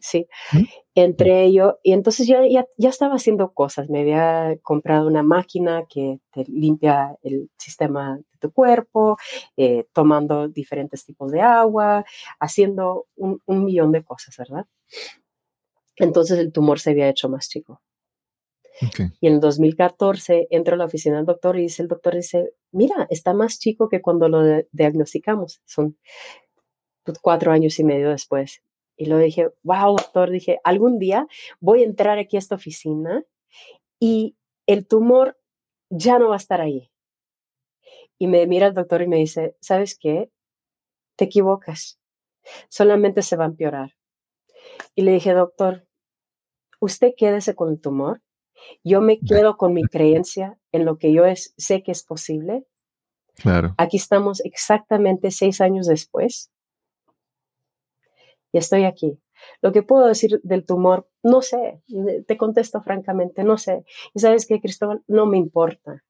sí. 0.00 0.18
Eh, 0.18 0.64
entre 0.96 1.44
ellos, 1.44 1.74
y 1.84 1.92
entonces 1.92 2.26
ya, 2.26 2.40
ya, 2.48 2.88
estaba 2.88 3.14
haciendo 3.14 3.52
cosas, 3.52 3.88
me 3.88 4.00
había 4.00 4.56
comprado 4.60 5.06
una 5.06 5.22
máquina 5.22 5.84
que 5.88 6.18
te 6.32 6.44
limpia 6.46 7.16
el 7.22 7.48
sistema 7.56 8.16
de 8.16 8.38
tu 8.40 8.50
cuerpo, 8.50 9.16
eh, 9.56 9.86
tomando 9.92 10.48
diferentes 10.48 11.04
tipos 11.04 11.30
de 11.30 11.42
agua, 11.42 12.04
haciendo 12.40 13.06
un, 13.14 13.40
un 13.46 13.64
millón 13.64 13.92
de 13.92 14.02
cosas, 14.02 14.36
¿verdad? 14.36 14.66
Entonces 15.94 16.38
el 16.40 16.52
tumor 16.52 16.80
se 16.80 16.90
había 16.90 17.08
hecho 17.08 17.28
más 17.28 17.48
chico. 17.48 17.80
Y 19.20 19.26
en 19.26 19.34
el 19.34 19.40
2014 19.40 20.48
entro 20.50 20.74
a 20.74 20.78
la 20.78 20.84
oficina 20.86 21.16
del 21.16 21.26
doctor 21.26 21.58
y 21.58 21.62
dice 21.62 21.82
el 21.82 21.88
doctor 21.88 22.14
dice, 22.14 22.52
mira, 22.72 23.06
está 23.10 23.34
más 23.34 23.58
chico 23.58 23.88
que 23.88 24.00
cuando 24.00 24.28
lo 24.28 24.42
diagnosticamos. 24.72 25.60
Son 25.66 25.98
pues, 27.04 27.18
cuatro 27.18 27.52
años 27.52 27.78
y 27.78 27.84
medio 27.84 28.10
después. 28.10 28.62
Y 28.96 29.06
lo 29.06 29.18
dije, 29.18 29.48
wow, 29.62 29.96
doctor, 29.96 30.30
dije, 30.30 30.60
algún 30.64 30.98
día 30.98 31.26
voy 31.58 31.82
a 31.82 31.86
entrar 31.86 32.18
aquí 32.18 32.36
a 32.36 32.38
esta 32.38 32.54
oficina 32.54 33.24
y 33.98 34.36
el 34.66 34.86
tumor 34.86 35.38
ya 35.90 36.18
no 36.18 36.28
va 36.28 36.34
a 36.34 36.38
estar 36.38 36.60
ahí. 36.60 36.90
Y 38.18 38.26
me 38.26 38.46
mira 38.46 38.66
el 38.66 38.74
doctor 38.74 39.02
y 39.02 39.08
me 39.08 39.16
dice, 39.16 39.56
¿sabes 39.60 39.96
qué? 39.98 40.30
Te 41.16 41.24
equivocas. 41.24 41.98
Solamente 42.68 43.22
se 43.22 43.36
va 43.36 43.44
a 43.44 43.48
empeorar. 43.48 43.96
Y 44.94 45.02
le 45.02 45.12
dije, 45.12 45.32
doctor, 45.32 45.86
usted 46.80 47.12
quédese 47.16 47.54
con 47.54 47.70
el 47.70 47.80
tumor 47.80 48.22
yo 48.84 49.00
me 49.00 49.18
quedo 49.20 49.56
con 49.56 49.72
mi 49.72 49.84
creencia 49.84 50.58
en 50.72 50.84
lo 50.84 50.98
que 50.98 51.12
yo 51.12 51.24
es, 51.24 51.54
sé 51.56 51.82
que 51.82 51.92
es 51.92 52.02
posible. 52.02 52.64
Claro. 53.36 53.74
Aquí 53.78 53.96
estamos 53.96 54.40
exactamente 54.44 55.30
seis 55.30 55.60
años 55.60 55.86
después 55.86 56.50
y 58.52 58.58
estoy 58.58 58.84
aquí. 58.84 59.18
Lo 59.62 59.72
que 59.72 59.82
puedo 59.82 60.06
decir 60.06 60.40
del 60.42 60.66
tumor, 60.66 61.08
no 61.22 61.40
sé, 61.42 61.82
te 62.26 62.36
contesto 62.36 62.82
francamente, 62.82 63.44
no 63.44 63.56
sé. 63.56 63.84
Y 64.14 64.20
sabes 64.20 64.46
que, 64.46 64.60
Cristóbal, 64.60 65.02
no 65.06 65.26
me 65.26 65.38
importa. 65.38 66.04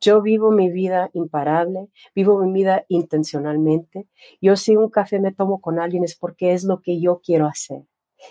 Yo 0.00 0.20
vivo 0.20 0.50
mi 0.50 0.70
vida 0.70 1.10
imparable, 1.14 1.88
vivo 2.14 2.38
mi 2.42 2.52
vida 2.52 2.84
intencionalmente. 2.88 4.08
Yo 4.40 4.56
si 4.56 4.76
un 4.76 4.90
café 4.90 5.18
me 5.20 5.32
tomo 5.32 5.60
con 5.60 5.78
alguien 5.78 6.04
es 6.04 6.16
porque 6.16 6.52
es 6.52 6.64
lo 6.64 6.82
que 6.82 7.00
yo 7.00 7.20
quiero 7.24 7.46
hacer. 7.46 7.82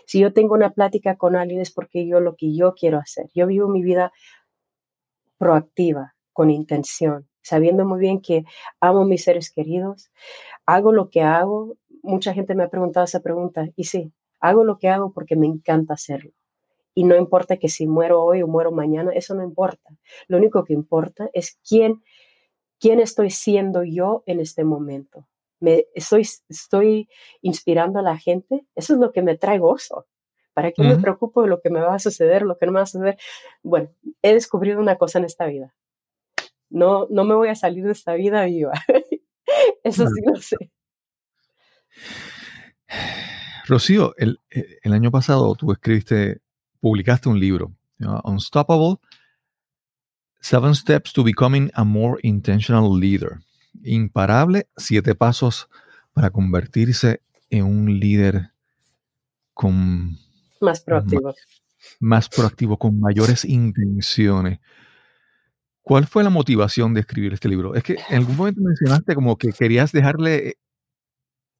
Si 0.05 0.19
yo 0.19 0.33
tengo 0.33 0.53
una 0.53 0.71
plática 0.71 1.17
con 1.17 1.35
alguien 1.35 1.61
es 1.61 1.71
porque 1.71 2.07
yo 2.07 2.19
lo 2.19 2.35
que 2.35 2.55
yo 2.55 2.73
quiero 2.73 2.97
hacer. 2.97 3.29
Yo 3.33 3.47
vivo 3.47 3.67
mi 3.67 3.83
vida 3.83 4.11
proactiva, 5.37 6.15
con 6.33 6.49
intención, 6.49 7.27
sabiendo 7.41 7.85
muy 7.85 7.99
bien 7.99 8.21
que 8.21 8.45
amo 8.79 9.01
a 9.01 9.05
mis 9.05 9.23
seres 9.23 9.51
queridos, 9.51 10.11
hago 10.65 10.91
lo 10.91 11.09
que 11.09 11.21
hago. 11.21 11.77
Mucha 12.03 12.33
gente 12.33 12.55
me 12.55 12.63
ha 12.63 12.69
preguntado 12.69 13.03
esa 13.05 13.21
pregunta 13.21 13.69
y 13.75 13.85
sí, 13.85 14.13
hago 14.39 14.63
lo 14.63 14.77
que 14.77 14.89
hago 14.89 15.13
porque 15.13 15.35
me 15.35 15.47
encanta 15.47 15.93
hacerlo. 15.93 16.31
Y 16.93 17.05
no 17.05 17.15
importa 17.15 17.57
que 17.57 17.69
si 17.69 17.87
muero 17.87 18.23
hoy 18.23 18.41
o 18.41 18.47
muero 18.47 18.71
mañana, 18.71 19.11
eso 19.13 19.33
no 19.33 19.43
importa. 19.43 19.91
Lo 20.27 20.37
único 20.37 20.63
que 20.63 20.73
importa 20.73 21.29
es 21.33 21.57
quién, 21.67 22.03
quién 22.79 22.99
estoy 22.99 23.29
siendo 23.29 23.83
yo 23.83 24.23
en 24.25 24.39
este 24.39 24.63
momento. 24.63 25.25
Me, 25.61 25.85
estoy, 25.95 26.27
estoy 26.49 27.07
inspirando 27.41 27.99
a 27.99 28.03
la 28.03 28.17
gente. 28.17 28.65
Eso 28.75 28.93
es 28.93 28.99
lo 28.99 29.13
que 29.13 29.21
me 29.21 29.37
trae 29.37 29.59
gozo. 29.59 30.07
¿Para 30.53 30.73
qué 30.73 30.83
me 30.83 30.97
preocupo 30.97 31.43
de 31.43 31.47
lo 31.47 31.61
que 31.61 31.69
me 31.69 31.79
va 31.79 31.95
a 31.95 31.99
suceder, 31.99 32.41
lo 32.41 32.57
que 32.57 32.65
no 32.65 32.73
me 32.73 32.79
va 32.79 32.83
a 32.83 32.87
suceder? 32.87 33.17
Bueno, 33.63 33.89
he 34.21 34.33
descubierto 34.33 34.81
una 34.81 34.97
cosa 34.97 35.19
en 35.19 35.25
esta 35.25 35.45
vida. 35.45 35.73
No, 36.69 37.07
no 37.09 37.23
me 37.23 37.35
voy 37.35 37.47
a 37.47 37.55
salir 37.55 37.85
de 37.85 37.93
esta 37.93 38.15
vida 38.15 38.43
viva. 38.45 38.73
Eso 39.83 40.07
sí 40.07 40.21
lo 40.25 40.35
sé. 40.35 40.57
Rocío, 43.65 44.13
el, 44.17 44.39
el, 44.49 44.93
año 44.93 45.11
pasado 45.11 45.55
tú 45.55 45.71
escribiste 45.71 46.41
publicaste 46.81 47.29
un 47.29 47.39
libro, 47.39 47.73
Unstoppable, 48.23 48.97
Seven 50.41 50.75
Steps 50.75 51.13
to 51.13 51.23
Becoming 51.23 51.71
a 51.75 51.83
More 51.83 52.19
Intentional 52.23 52.99
Leader. 52.99 53.39
Imparable, 53.83 54.67
siete 54.77 55.15
pasos 55.15 55.69
para 56.13 56.29
convertirse 56.29 57.21
en 57.49 57.65
un 57.65 57.99
líder 57.99 58.51
con... 59.53 60.17
Más 60.59 60.81
proactivo. 60.81 61.33
Más, 61.99 62.29
proactivo, 62.29 62.77
con 62.77 62.99
mayores 62.99 63.45
intenciones. 63.45 64.59
¿Cuál 65.81 66.05
fue 66.05 66.23
la 66.23 66.29
motivación 66.29 66.93
de 66.93 67.01
escribir 67.01 67.33
este 67.33 67.49
libro? 67.49 67.73
Es 67.73 67.83
que 67.83 67.97
en 68.09 68.17
algún 68.17 68.37
momento 68.37 68.61
mencionaste 68.61 69.15
como 69.15 69.37
que 69.37 69.51
querías 69.51 69.91
dejarle 69.91 70.57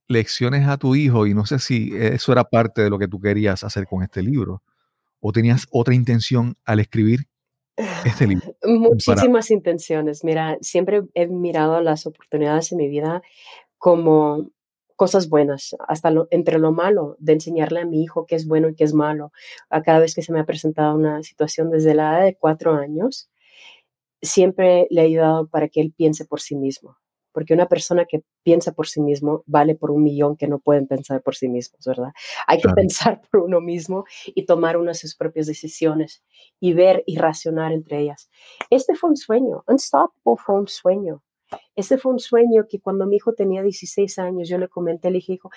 lecciones 0.08 0.66
a 0.68 0.76
tu 0.76 0.94
hijo 0.94 1.26
y 1.26 1.34
no 1.34 1.46
sé 1.46 1.58
si 1.58 1.92
eso 1.96 2.32
era 2.32 2.44
parte 2.44 2.82
de 2.82 2.90
lo 2.90 2.98
que 2.98 3.08
tú 3.08 3.20
querías 3.20 3.64
hacer 3.64 3.86
con 3.86 4.02
este 4.02 4.22
libro 4.22 4.62
o 5.20 5.32
tenías 5.32 5.66
otra 5.70 5.94
intención 5.94 6.56
al 6.64 6.80
escribir 6.80 7.28
este? 7.76 8.26
Muchísimas 8.64 9.50
intenciones. 9.50 10.24
Mira, 10.24 10.58
siempre 10.60 11.02
he 11.14 11.26
mirado 11.26 11.80
las 11.80 12.06
oportunidades 12.06 12.72
en 12.72 12.78
mi 12.78 12.88
vida 12.88 13.22
como 13.78 14.50
cosas 14.96 15.28
buenas, 15.28 15.74
hasta 15.88 16.12
entre 16.30 16.58
lo 16.58 16.72
malo, 16.72 17.16
de 17.18 17.32
enseñarle 17.32 17.80
a 17.80 17.86
mi 17.86 18.02
hijo 18.02 18.26
qué 18.26 18.36
es 18.36 18.46
bueno 18.46 18.68
y 18.68 18.74
qué 18.74 18.84
es 18.84 18.94
malo. 18.94 19.32
A 19.68 19.82
cada 19.82 19.98
vez 19.98 20.14
que 20.14 20.22
se 20.22 20.32
me 20.32 20.40
ha 20.40 20.44
presentado 20.44 20.94
una 20.94 21.22
situación 21.22 21.70
desde 21.70 21.94
la 21.94 22.18
edad 22.18 22.24
de 22.24 22.36
cuatro 22.36 22.74
años, 22.74 23.28
siempre 24.20 24.86
le 24.90 25.02
he 25.02 25.04
ayudado 25.06 25.48
para 25.48 25.68
que 25.68 25.80
él 25.80 25.92
piense 25.96 26.24
por 26.24 26.40
sí 26.40 26.54
mismo 26.54 26.96
porque 27.32 27.54
una 27.54 27.66
persona 27.66 28.04
que 28.04 28.22
piensa 28.42 28.72
por 28.72 28.86
sí 28.86 29.00
mismo 29.00 29.42
vale 29.46 29.74
por 29.74 29.90
un 29.90 30.02
millón 30.02 30.36
que 30.36 30.48
no 30.48 30.58
pueden 30.58 30.86
pensar 30.86 31.22
por 31.22 31.34
sí 31.34 31.48
mismos, 31.48 31.84
¿verdad? 31.86 32.12
Hay 32.46 32.60
que 32.60 32.68
pensar 32.74 33.20
por 33.30 33.40
uno 33.40 33.60
mismo 33.60 34.04
y 34.26 34.46
tomar 34.46 34.76
unas 34.76 34.98
sus 34.98 35.16
propias 35.16 35.46
decisiones 35.46 36.22
y 36.60 36.72
ver 36.72 37.02
y 37.06 37.16
racionar 37.16 37.72
entre 37.72 38.00
ellas. 38.00 38.30
Este 38.70 38.94
fue 38.94 39.10
un 39.10 39.16
sueño, 39.16 39.64
Unstoppable 39.66 40.36
fue 40.44 40.54
un 40.56 40.68
sueño. 40.68 41.22
Este 41.76 41.98
fue 41.98 42.12
un 42.12 42.18
sueño 42.18 42.66
que 42.68 42.80
cuando 42.80 43.06
mi 43.06 43.16
hijo 43.16 43.34
tenía 43.34 43.62
16 43.62 44.18
años, 44.18 44.48
yo 44.48 44.58
le 44.58 44.68
comenté, 44.68 45.10
le 45.10 45.16
dije, 45.16 45.34
hijo, 45.34 45.50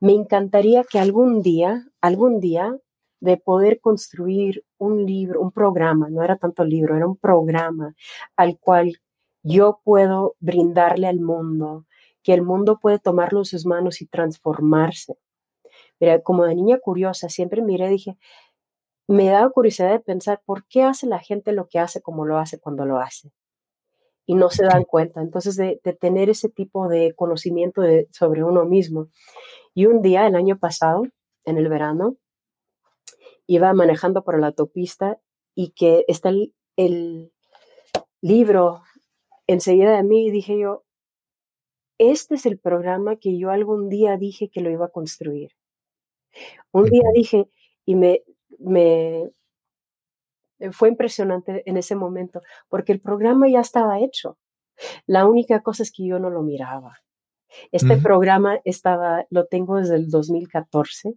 me 0.00 0.12
encantaría 0.12 0.84
que 0.84 0.98
algún 0.98 1.42
día, 1.42 1.86
algún 2.00 2.40
día, 2.40 2.76
de 3.20 3.36
poder 3.36 3.80
construir 3.80 4.64
un 4.78 5.04
libro, 5.04 5.40
un 5.40 5.50
programa, 5.50 6.08
no 6.08 6.22
era 6.22 6.36
tanto 6.36 6.64
libro, 6.64 6.96
era 6.96 7.06
un 7.06 7.16
programa 7.16 7.94
al 8.36 8.58
cual 8.58 9.00
yo 9.48 9.80
puedo 9.82 10.36
brindarle 10.40 11.06
al 11.06 11.20
mundo, 11.20 11.86
que 12.22 12.34
el 12.34 12.42
mundo 12.42 12.78
puede 12.80 12.98
tomarlo 12.98 13.40
en 13.40 13.44
sus 13.46 13.64
manos 13.64 14.02
y 14.02 14.06
transformarse. 14.06 15.16
Mira, 15.98 16.20
como 16.22 16.44
de 16.44 16.54
niña 16.54 16.78
curiosa, 16.78 17.28
siempre 17.28 17.62
miré, 17.62 17.88
dije, 17.88 18.18
me 19.06 19.30
da 19.30 19.48
curiosidad 19.48 19.90
de 19.90 20.00
pensar 20.00 20.42
por 20.44 20.66
qué 20.66 20.82
hace 20.82 21.06
la 21.06 21.18
gente 21.18 21.52
lo 21.52 21.66
que 21.66 21.78
hace 21.78 22.02
como 22.02 22.26
lo 22.26 22.38
hace 22.38 22.60
cuando 22.60 22.84
lo 22.84 22.98
hace. 22.98 23.32
Y 24.26 24.34
no 24.34 24.50
se 24.50 24.64
dan 24.64 24.84
cuenta. 24.84 25.22
Entonces, 25.22 25.56
de, 25.56 25.80
tener 25.98 26.28
ese 26.28 26.50
tipo 26.50 26.88
de 26.88 27.14
conocimiento 27.14 27.82
sobre 28.10 28.44
uno 28.44 28.66
mismo. 28.66 29.08
Y 29.72 29.86
un 29.86 30.02
día, 30.02 30.26
el 30.26 30.36
año 30.36 30.58
pasado, 30.58 31.04
en 31.46 31.56
el 31.56 31.70
verano, 31.70 32.16
iba 33.46 33.72
manejando 33.72 34.22
por 34.24 34.38
la 34.38 34.48
autopista 34.48 35.18
y 35.54 35.70
que 35.70 36.04
está 36.06 36.28
el, 36.28 36.54
el 36.76 37.32
libro 38.20 38.82
enseguida 39.48 39.96
de 39.96 40.04
mí 40.04 40.30
dije 40.30 40.58
yo, 40.58 40.84
este 41.98 42.36
es 42.36 42.46
el 42.46 42.58
programa 42.58 43.16
que 43.16 43.38
yo 43.38 43.50
algún 43.50 43.88
día 43.88 44.16
dije 44.16 44.48
que 44.50 44.60
lo 44.60 44.70
iba 44.70 44.86
a 44.86 44.90
construir. 44.90 45.50
Un 46.72 46.84
día 46.84 47.02
dije, 47.14 47.48
y 47.84 47.96
me, 47.96 48.22
me 48.58 49.30
fue 50.72 50.88
impresionante 50.88 51.62
en 51.66 51.76
ese 51.76 51.94
momento, 51.94 52.40
porque 52.68 52.92
el 52.92 53.00
programa 53.00 53.48
ya 53.48 53.60
estaba 53.60 54.00
hecho. 54.00 54.38
La 55.06 55.26
única 55.26 55.62
cosa 55.62 55.82
es 55.82 55.92
que 55.92 56.06
yo 56.06 56.18
no 56.18 56.30
lo 56.30 56.42
miraba. 56.42 56.98
Este 57.72 57.96
programa 57.96 58.60
estaba, 58.64 59.26
lo 59.30 59.46
tengo 59.46 59.76
desde 59.76 59.96
el 59.96 60.10
2014. 60.10 61.14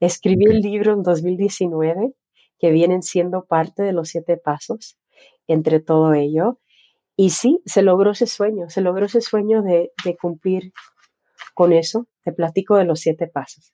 Escribí 0.00 0.44
el 0.46 0.60
libro 0.60 0.92
en 0.92 1.02
2019, 1.02 2.14
que 2.58 2.70
vienen 2.70 3.02
siendo 3.02 3.44
parte 3.44 3.82
de 3.82 3.92
los 3.92 4.08
siete 4.08 4.36
pasos 4.36 4.98
entre 5.46 5.80
todo 5.80 6.14
ello. 6.14 6.60
Y 7.16 7.30
sí, 7.30 7.60
se 7.64 7.82
logró 7.82 8.12
ese 8.12 8.26
sueño, 8.26 8.68
se 8.70 8.80
logró 8.80 9.06
ese 9.06 9.20
sueño 9.20 9.62
de, 9.62 9.92
cumplir 10.20 10.72
con 11.54 11.72
eso. 11.72 12.08
Te 12.22 12.32
platico 12.32 12.76
de 12.76 12.84
los 12.84 13.00
siete 13.00 13.28
pasos. 13.28 13.72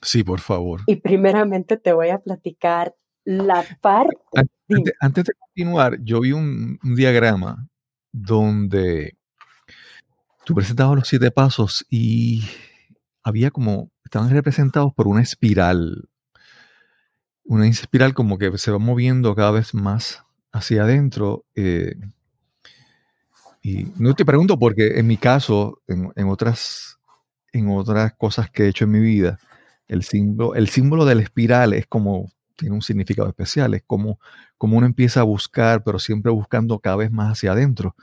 Sí, 0.00 0.22
por 0.22 0.40
favor. 0.40 0.82
Y 0.86 0.96
primeramente 0.96 1.76
te 1.76 1.92
voy 1.92 2.10
a 2.10 2.18
platicar 2.18 2.94
la 3.24 3.64
parte. 3.80 4.16
Antes, 5.00 5.24
de 5.24 5.32
continuar, 5.34 5.98
yo 6.02 6.20
vi 6.20 6.32
un, 6.32 6.78
diagrama 6.82 7.68
donde 8.12 9.16
tú 10.44 10.54
presentabas 10.54 10.96
los 10.96 11.08
siete 11.08 11.30
pasos 11.30 11.84
y 11.90 12.44
había 13.24 13.50
como, 13.50 13.90
estaban 14.04 14.30
representados 14.30 14.94
por 14.94 15.08
una 15.08 15.20
espiral, 15.20 16.08
una 17.44 17.66
espiral 17.66 18.14
como 18.14 18.38
que 18.38 18.56
se 18.56 18.70
va 18.70 18.78
moviendo 18.78 19.34
cada 19.34 19.50
vez 19.50 19.74
más 19.74 20.24
hacia 20.52 20.84
adentro. 20.84 21.44
Eh, 21.56 21.96
y 23.68 23.92
no 23.98 24.14
te 24.14 24.24
pregunto 24.24 24.58
porque 24.58 24.98
en 24.98 25.06
mi 25.06 25.18
caso, 25.18 25.82
en, 25.88 26.28
otras, 26.28 26.98
en 27.52 27.68
otras 27.68 28.14
cosas 28.14 28.50
que 28.50 28.64
he 28.64 28.68
hecho 28.68 28.84
en 28.84 28.92
mi 28.92 29.00
vida, 29.00 29.38
el 29.88 30.02
símbolo, 30.04 30.54
el 30.54 30.68
símbolo 30.68 31.04
de 31.04 31.14
la 31.14 31.22
espiral 31.22 31.74
es 31.74 31.86
como, 31.86 32.32
tiene 32.56 32.74
un 32.74 32.80
significado 32.80 33.28
especial, 33.28 33.74
es 33.74 33.82
como, 33.86 34.20
como 34.56 34.78
uno 34.78 34.86
empieza 34.86 35.20
a 35.20 35.24
buscar, 35.24 35.84
pero 35.84 35.98
siempre 35.98 36.32
buscando 36.32 36.78
cada 36.78 36.96
vez 36.96 37.10
más 37.10 37.32
hacia 37.32 37.52
adentro. 37.52 37.94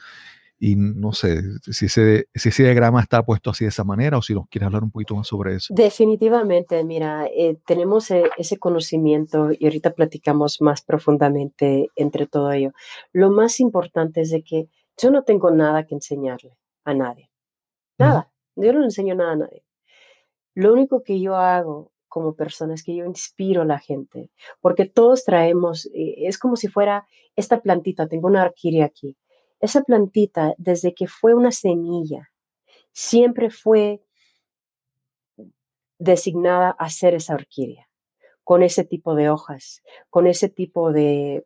Y 0.59 0.75
no 0.75 1.11
sé 1.13 1.41
si 1.63 1.87
ese, 1.87 2.27
si 2.33 2.49
ese 2.49 2.63
diagrama 2.63 3.01
está 3.01 3.25
puesto 3.25 3.49
así 3.49 3.65
de 3.65 3.69
esa 3.69 3.83
manera 3.83 4.17
o 4.17 4.21
si 4.21 4.33
nos 4.33 4.47
quieres 4.47 4.67
hablar 4.67 4.83
un 4.83 4.91
poquito 4.91 5.15
más 5.15 5.27
sobre 5.27 5.55
eso. 5.55 5.73
Definitivamente, 5.75 6.83
mira, 6.83 7.25
eh, 7.25 7.57
tenemos 7.65 8.09
e, 8.11 8.23
ese 8.37 8.57
conocimiento 8.57 9.49
y 9.51 9.65
ahorita 9.65 9.93
platicamos 9.93 10.61
más 10.61 10.81
profundamente 10.83 11.89
entre 11.95 12.25
todo 12.27 12.51
ello. 12.51 12.71
Lo 13.11 13.31
más 13.31 13.59
importante 13.59 14.21
es 14.21 14.29
de 14.29 14.43
que 14.43 14.69
yo 14.97 15.11
no 15.11 15.23
tengo 15.23 15.51
nada 15.51 15.85
que 15.85 15.95
enseñarle 15.95 16.57
a 16.83 16.93
nadie. 16.93 17.31
Nada. 17.97 18.31
Yo 18.55 18.73
no 18.73 18.79
le 18.79 18.85
enseño 18.85 19.15
nada 19.15 19.33
a 19.33 19.35
nadie. 19.35 19.63
Lo 20.53 20.71
único 20.73 21.03
que 21.03 21.19
yo 21.19 21.35
hago 21.35 21.91
como 22.07 22.35
persona 22.35 22.73
es 22.73 22.83
que 22.83 22.95
yo 22.95 23.05
inspiro 23.05 23.63
a 23.63 23.65
la 23.65 23.79
gente, 23.79 24.31
porque 24.61 24.85
todos 24.85 25.25
traemos, 25.25 25.87
eh, 25.87 26.27
es 26.27 26.37
como 26.37 26.55
si 26.55 26.69
fuera 26.69 27.05
esta 27.35 27.61
plantita, 27.61 28.07
tengo 28.07 28.27
una 28.27 28.43
orquídea 28.43 28.85
aquí. 28.85 29.17
Esa 29.59 29.81
plantita, 29.81 30.53
desde 30.57 30.93
que 30.93 31.07
fue 31.07 31.33
una 31.33 31.51
semilla, 31.51 32.31
siempre 32.93 33.49
fue 33.49 34.01
designada 35.97 36.69
a 36.71 36.89
ser 36.89 37.15
esa 37.15 37.35
orquídea, 37.35 37.89
con 38.45 38.63
ese 38.63 38.85
tipo 38.85 39.15
de 39.15 39.29
hojas, 39.29 39.81
con 40.09 40.27
ese 40.27 40.47
tipo 40.47 40.93
de 40.93 41.45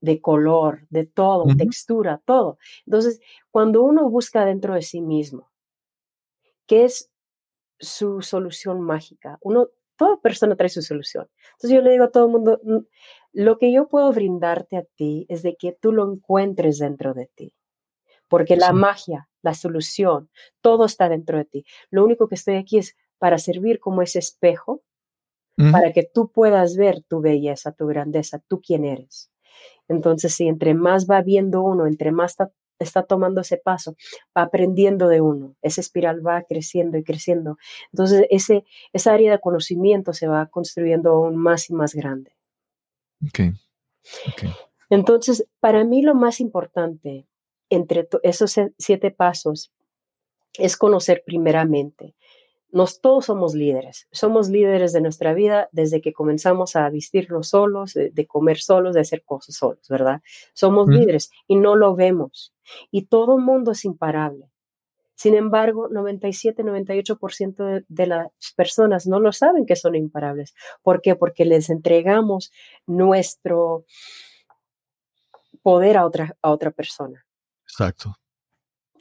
de 0.00 0.20
color, 0.20 0.86
de 0.90 1.06
todo, 1.06 1.44
textura, 1.56 2.22
todo. 2.24 2.58
Entonces, 2.86 3.20
cuando 3.50 3.82
uno 3.82 4.08
busca 4.08 4.44
dentro 4.44 4.74
de 4.74 4.82
sí 4.82 5.00
mismo, 5.00 5.50
¿qué 6.66 6.84
es 6.84 7.10
su 7.78 8.22
solución 8.22 8.80
mágica? 8.80 9.38
Uno 9.42 9.68
toda 10.00 10.18
persona 10.18 10.56
trae 10.56 10.70
su 10.70 10.80
solución. 10.80 11.28
Entonces 11.52 11.76
yo 11.76 11.82
le 11.82 11.90
digo 11.90 12.04
a 12.04 12.10
todo 12.10 12.24
el 12.24 12.32
mundo, 12.32 12.58
lo 13.34 13.58
que 13.58 13.70
yo 13.70 13.86
puedo 13.86 14.10
brindarte 14.12 14.78
a 14.78 14.84
ti 14.96 15.26
es 15.28 15.42
de 15.42 15.56
que 15.56 15.76
tú 15.78 15.92
lo 15.92 16.10
encuentres 16.10 16.78
dentro 16.78 17.12
de 17.12 17.30
ti. 17.34 17.54
Porque 18.26 18.56
la 18.56 18.72
magia, 18.72 19.28
la 19.42 19.52
solución, 19.52 20.30
todo 20.62 20.86
está 20.86 21.10
dentro 21.10 21.36
de 21.36 21.44
ti. 21.44 21.64
Lo 21.90 22.02
único 22.02 22.28
que 22.28 22.36
estoy 22.36 22.54
aquí 22.54 22.78
es 22.78 22.96
para 23.18 23.36
servir 23.36 23.78
como 23.78 24.00
ese 24.00 24.20
espejo, 24.20 24.82
para 25.70 25.92
que 25.92 26.08
tú 26.10 26.32
puedas 26.32 26.76
ver 26.76 27.02
tu 27.02 27.20
belleza, 27.20 27.72
tu 27.72 27.86
grandeza, 27.86 28.42
tú 28.48 28.62
quién 28.62 28.86
eres. 28.86 29.30
Entonces, 29.88 30.34
si 30.34 30.46
entre 30.48 30.74
más 30.74 31.06
va 31.06 31.22
viendo 31.22 31.62
uno, 31.62 31.86
entre 31.86 32.12
más 32.12 32.32
está, 32.32 32.52
está 32.78 33.02
tomando 33.02 33.40
ese 33.40 33.56
paso, 33.56 33.96
va 34.36 34.42
aprendiendo 34.42 35.08
de 35.08 35.20
uno, 35.20 35.56
esa 35.62 35.80
espiral 35.80 36.26
va 36.26 36.42
creciendo 36.42 36.98
y 36.98 37.04
creciendo. 37.04 37.56
Entonces, 37.92 38.26
ese, 38.30 38.64
esa 38.92 39.12
área 39.12 39.32
de 39.32 39.40
conocimiento 39.40 40.12
se 40.12 40.28
va 40.28 40.46
construyendo 40.46 41.10
aún 41.10 41.36
más 41.36 41.70
y 41.70 41.74
más 41.74 41.94
grande. 41.94 42.32
Okay. 43.28 43.52
Entonces, 44.88 45.46
para 45.60 45.84
mí 45.84 46.02
lo 46.02 46.14
más 46.14 46.40
importante 46.40 47.26
entre 47.68 48.08
esos 48.22 48.56
siete 48.78 49.10
pasos 49.10 49.72
es 50.54 50.76
conocer 50.76 51.22
primeramente. 51.24 52.14
Nos 52.72 53.00
todos 53.00 53.26
somos 53.26 53.54
líderes, 53.54 54.06
somos 54.12 54.48
líderes 54.48 54.92
de 54.92 55.00
nuestra 55.00 55.34
vida 55.34 55.68
desde 55.72 56.00
que 56.00 56.12
comenzamos 56.12 56.76
a 56.76 56.88
vestirnos 56.88 57.48
solos, 57.48 57.94
de, 57.94 58.26
comer 58.26 58.58
solos, 58.58 58.94
de 58.94 59.00
hacer 59.00 59.24
cosas 59.24 59.56
solos, 59.56 59.88
¿verdad? 59.88 60.22
Somos 60.54 60.88
líderes 60.88 61.30
y 61.48 61.56
no 61.56 61.74
lo 61.74 61.96
vemos. 61.96 62.54
Y 62.90 63.06
todo 63.06 63.38
el 63.38 63.44
mundo 63.44 63.72
es 63.72 63.84
imparable. 63.84 64.50
Sin 65.16 65.34
embargo, 65.34 65.88
97, 65.90 66.62
98% 66.62 67.64
de, 67.64 67.84
de, 67.88 68.06
las 68.06 68.28
personas 68.56 69.06
no 69.06 69.20
lo 69.20 69.32
saben 69.32 69.66
que 69.66 69.76
son 69.76 69.94
imparables. 69.94 70.54
¿Por 70.82 71.02
qué? 71.02 71.14
Porque 71.14 71.44
les 71.44 71.68
entregamos 71.68 72.52
nuestro 72.86 73.84
poder 75.62 75.96
a 75.96 76.06
otra, 76.06 76.36
a 76.42 76.50
otra 76.50 76.70
persona. 76.70 77.26
Exacto. 77.64 78.14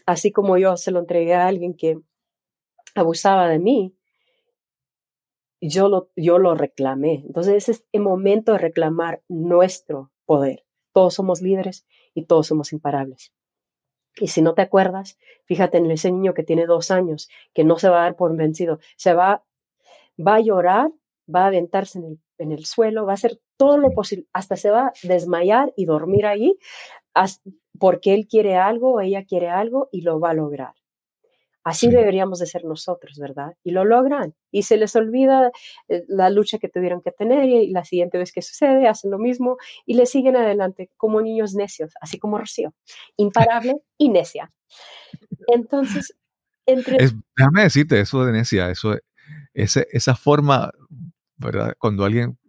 Así 0.05 0.31
como 0.31 0.57
yo 0.57 0.75
se 0.77 0.91
lo 0.91 0.99
entregué 0.99 1.35
a 1.35 1.47
alguien 1.47 1.75
que 1.75 1.99
abusaba 2.99 3.47
de 3.47 3.59
mí, 3.59 3.95
yo 5.61 5.89
lo, 5.89 6.09
yo 6.15 6.39
lo 6.39 6.55
reclamé. 6.55 7.23
Entonces 7.25 7.55
ese 7.55 7.71
es 7.73 7.87
el 7.91 8.01
momento 8.01 8.53
de 8.53 8.59
reclamar 8.59 9.21
nuestro 9.27 10.11
poder. 10.25 10.65
Todos 10.93 11.15
somos 11.15 11.41
líderes 11.41 11.85
y 12.13 12.25
todos 12.25 12.47
somos 12.47 12.73
imparables. 12.73 13.33
Y 14.19 14.27
si 14.27 14.41
no 14.41 14.53
te 14.53 14.61
acuerdas, 14.61 15.17
fíjate 15.45 15.77
en 15.77 15.91
ese 15.91 16.11
niño 16.11 16.33
que 16.33 16.43
tiene 16.43 16.65
dos 16.65 16.91
años, 16.91 17.29
que 17.53 17.63
no 17.63 17.77
se 17.77 17.89
va 17.89 18.01
a 18.01 18.03
dar 18.03 18.15
por 18.15 18.35
vencido, 18.35 18.79
se 18.97 19.13
va, 19.13 19.45
va 20.19 20.35
a 20.35 20.41
llorar, 20.41 20.91
va 21.33 21.43
a 21.43 21.47
aventarse 21.47 21.99
en 21.99 22.05
el, 22.05 22.19
en 22.37 22.51
el 22.51 22.65
suelo, 22.65 23.05
va 23.05 23.13
a 23.13 23.15
hacer 23.15 23.39
todo 23.57 23.77
lo 23.77 23.91
posible, 23.91 24.25
hasta 24.33 24.55
se 24.55 24.71
va 24.71 24.87
a 24.87 24.93
desmayar 25.03 25.73
y 25.75 25.85
dormir 25.85 26.25
ahí, 26.25 26.57
porque 27.77 28.13
él 28.13 28.27
quiere 28.27 28.55
algo 28.55 28.93
o 28.93 29.01
ella 29.01 29.25
quiere 29.25 29.49
algo 29.49 29.89
y 29.91 30.01
lo 30.01 30.19
va 30.19 30.31
a 30.31 30.33
lograr. 30.33 30.73
Así 31.69 31.87
deberíamos 31.87 32.39
de 32.39 32.47
ser 32.47 32.65
nosotros, 32.65 33.19
¿verdad? 33.19 33.55
Y 33.63 33.69
lo 33.69 33.85
logran. 33.85 34.33
Y 34.49 34.63
se 34.63 34.75
les 34.75 34.95
olvida 34.95 35.51
eh, 35.87 36.03
la 36.07 36.31
lucha 36.31 36.57
que 36.57 36.67
tuvieron 36.67 36.99
que 37.03 37.11
tener 37.11 37.45
y 37.45 37.69
la 37.69 37.85
siguiente 37.85 38.17
vez 38.17 38.31
que 38.31 38.41
sucede 38.41 38.87
hacen 38.87 39.11
lo 39.11 39.19
mismo 39.19 39.57
y 39.85 39.93
le 39.93 40.07
siguen 40.07 40.35
adelante 40.35 40.89
como 40.97 41.21
niños 41.21 41.53
necios, 41.53 41.93
así 42.01 42.17
como 42.17 42.39
Rocío, 42.39 42.73
imparable 43.17 43.75
y 43.99 44.09
necia. 44.09 44.51
Entonces, 45.45 46.15
entre... 46.65 46.97
déjame 47.37 47.61
decirte 47.61 47.99
eso 47.99 48.25
de 48.25 48.31
necia, 48.31 48.71
eso, 48.71 48.97
ese, 49.53 49.85
esa 49.91 50.15
forma, 50.15 50.71
¿verdad? 51.37 51.75
Cuando 51.77 52.03
alguien, 52.03 52.39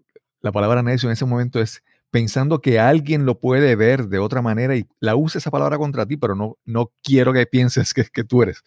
la 0.41 0.51
palabra 0.51 0.83
necio 0.83 1.11
en 1.11 1.13
ese 1.13 1.27
momento 1.27 1.61
es 1.61 1.83
pensando 2.11 2.61
que 2.61 2.79
alguien 2.79 3.25
lo 3.25 3.39
puede 3.39 3.77
ver 3.77 4.09
de 4.09 4.19
otra 4.19 4.43
manera 4.43 4.77
y 4.77 4.87
la 5.01 5.17
usa 5.17 5.39
esa 5.39 5.51
palabra 5.51 5.79
contra 5.79 6.07
ti, 6.07 6.17
pero 6.17 6.35
no, 6.35 6.59
no 6.65 6.93
quiero 7.03 7.33
que 7.33 7.47
pienses 7.47 7.95
que, 7.95 8.05
que 8.05 8.25
tú 8.25 8.43
eres. 8.43 8.63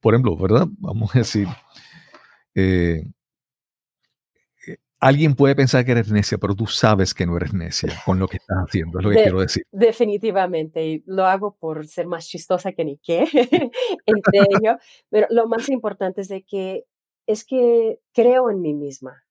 Por 0.00 0.14
ejemplo, 0.14 0.36
¿verdad? 0.36 0.66
Vamos 0.78 1.14
a 1.14 1.18
decir, 1.20 1.48
eh, 2.54 3.04
eh, 4.66 4.76
alguien 5.00 5.34
puede 5.34 5.54
pensar 5.54 5.84
que 5.84 5.92
eres 5.92 6.10
necia, 6.10 6.38
pero 6.38 6.54
tú 6.54 6.66
sabes 6.66 7.14
que 7.14 7.26
no 7.26 7.36
eres 7.36 7.52
necia 7.52 7.92
con 8.04 8.18
lo 8.18 8.28
que 8.28 8.38
estás 8.38 8.58
haciendo, 8.66 8.98
es 8.98 9.04
lo 9.04 9.10
que 9.10 9.22
quiero 9.22 9.40
decir. 9.40 9.64
Definitivamente, 9.72 10.86
y 10.86 11.02
lo 11.06 11.26
hago 11.26 11.56
por 11.56 11.86
ser 11.86 12.06
más 12.06 12.26
chistosa 12.26 12.72
que 12.72 12.84
ni 12.84 12.98
qué 12.98 13.20
entre 14.06 14.38
ellos, 14.38 14.76
pero 15.10 15.26
lo 15.30 15.48
más 15.48 15.68
importante 15.68 16.20
es 16.20 16.28
de 16.28 16.42
que 16.42 16.84
es 17.26 17.44
que 17.44 18.00
creo 18.14 18.50
en 18.50 18.62
mí 18.62 18.72
misma. 18.72 19.22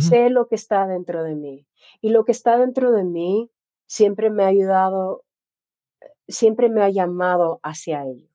Sé 0.00 0.28
lo 0.28 0.46
que 0.46 0.56
está 0.56 0.86
dentro 0.86 1.22
de 1.24 1.34
mí. 1.34 1.66
Y 2.00 2.10
lo 2.10 2.24
que 2.24 2.32
está 2.32 2.58
dentro 2.58 2.92
de 2.92 3.04
mí 3.04 3.50
siempre 3.86 4.30
me 4.30 4.44
ha 4.44 4.48
ayudado, 4.48 5.24
siempre 6.28 6.68
me 6.68 6.82
ha 6.82 6.90
llamado 6.90 7.60
hacia 7.62 8.04
ello. 8.04 8.28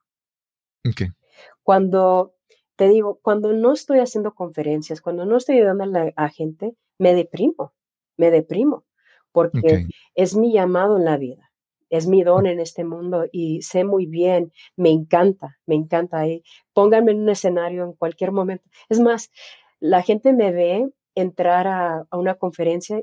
Cuando, 1.63 2.33
te 2.75 2.89
digo, 2.89 3.19
cuando 3.21 3.53
no 3.53 3.73
estoy 3.73 3.99
haciendo 3.99 4.33
conferencias, 4.33 5.01
cuando 5.01 5.25
no 5.25 5.37
estoy 5.37 5.57
ayudando 5.57 5.83
a 5.83 6.13
la 6.15 6.29
gente, 6.29 6.75
me 6.97 7.13
deprimo, 7.13 7.73
me 8.17 8.31
deprimo, 8.31 8.85
porque 9.31 9.87
es 10.13 10.35
mi 10.35 10.51
llamado 10.53 10.97
en 10.97 11.05
la 11.05 11.17
vida, 11.17 11.51
es 11.89 12.07
mi 12.07 12.23
don 12.23 12.47
en 12.47 12.59
este 12.59 12.83
mundo 12.83 13.25
y 13.31 13.61
sé 13.61 13.83
muy 13.83 14.05
bien, 14.05 14.51
me 14.75 14.89
encanta, 14.89 15.57
me 15.65 15.75
encanta 15.75 16.19
ahí. 16.19 16.43
Pónganme 16.73 17.11
en 17.11 17.21
un 17.21 17.29
escenario 17.29 17.83
en 17.83 17.93
cualquier 17.93 18.31
momento. 18.31 18.65
Es 18.89 18.99
más, 18.99 19.31
la 19.79 20.01
gente 20.01 20.33
me 20.33 20.51
ve 20.51 20.89
entrar 21.15 21.67
a, 21.67 22.07
una 22.11 22.35
conferencia 22.35 23.01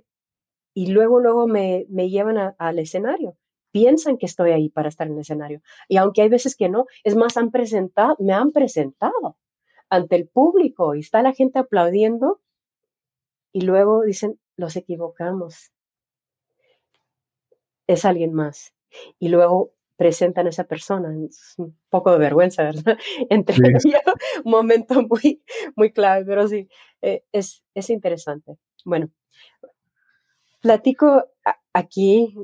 y 0.75 0.93
luego, 0.93 1.21
luego 1.21 1.47
me, 1.47 1.87
me 1.89 2.09
llevan 2.11 2.55
al 2.59 2.79
escenario. 2.79 3.37
Piensan 3.73 4.19
que 4.19 4.27
estoy 4.27 4.53
ahí 4.53 4.69
para 4.69 4.89
estar 4.89 5.07
en 5.07 5.15
el 5.15 5.21
escenario. 5.21 5.63
Y 5.89 5.97
aunque 5.97 6.23
hay 6.23 6.29
veces 6.29 6.57
que 6.57 6.69
no, 6.69 6.87
es 7.05 7.17
más, 7.17 7.37
han 7.37 7.51
presentado, 7.51 8.17
me 8.19 8.33
han 8.33 8.53
presentado 8.53 9.39
ante 9.89 10.17
el 10.17 10.29
público 10.29 10.95
y 10.95 11.01
está 11.01 11.23
la 11.23 11.33
gente 11.33 11.59
aplaudiendo 11.59 12.41
y 13.53 13.63
luego 13.63 14.03
dicen, 14.03 14.41
los 14.57 14.77
equivocamos. 14.77 15.73
Es 17.87 18.05
alguien 18.05 18.33
más. 18.33 18.75
Y 19.19 19.29
luego 19.29 19.73
presentan 20.03 20.47
a 20.47 20.49
esa 20.49 20.65
persona. 20.65 21.15
Es 21.29 21.55
un 21.59 21.79
poco 21.89 22.11
de 22.11 22.19
vergüenza, 22.19 22.65
¿verdad? 22.65 22.99
Entre 23.31 23.55
ellos, 23.57 23.85
un 24.45 24.51
momento 24.51 25.07
muy, 25.09 25.45
muy 25.77 25.93
clave, 25.93 26.25
pero 26.25 26.49
sí, 26.49 26.69
eh, 27.03 27.23
es, 27.31 27.63
es 27.73 27.89
interesante. 27.89 28.59
Bueno, 28.85 29.11
platico 30.61 31.25
aquí 31.73 32.35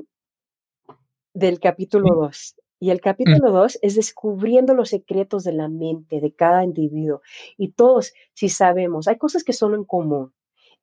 del 1.33 1.59
capítulo 1.59 2.15
2. 2.15 2.55
Y 2.79 2.91
el 2.91 3.01
capítulo 3.01 3.51
2 3.51 3.75
mm. 3.75 3.85
es 3.85 3.95
descubriendo 3.95 4.73
los 4.73 4.87
secretos 4.87 5.43
de 5.43 5.51
la 5.51 5.67
mente 5.67 6.21
de 6.21 6.33
cada 6.33 6.63
individuo. 6.63 7.21
Y 7.57 7.73
todos, 7.73 8.13
si 8.33 8.47
sabemos, 8.47 9.09
hay 9.09 9.17
cosas 9.17 9.43
que 9.43 9.51
son 9.51 9.73
en 9.73 9.83
común. 9.83 10.33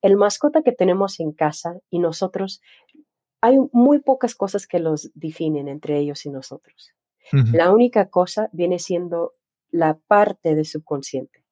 El 0.03 0.19
mascota 0.19 0.61
que 0.61 0.73
tenemos 0.73 1.21
en 1.21 1.33
casa 1.33 1.81
y 1.89 2.01
nosotros 2.01 2.61
hay 3.41 3.59
muy 3.73 4.01
pocas 4.01 4.35
cosas 4.35 4.67
que 4.67 4.79
los 4.79 5.11
definen 5.15 5.69
entre 5.69 5.99
ellos 5.99 6.25
y 6.27 6.31
nosotros. 6.31 6.93
La 7.53 7.73
única 7.73 8.09
cosa 8.09 8.49
viene 8.53 8.79
siendo 8.79 9.35
la 9.71 9.99
parte 10.07 10.55
de 10.55 10.65
subconsciente, 10.65 11.45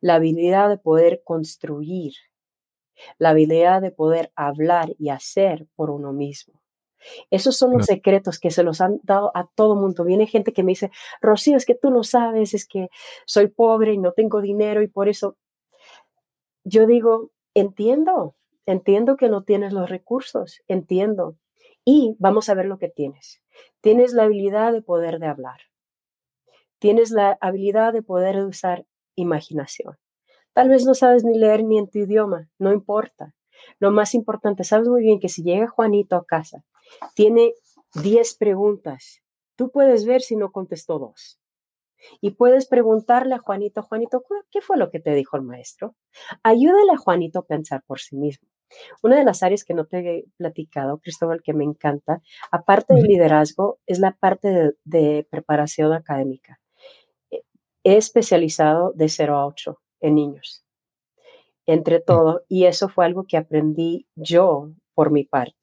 la 0.00 0.16
habilidad 0.16 0.68
de 0.68 0.76
poder 0.76 1.22
construir, 1.24 2.12
la 3.18 3.30
habilidad 3.30 3.80
de 3.80 3.92
poder 3.92 4.30
hablar 4.36 4.94
y 4.98 5.08
hacer 5.08 5.66
por 5.74 5.90
uno 5.90 6.12
mismo. 6.12 6.60
Esos 7.30 7.56
son 7.56 7.72
los 7.72 7.86
secretos 7.86 8.38
que 8.38 8.50
se 8.50 8.62
los 8.62 8.82
han 8.82 9.00
dado 9.02 9.32
a 9.34 9.46
todo 9.46 9.74
mundo. 9.74 10.04
Viene 10.04 10.26
gente 10.26 10.52
que 10.52 10.62
me 10.62 10.72
dice, 10.72 10.90
Rocío, 11.22 11.56
es 11.56 11.64
que 11.64 11.74
tú 11.74 11.90
no 11.90 12.04
sabes, 12.04 12.52
es 12.52 12.66
que 12.66 12.88
soy 13.24 13.48
pobre 13.48 13.94
y 13.94 13.98
no 13.98 14.12
tengo 14.12 14.42
dinero 14.42 14.82
y 14.82 14.88
por 14.88 15.08
eso 15.08 15.38
yo 16.62 16.86
digo, 16.86 17.30
entiendo, 17.54 18.36
Entiendo 18.70 19.16
que 19.16 19.28
no 19.28 19.42
tienes 19.42 19.72
los 19.72 19.90
recursos, 19.90 20.62
entiendo. 20.68 21.36
Y 21.84 22.14
vamos 22.20 22.48
a 22.48 22.54
ver 22.54 22.66
lo 22.66 22.78
que 22.78 22.88
tienes. 22.88 23.42
Tienes 23.80 24.12
la 24.12 24.22
habilidad 24.22 24.72
de 24.72 24.80
poder 24.80 25.18
de 25.18 25.26
hablar. 25.26 25.58
Tienes 26.78 27.10
la 27.10 27.36
habilidad 27.40 27.92
de 27.92 28.04
poder 28.04 28.36
usar 28.44 28.86
imaginación. 29.16 29.98
Tal 30.52 30.68
vez 30.68 30.86
no 30.86 30.94
sabes 30.94 31.24
ni 31.24 31.36
leer 31.36 31.64
ni 31.64 31.78
en 31.78 31.90
tu 31.90 31.98
idioma, 31.98 32.48
no 32.60 32.70
importa. 32.72 33.34
Lo 33.80 33.90
más 33.90 34.14
importante, 34.14 34.62
sabes 34.62 34.86
muy 34.86 35.02
bien 35.02 35.18
que 35.18 35.28
si 35.28 35.42
llega 35.42 35.66
Juanito 35.66 36.14
a 36.14 36.24
casa, 36.24 36.64
tiene 37.14 37.54
10 37.94 38.36
preguntas. 38.36 39.20
Tú 39.56 39.72
puedes 39.72 40.04
ver 40.04 40.20
si 40.20 40.36
no 40.36 40.52
contestó 40.52 41.00
dos. 41.00 41.40
Y 42.20 42.30
puedes 42.30 42.68
preguntarle 42.68 43.34
a 43.34 43.40
Juanito, 43.40 43.82
Juanito, 43.82 44.22
¿qué 44.48 44.60
fue 44.60 44.76
lo 44.76 44.92
que 44.92 45.00
te 45.00 45.12
dijo 45.12 45.36
el 45.36 45.42
maestro? 45.42 45.96
Ayúdale 46.44 46.92
a 46.92 46.98
Juanito 46.98 47.40
a 47.40 47.46
pensar 47.46 47.82
por 47.84 47.98
sí 47.98 48.14
mismo. 48.14 48.49
Una 49.02 49.16
de 49.16 49.24
las 49.24 49.42
áreas 49.42 49.64
que 49.64 49.74
no 49.74 49.86
te 49.86 49.98
he 49.98 50.24
platicado, 50.36 50.98
Cristóbal, 50.98 51.42
que 51.42 51.52
me 51.52 51.64
encanta, 51.64 52.22
aparte 52.50 52.94
del 52.94 53.04
liderazgo, 53.04 53.78
es 53.86 53.98
la 53.98 54.12
parte 54.12 54.74
de, 54.84 55.26
preparación 55.30 55.92
académica. 55.92 56.60
He 57.82 57.96
especializado 57.96 58.92
de 58.94 59.08
0 59.08 59.36
a 59.36 59.46
8 59.46 59.80
en 60.00 60.14
niños. 60.14 60.64
entre 61.66 61.98
mm. 61.98 62.02
todo. 62.04 62.42
Y 62.48 62.64
eso 62.64 62.88
fue 62.88 63.04
algo 63.06 63.24
que 63.26 63.36
aprendí 63.36 64.06
yo 64.16 64.70
por 64.94 65.10
mi 65.10 65.24
parte. 65.24 65.59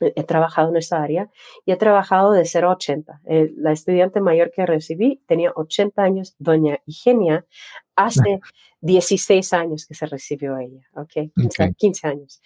He, 0.00 0.24
trabajado 0.24 0.70
en 0.70 0.76
esa 0.76 1.02
área 1.02 1.30
y 1.64 1.72
he 1.72 1.76
trabajado 1.76 2.32
de 2.32 2.44
0 2.44 2.68
a 2.68 2.72
80. 2.72 3.20
la 3.56 3.72
estudiante 3.72 4.20
mayor 4.20 4.50
que 4.50 4.66
recibí 4.66 5.22
tenía 5.26 5.52
80 5.54 6.02
años, 6.02 6.34
doña 6.38 6.80
Igenia, 6.86 7.46
hace 7.94 8.40
16 8.80 9.52
años 9.52 9.86
que 9.86 9.94
se 9.94 10.06
recibió 10.06 10.58
ella, 10.58 10.86
¿ok? 10.94 11.30
15 11.76 12.06
años. 12.06 12.42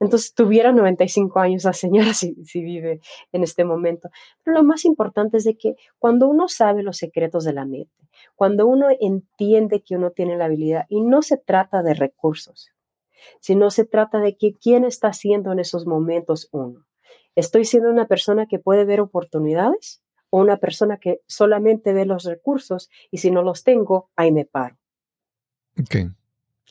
Entonces 0.00 0.32
tuviera 0.32 0.72
95 0.72 1.40
años 1.40 1.64
la 1.64 1.72
señora 1.72 2.12
si, 2.14 2.34
si, 2.44 2.62
vive 2.62 3.00
en 3.32 3.42
este 3.42 3.64
momento. 3.64 4.10
Pero 4.42 4.58
lo 4.58 4.64
más 4.64 4.84
importante 4.84 5.38
es 5.38 5.44
de 5.44 5.56
que 5.56 5.76
cuando 5.98 6.28
uno 6.28 6.48
sabe 6.48 6.82
los 6.82 6.96
secretos 6.96 7.44
de 7.44 7.52
la 7.52 7.64
mente, 7.64 8.08
cuando 8.34 8.66
uno 8.66 8.88
entiende 9.00 9.82
que 9.82 9.96
uno 9.96 10.10
tiene 10.10 10.36
la 10.36 10.46
habilidad, 10.46 10.86
y 10.88 11.00
no 11.00 11.22
se 11.22 11.36
trata 11.36 11.82
de 11.82 11.94
recursos, 11.94 12.72
sino 13.40 13.70
se 13.70 13.84
trata 13.84 14.18
de 14.18 14.36
que 14.36 14.54
quién 14.54 14.84
está 14.84 15.08
haciendo 15.08 15.52
en 15.52 15.58
esos 15.58 15.86
momentos 15.86 16.48
uno. 16.52 16.86
¿Estoy 17.34 17.64
siendo 17.64 17.90
una 17.90 18.06
persona 18.06 18.46
que 18.46 18.58
puede 18.58 18.84
ver 18.84 19.00
oportunidades 19.00 20.02
o 20.30 20.40
una 20.40 20.56
persona 20.56 20.98
que 20.98 21.20
solamente 21.26 21.92
ve 21.92 22.04
los 22.04 22.24
recursos 22.24 22.90
y 23.10 23.18
si 23.18 23.30
no 23.30 23.42
los 23.42 23.64
tengo, 23.64 24.10
ahí 24.16 24.32
me 24.32 24.44
paro? 24.44 24.76
Okay. 25.80 26.10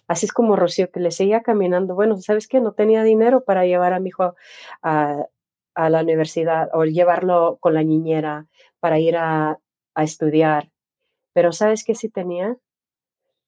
Así 0.07 0.25
es 0.25 0.33
como 0.33 0.55
Rocío, 0.55 0.91
que 0.91 0.99
le 0.99 1.11
seguía 1.11 1.41
caminando. 1.41 1.95
Bueno, 1.95 2.17
¿sabes 2.17 2.47
qué? 2.47 2.59
No 2.61 2.73
tenía 2.73 3.03
dinero 3.03 3.43
para 3.43 3.65
llevar 3.65 3.93
a 3.93 3.99
mi 3.99 4.09
hijo 4.09 4.35
a, 4.81 5.25
a 5.73 5.89
la 5.89 6.01
universidad 6.01 6.69
o 6.73 6.85
llevarlo 6.85 7.57
con 7.59 7.73
la 7.73 7.83
niñera 7.83 8.47
para 8.79 8.99
ir 8.99 9.17
a, 9.17 9.59
a 9.95 10.03
estudiar. 10.03 10.71
Pero 11.33 11.51
¿sabes 11.51 11.83
qué 11.83 11.93
sí 11.93 12.09
tenía? 12.09 12.57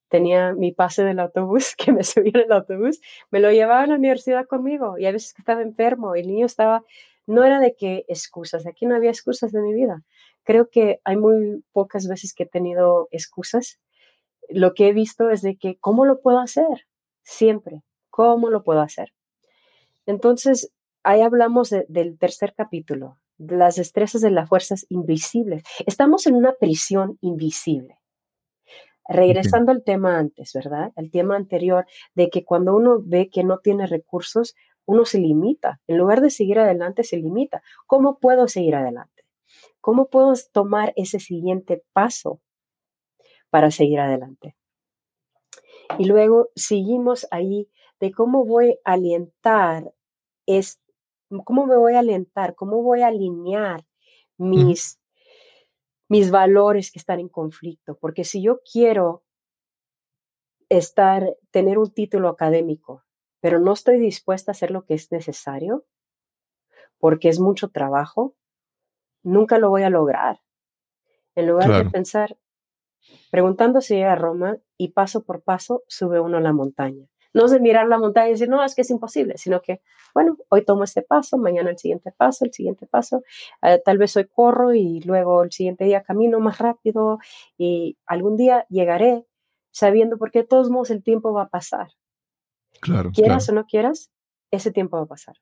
Tenía 0.09 0.53
mi 0.53 0.71
pase 0.71 1.03
del 1.03 1.19
autobús, 1.19 1.75
que 1.77 1.91
me 1.91 2.03
subía 2.03 2.31
en 2.35 2.41
el 2.41 2.51
autobús, 2.51 2.99
me 3.31 3.39
lo 3.39 3.51
llevaba 3.51 3.83
a 3.83 3.87
la 3.87 3.95
universidad 3.95 4.45
conmigo 4.45 4.97
y 4.97 5.05
a 5.05 5.11
veces 5.11 5.35
estaba 5.37 5.61
enfermo 5.61 6.15
y 6.15 6.21
el 6.21 6.27
niño 6.27 6.45
estaba, 6.45 6.83
no 7.27 7.43
era 7.43 7.59
de 7.59 7.75
que 7.75 8.05
excusas, 8.07 8.65
aquí 8.65 8.85
no 8.85 8.95
había 8.95 9.11
excusas 9.11 9.51
de 9.51 9.61
mi 9.61 9.73
vida. 9.73 10.03
Creo 10.43 10.69
que 10.69 10.99
hay 11.03 11.15
muy 11.15 11.63
pocas 11.71 12.07
veces 12.07 12.33
que 12.33 12.43
he 12.43 12.47
tenido 12.47 13.07
excusas. 13.11 13.79
Lo 14.49 14.73
que 14.73 14.87
he 14.87 14.93
visto 14.93 15.29
es 15.29 15.41
de 15.41 15.57
que, 15.57 15.77
¿cómo 15.79 16.05
lo 16.05 16.21
puedo 16.21 16.39
hacer? 16.39 16.87
Siempre, 17.21 17.83
¿cómo 18.09 18.49
lo 18.49 18.63
puedo 18.63 18.81
hacer? 18.81 19.13
Entonces, 20.07 20.71
ahí 21.03 21.21
hablamos 21.21 21.69
del 21.69 22.17
tercer 22.17 22.55
capítulo, 22.55 23.19
las 23.37 23.75
destrezas 23.75 24.21
de 24.21 24.31
las 24.31 24.49
fuerzas 24.49 24.87
invisibles. 24.89 25.61
Estamos 25.85 26.25
en 26.25 26.35
una 26.35 26.53
prisión 26.53 27.19
invisible. 27.21 27.98
Regresando 29.11 29.71
al 29.71 29.83
tema 29.83 30.19
antes, 30.19 30.53
¿verdad? 30.53 30.91
El 30.95 31.09
tema 31.09 31.35
anterior 31.35 31.87
de 32.13 32.29
que 32.29 32.45
cuando 32.45 32.75
uno 32.75 33.01
ve 33.03 33.29
que 33.31 33.43
no 33.43 33.57
tiene 33.57 33.87
recursos, 33.87 34.55
uno 34.85 35.03
se 35.03 35.17
limita. 35.17 35.81
En 35.87 35.97
lugar 35.97 36.21
de 36.21 36.29
seguir 36.29 36.59
adelante, 36.59 37.03
se 37.03 37.17
limita. 37.17 37.63
¿Cómo 37.87 38.19
puedo 38.19 38.47
seguir 38.47 38.75
adelante? 38.75 39.23
¿Cómo 39.81 40.09
puedo 40.09 40.33
tomar 40.51 40.93
ese 40.95 41.19
siguiente 41.19 41.83
paso 41.91 42.39
para 43.49 43.71
seguir 43.71 43.99
adelante? 43.99 44.55
Y 45.97 46.05
luego 46.05 46.49
seguimos 46.55 47.27
ahí 47.31 47.67
de 47.99 48.11
cómo 48.11 48.45
voy 48.45 48.79
a 48.85 48.93
alentar, 48.93 49.91
es, 50.45 50.79
cómo 51.45 51.65
me 51.65 51.77
voy 51.77 51.95
a 51.95 51.99
alentar, 51.99 52.53
cómo 52.53 52.83
voy 52.83 53.01
a 53.01 53.07
alinear 53.07 53.85
mis 54.37 54.98
mis 56.09 56.31
valores 56.31 56.91
que 56.91 56.99
están 56.99 57.19
en 57.19 57.29
conflicto, 57.29 57.97
porque 57.97 58.23
si 58.23 58.41
yo 58.41 58.59
quiero 58.69 59.23
estar, 60.67 61.37
tener 61.51 61.77
un 61.77 61.91
título 61.93 62.29
académico, 62.29 63.03
pero 63.39 63.59
no 63.59 63.73
estoy 63.73 63.99
dispuesta 63.99 64.51
a 64.51 64.53
hacer 64.53 64.71
lo 64.71 64.85
que 64.85 64.95
es 64.95 65.11
necesario, 65.11 65.85
porque 66.97 67.29
es 67.29 67.39
mucho 67.39 67.69
trabajo, 67.69 68.35
nunca 69.23 69.59
lo 69.59 69.69
voy 69.69 69.83
a 69.83 69.89
lograr. 69.89 70.41
En 71.35 71.47
lugar 71.47 71.85
de 71.85 71.89
pensar, 71.89 72.37
preguntándose 73.31 74.03
a 74.03 74.15
Roma 74.15 74.57
y 74.77 74.89
paso 74.89 75.23
por 75.23 75.43
paso 75.43 75.83
sube 75.87 76.19
uno 76.19 76.37
a 76.37 76.41
la 76.41 76.53
montaña. 76.53 77.07
No 77.33 77.45
es 77.45 77.51
de 77.51 77.59
mirar 77.59 77.87
la 77.87 77.99
montaña 77.99 78.27
y 78.27 78.31
decir, 78.31 78.49
no, 78.49 78.63
es 78.63 78.75
que 78.75 78.81
es 78.81 78.89
imposible, 78.89 79.37
sino 79.37 79.61
que, 79.61 79.81
bueno, 80.13 80.37
hoy 80.49 80.65
tomo 80.65 80.83
este 80.83 81.01
paso, 81.01 81.37
mañana 81.37 81.69
el 81.69 81.77
siguiente 81.77 82.11
paso, 82.11 82.45
el 82.45 82.53
siguiente 82.53 82.87
paso, 82.87 83.23
eh, 83.61 83.79
tal 83.83 83.97
vez 83.97 84.15
hoy 84.17 84.25
corro 84.25 84.73
y 84.73 85.01
luego 85.01 85.43
el 85.43 85.51
siguiente 85.51 85.85
día 85.85 86.01
camino 86.01 86.39
más 86.39 86.57
rápido 86.57 87.19
y 87.57 87.97
algún 88.05 88.35
día 88.35 88.65
llegaré 88.69 89.25
sabiendo 89.71 90.17
porque 90.17 90.39
de 90.39 90.47
todos 90.47 90.69
modos 90.69 90.89
el 90.89 91.03
tiempo 91.03 91.31
va 91.33 91.43
a 91.43 91.49
pasar. 91.49 91.89
Claro. 92.81 93.11
Quieras 93.11 93.47
o 93.49 93.53
no 93.53 93.65
quieras, 93.65 94.11
ese 94.51 94.71
tiempo 94.71 94.97
va 94.97 95.03
a 95.03 95.07
pasar. 95.07 95.35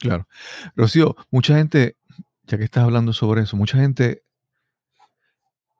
Claro. 0.00 0.26
Rocío, 0.74 1.16
mucha 1.30 1.56
gente, 1.56 1.96
ya 2.44 2.58
que 2.58 2.64
estás 2.64 2.84
hablando 2.84 3.12
sobre 3.12 3.42
eso, 3.42 3.56
mucha 3.56 3.78
gente 3.78 4.24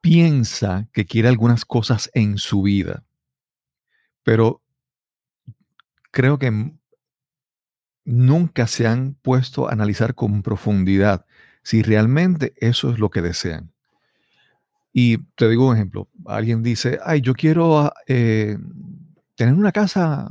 piensa 0.01 0.88
que 0.93 1.07
quiere 1.07 1.28
algunas 1.28 1.64
cosas 1.64 2.11
en 2.14 2.38
su 2.38 2.62
vida, 2.62 3.05
pero 4.22 4.62
creo 6.13 6.39
que 6.39 6.73
nunca 8.05 8.69
se 8.69 8.87
han 8.87 9.15
puesto 9.15 9.69
a 9.69 9.73
analizar 9.73 10.15
con 10.15 10.43
profundidad 10.43 11.27
si 11.65 11.83
realmente 11.83 12.55
eso 12.57 12.91
es 12.93 12.99
lo 12.99 13.11
que 13.11 13.23
desean. 13.23 13.73
Y 14.93 15.19
te 15.37 15.49
digo 15.49 15.69
un 15.69 15.77
ejemplo, 15.77 16.09
alguien 16.27 16.63
dice, 16.63 17.01
ay, 17.05 17.23
yo 17.23 17.35
quiero 17.35 17.79
ah, 17.79 17.95
eh, 18.07 18.59
tener 19.35 19.55
una 19.55 19.73
casa 19.73 20.31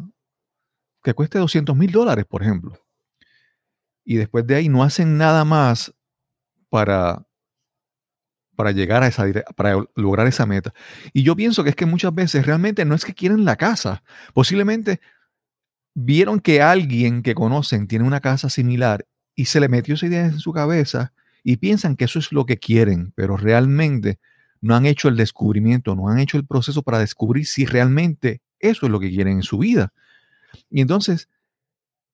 que 1.04 1.14
cueste 1.14 1.40
200 1.40 1.76
mil 1.76 1.92
dólares, 1.92 2.26
por 2.26 2.44
ejemplo. 2.44 2.78
Y 4.04 4.18
después 4.18 4.46
de 4.46 4.56
ahí 4.56 4.70
no 4.70 4.84
hacen 4.84 5.18
nada 5.18 5.46
más 5.46 5.94
para, 6.70 7.26
para 8.56 8.72
llegar 8.72 9.02
a 9.02 9.08
esa 9.08 9.26
para 9.56 9.84
lograr 9.96 10.28
esa 10.28 10.46
meta. 10.46 10.74
Y 11.12 11.24
yo 11.24 11.36
pienso 11.36 11.64
que 11.64 11.72
es 11.72 11.76
que 11.76 11.88
muchas 11.88 12.14
veces 12.14 12.46
realmente 12.46 12.86
no 12.86 12.94
es 12.94 13.04
que 13.04 13.16
quieren 13.16 13.46
la 13.46 13.56
casa, 13.56 14.04
posiblemente 14.34 15.00
vieron 15.94 16.40
que 16.40 16.62
alguien 16.62 17.22
que 17.22 17.36
conocen 17.36 17.88
tiene 17.88 18.06
una 18.06 18.22
casa 18.22 18.50
similar 18.50 19.06
y 19.36 19.46
se 19.46 19.60
le 19.60 19.70
metió 19.70 19.96
esa 19.96 20.08
idea 20.08 20.26
en 20.26 20.40
su 20.40 20.54
cabeza 20.54 21.14
y 21.44 21.58
piensan 21.58 21.96
que 21.96 22.06
eso 22.06 22.20
es 22.20 22.32
lo 22.32 22.46
que 22.46 22.58
quieren, 22.58 23.14
pero 23.16 23.38
realmente 23.38 24.20
no 24.62 24.76
han 24.76 24.86
hecho 24.86 25.08
el 25.08 25.18
descubrimiento, 25.18 25.96
no 25.96 26.08
han 26.08 26.20
hecho 26.20 26.38
el 26.38 26.46
proceso 26.46 26.84
para 26.84 27.00
descubrir 27.00 27.48
si 27.48 27.66
realmente 27.66 28.42
eso 28.60 28.86
es 28.86 28.92
lo 28.92 29.00
que 29.00 29.10
quieren 29.10 29.38
en 29.38 29.44
su 29.44 29.58
vida. 29.58 29.92
Y 30.70 30.82
entonces 30.82 31.30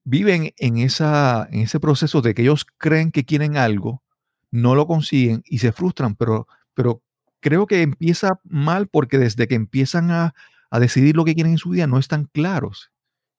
viven 0.05 0.53
en, 0.57 0.77
esa, 0.77 1.47
en 1.51 1.61
ese 1.61 1.79
proceso 1.79 2.21
de 2.21 2.33
que 2.33 2.43
ellos 2.43 2.65
creen 2.77 3.11
que 3.11 3.25
quieren 3.25 3.57
algo, 3.57 4.01
no 4.49 4.75
lo 4.75 4.87
consiguen 4.87 5.43
y 5.45 5.57
se 5.57 5.73
frustran, 5.73 6.15
pero, 6.15 6.47
pero 6.73 7.03
creo 7.41 7.67
que 7.67 7.81
empieza 7.81 8.39
mal 8.45 8.87
porque 8.87 9.17
desde 9.17 9.47
que 9.49 9.55
empiezan 9.55 10.11
a, 10.11 10.33
a 10.71 10.79
decidir 10.79 11.17
lo 11.17 11.25
que 11.25 11.35
quieren 11.35 11.51
en 11.51 11.57
su 11.57 11.69
vida 11.69 11.87
no 11.87 11.99
están 11.99 12.25
claros. 12.25 12.91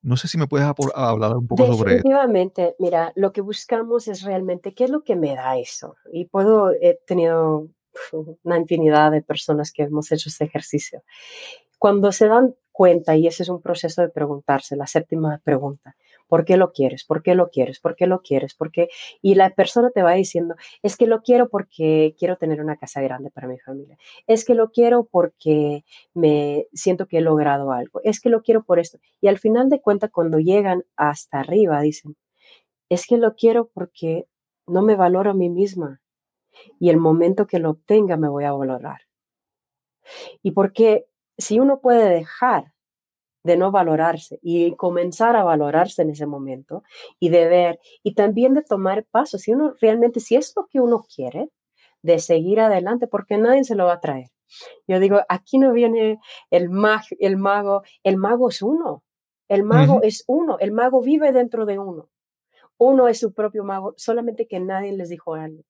No 0.09 0.16
sé 0.16 0.26
si 0.26 0.38
me 0.38 0.46
puedes 0.46 0.66
hablar 0.94 1.36
un 1.36 1.46
poco 1.46 1.66
sobre 1.66 1.72
eso. 1.72 1.84
Definitivamente, 1.96 2.74
mira, 2.78 3.12
lo 3.14 3.30
que 3.30 3.42
buscamos 3.42 4.09
es 4.09 4.22
realmente 4.22 4.72
qué 4.72 4.84
es 4.84 4.90
lo 4.90 5.04
que 5.04 5.16
me 5.16 5.36
da 5.36 5.59
eso. 5.59 5.96
Y 6.11 6.24
puedo, 6.24 6.70
he 6.72 6.98
tenido 7.06 7.68
una 8.42 8.59
infinidad 8.59 9.12
de 9.12 9.20
personas 9.20 9.70
que 9.70 9.82
hemos 9.82 10.11
hecho 10.11 10.30
este 10.30 10.44
ejercicio. 10.44 11.02
Cuando 11.78 12.11
se 12.11 12.26
dan 12.26 12.54
cuenta, 12.72 13.16
y 13.16 13.26
ese 13.26 13.42
es 13.42 13.50
un 13.50 13.61
proceso 13.61 14.00
de 14.00 14.09
preguntarse, 14.09 14.76
la 14.76 14.86
séptima 14.86 15.42
pregunta, 15.44 15.94
¿Por 16.29 16.45
qué 16.45 16.57
lo 16.57 16.72
quieres? 16.72 17.05
¿Por 17.05 17.22
qué 17.22 17.35
lo 17.35 17.49
quieres? 17.51 17.81
¿Por 17.81 17.97
qué 17.97 18.07
lo 18.07 18.22
quieres? 18.22 18.55
¿Por 18.55 18.70
qué? 18.70 18.89
Y 19.22 19.35
la 19.35 19.51
persona 19.51 19.91
te 19.91 20.03
va 20.03 20.12
diciendo, 20.12 20.55
es 20.83 20.97
que 20.97 21.07
lo 21.07 21.22
quiero 21.22 21.49
porque 21.49 22.14
quiero 22.18 22.37
tener 22.37 22.61
una 22.61 22.76
casa 22.76 23.01
grande 23.01 23.31
para 23.31 23.49
mi 23.49 23.59
familia. 23.59 23.99
Es 24.26 24.45
que 24.45 24.55
lo 24.55 24.70
quiero 24.70 25.05
porque 25.05 25.85
me 26.14 26.66
siento 26.72 27.07
que 27.07 27.18
he 27.18 27.20
logrado 27.22 27.72
algo. 27.72 28.01
Es 28.05 28.20
que 28.20 28.29
lo 28.29 28.43
quiero 28.43 28.62
por 28.62 28.79
esto. 28.79 28.99
Y 29.20 29.29
al 29.29 29.39
final 29.39 29.70
de 29.70 29.81
cuentas, 29.81 30.11
cuando 30.11 30.39
llegan 30.39 30.85
hasta 30.97 31.41
arriba, 31.41 31.81
dicen, 31.81 32.16
es 32.89 33.07
que 33.07 33.16
lo 33.16 33.35
quiero 33.35 33.68
porque 33.72 34.26
no 34.66 34.83
me 34.83 34.97
valoro 34.97 35.31
a 35.31 35.35
mí 35.35 35.49
misma. 35.49 36.01
Y 36.79 36.91
el 36.91 36.99
momento 36.99 37.47
que 37.47 37.59
lo 37.59 37.70
obtenga 37.70 38.16
me 38.16 38.29
voy 38.29 38.45
a 38.45 38.53
valorar. 38.53 39.03
Y 40.43 40.53
porque 40.53 41.07
si 41.37 41.61
uno 41.61 41.81
puede 41.81 42.09
dejar 42.11 42.72
de 43.45 43.57
no 43.57 43.70
valorarse 43.70 44.39
y 44.43 44.74
comenzar 44.76 45.36
a 45.36 45.45
valorarse 45.45 46.03
en 46.03 46.11
ese 46.11 46.26
momento 46.26 46.82
y 47.18 47.28
de 47.30 47.49
ver 47.49 47.80
y 48.03 48.14
también 48.14 48.55
de 48.55 48.62
tomar 48.62 49.05
pasos. 49.05 49.43
Si 49.43 49.53
uno 49.53 49.74
realmente, 49.80 50.20
si 50.20 50.36
es 50.36 50.53
lo 50.57 50.66
que 50.66 50.80
uno 50.80 51.05
quiere, 51.14 51.51
de 52.03 52.18
seguir 52.18 52.61
adelante, 52.61 53.07
porque 53.07 53.39
nadie 53.39 53.64
se 53.64 53.74
lo 53.74 53.86
va 53.86 53.95
a 53.95 54.01
traer. 54.01 54.30
Yo 54.86 54.99
digo, 54.99 55.20
aquí 55.28 55.59
no 55.59 55.72
viene 55.72 56.18
el, 56.51 56.70
mag, 56.70 57.03
el 57.18 57.36
mago, 57.36 57.82
el 58.03 58.16
mago 58.16 58.49
es 58.49 58.62
uno, 58.62 59.05
el 59.49 59.62
mago 59.62 60.01
es 60.03 60.24
uno, 60.26 60.59
el 60.59 60.72
mago 60.72 61.03
vive 61.03 61.32
dentro 61.32 61.66
de 61.66 61.78
uno. 61.78 62.09
Uno 62.78 63.09
es 63.09 63.18
su 63.18 63.34
propio 63.34 63.64
mago, 63.64 63.95
solamente 63.97 64.47
que 64.47 64.61
nadie 64.61 64.93
les 64.93 65.09
dijo 65.09 65.34
algo. 65.34 65.64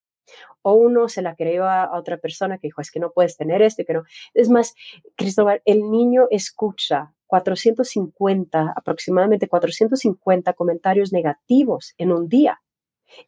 O 0.63 0.75
uno 0.75 1.09
se 1.09 1.23
la 1.23 1.35
creyó 1.35 1.65
a, 1.65 1.97
otra 1.97 2.19
persona 2.19 2.59
que 2.59 2.69
dijo, 2.69 2.83
es 2.83 2.91
que 2.91 3.01
no 3.01 3.13
puedes 3.13 3.37
tener 3.37 3.63
esto, 3.63 3.85
que 3.87 3.95
no. 3.95 4.05
Es 4.35 4.51
más, 4.51 4.75
Cristóbal, 5.17 5.63
el 5.65 5.91
niño 5.91 6.27
escucha 6.31 7.15
450, 7.29 8.73
aproximadamente 8.75 9.47
450 9.47 10.53
comentarios 10.55 11.13
negativos 11.13 11.95
en 11.99 12.11
un 12.11 12.29
día, 12.29 12.61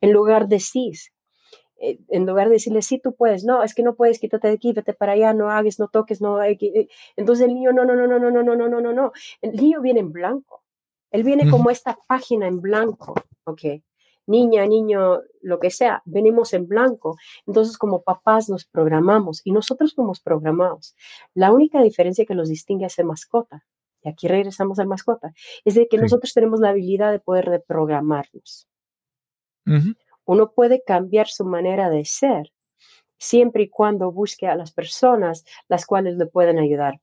en 0.00 0.12
lugar 0.12 0.48
de 0.48 0.58
sí. 0.58 0.90
Eh, 1.82 1.98
en 2.08 2.26
lugar 2.26 2.48
de 2.48 2.54
decirle, 2.54 2.82
sí, 2.82 2.98
tú 2.98 3.14
puedes, 3.14 3.44
no, 3.44 3.62
es 3.62 3.74
que 3.74 3.82
no 3.82 3.94
puedes, 3.94 4.18
quítate 4.18 4.48
de 4.48 4.54
aquí, 4.54 4.72
vete 4.72 4.92
para 4.92 5.12
allá, 5.12 5.32
no 5.32 5.50
hagas, 5.50 5.78
no 5.78 5.88
toques, 5.88 6.20
no. 6.20 6.38
Entonces 6.42 7.46
el 7.46 7.54
niño, 7.54 7.72
no, 7.72 7.84
no, 7.84 7.94
no, 7.94 8.06
no, 8.06 8.18
no, 8.18 8.30
no, 8.30 8.42
no, 8.42 8.56
no, 8.56 8.68
no, 8.68 8.80
no, 8.80 8.92
no. 8.92 9.12
El 9.40 9.52
niño 9.52 9.80
viene 9.80 10.00
en 10.00 10.12
blanco. 10.12 10.64
Él 11.10 11.24
viene 11.24 11.50
como 11.50 11.70
esta 11.70 11.98
página 12.06 12.46
en 12.46 12.60
blanco, 12.60 13.14
¿ok? 13.44 13.62
Niña, 14.26 14.64
niño, 14.66 15.20
lo 15.40 15.58
que 15.58 15.70
sea, 15.70 16.02
venimos 16.04 16.52
en 16.52 16.68
blanco. 16.68 17.16
Entonces, 17.46 17.76
como 17.78 18.02
papás 18.02 18.48
nos 18.48 18.64
programamos 18.64 19.40
y 19.44 19.50
nosotros 19.50 19.92
somos 19.92 20.20
programados. 20.20 20.94
La 21.34 21.52
única 21.52 21.82
diferencia 21.82 22.26
que 22.26 22.34
los 22.34 22.48
distingue 22.48 22.86
es 22.86 22.92
ser 22.92 23.06
mascota, 23.06 23.64
y 24.02 24.08
aquí 24.08 24.28
regresamos 24.28 24.78
al 24.78 24.86
mascota, 24.86 25.32
es 25.64 25.74
de 25.74 25.88
que 25.88 25.98
nosotros 25.98 26.32
tenemos 26.32 26.60
la 26.60 26.70
habilidad 26.70 27.12
de 27.12 27.20
poder 27.20 27.46
reprogramarnos. 27.46 28.66
Uno 30.24 30.52
puede 30.52 30.82
cambiar 30.82 31.28
su 31.28 31.44
manera 31.44 31.90
de 31.90 32.04
ser 32.04 32.52
siempre 33.18 33.64
y 33.64 33.68
cuando 33.68 34.10
busque 34.10 34.46
a 34.46 34.56
las 34.56 34.72
personas 34.72 35.44
las 35.68 35.86
cuales 35.86 36.16
le 36.16 36.26
pueden 36.26 36.58
ayudar. 36.58 37.00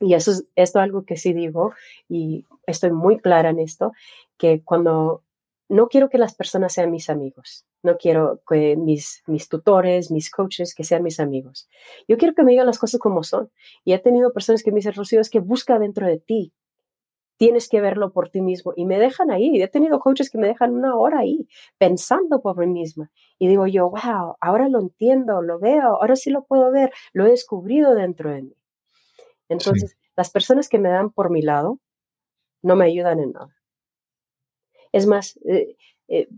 Y 0.00 0.14
eso 0.14 0.30
es 0.30 0.46
esto 0.54 0.78
algo 0.78 1.04
que 1.04 1.16
sí 1.16 1.32
digo 1.32 1.72
y 2.08 2.44
estoy 2.66 2.92
muy 2.92 3.18
clara 3.18 3.50
en 3.50 3.58
esto, 3.58 3.92
que 4.36 4.62
cuando 4.62 5.24
no 5.68 5.88
quiero 5.88 6.08
que 6.08 6.18
las 6.18 6.34
personas 6.34 6.72
sean 6.72 6.90
mis 6.90 7.10
amigos, 7.10 7.66
no 7.82 7.96
quiero 7.96 8.40
que 8.48 8.76
mis, 8.76 9.22
mis 9.26 9.48
tutores, 9.48 10.10
mis 10.10 10.30
coaches, 10.30 10.74
que 10.74 10.84
sean 10.84 11.02
mis 11.02 11.20
amigos. 11.20 11.68
Yo 12.08 12.16
quiero 12.16 12.34
que 12.34 12.42
me 12.42 12.52
digan 12.52 12.66
las 12.66 12.78
cosas 12.78 13.00
como 13.00 13.22
son. 13.22 13.50
Y 13.84 13.92
he 13.92 13.98
tenido 13.98 14.32
personas 14.32 14.62
que 14.62 14.72
me 14.72 14.76
dicen, 14.76 14.94
Rocío, 14.94 15.20
es 15.20 15.30
que 15.30 15.40
busca 15.40 15.78
dentro 15.78 16.06
de 16.06 16.18
ti. 16.18 16.52
Tienes 17.36 17.68
que 17.68 17.80
verlo 17.80 18.12
por 18.12 18.30
ti 18.30 18.40
mismo. 18.40 18.72
Y 18.74 18.84
me 18.84 18.98
dejan 18.98 19.30
ahí. 19.30 19.62
He 19.62 19.68
tenido 19.68 20.00
coaches 20.00 20.28
que 20.28 20.38
me 20.38 20.48
dejan 20.48 20.74
una 20.74 20.96
hora 20.96 21.20
ahí 21.20 21.46
pensando 21.78 22.42
por 22.42 22.56
mí 22.58 22.66
misma. 22.66 23.12
Y 23.38 23.46
digo 23.46 23.66
yo, 23.68 23.90
wow, 23.90 24.36
ahora 24.40 24.68
lo 24.68 24.80
entiendo, 24.80 25.40
lo 25.40 25.60
veo, 25.60 25.96
ahora 26.00 26.16
sí 26.16 26.30
lo 26.30 26.44
puedo 26.44 26.72
ver, 26.72 26.90
lo 27.12 27.26
he 27.26 27.30
descubrido 27.30 27.94
dentro 27.94 28.30
de 28.30 28.42
mí. 28.42 28.54
Entonces, 29.48 29.96
las 30.16 30.30
personas 30.30 30.68
que 30.68 30.78
me 30.78 30.88
dan 30.88 31.10
por 31.10 31.30
mi 31.30 31.42
lado 31.42 31.78
no 32.62 32.74
me 32.74 32.86
ayudan 32.86 33.20
en 33.20 33.32
nada. 33.32 33.56
Es 34.90 35.06
más, 35.06 35.38
eh, 35.44 35.76
eh, 36.08 36.28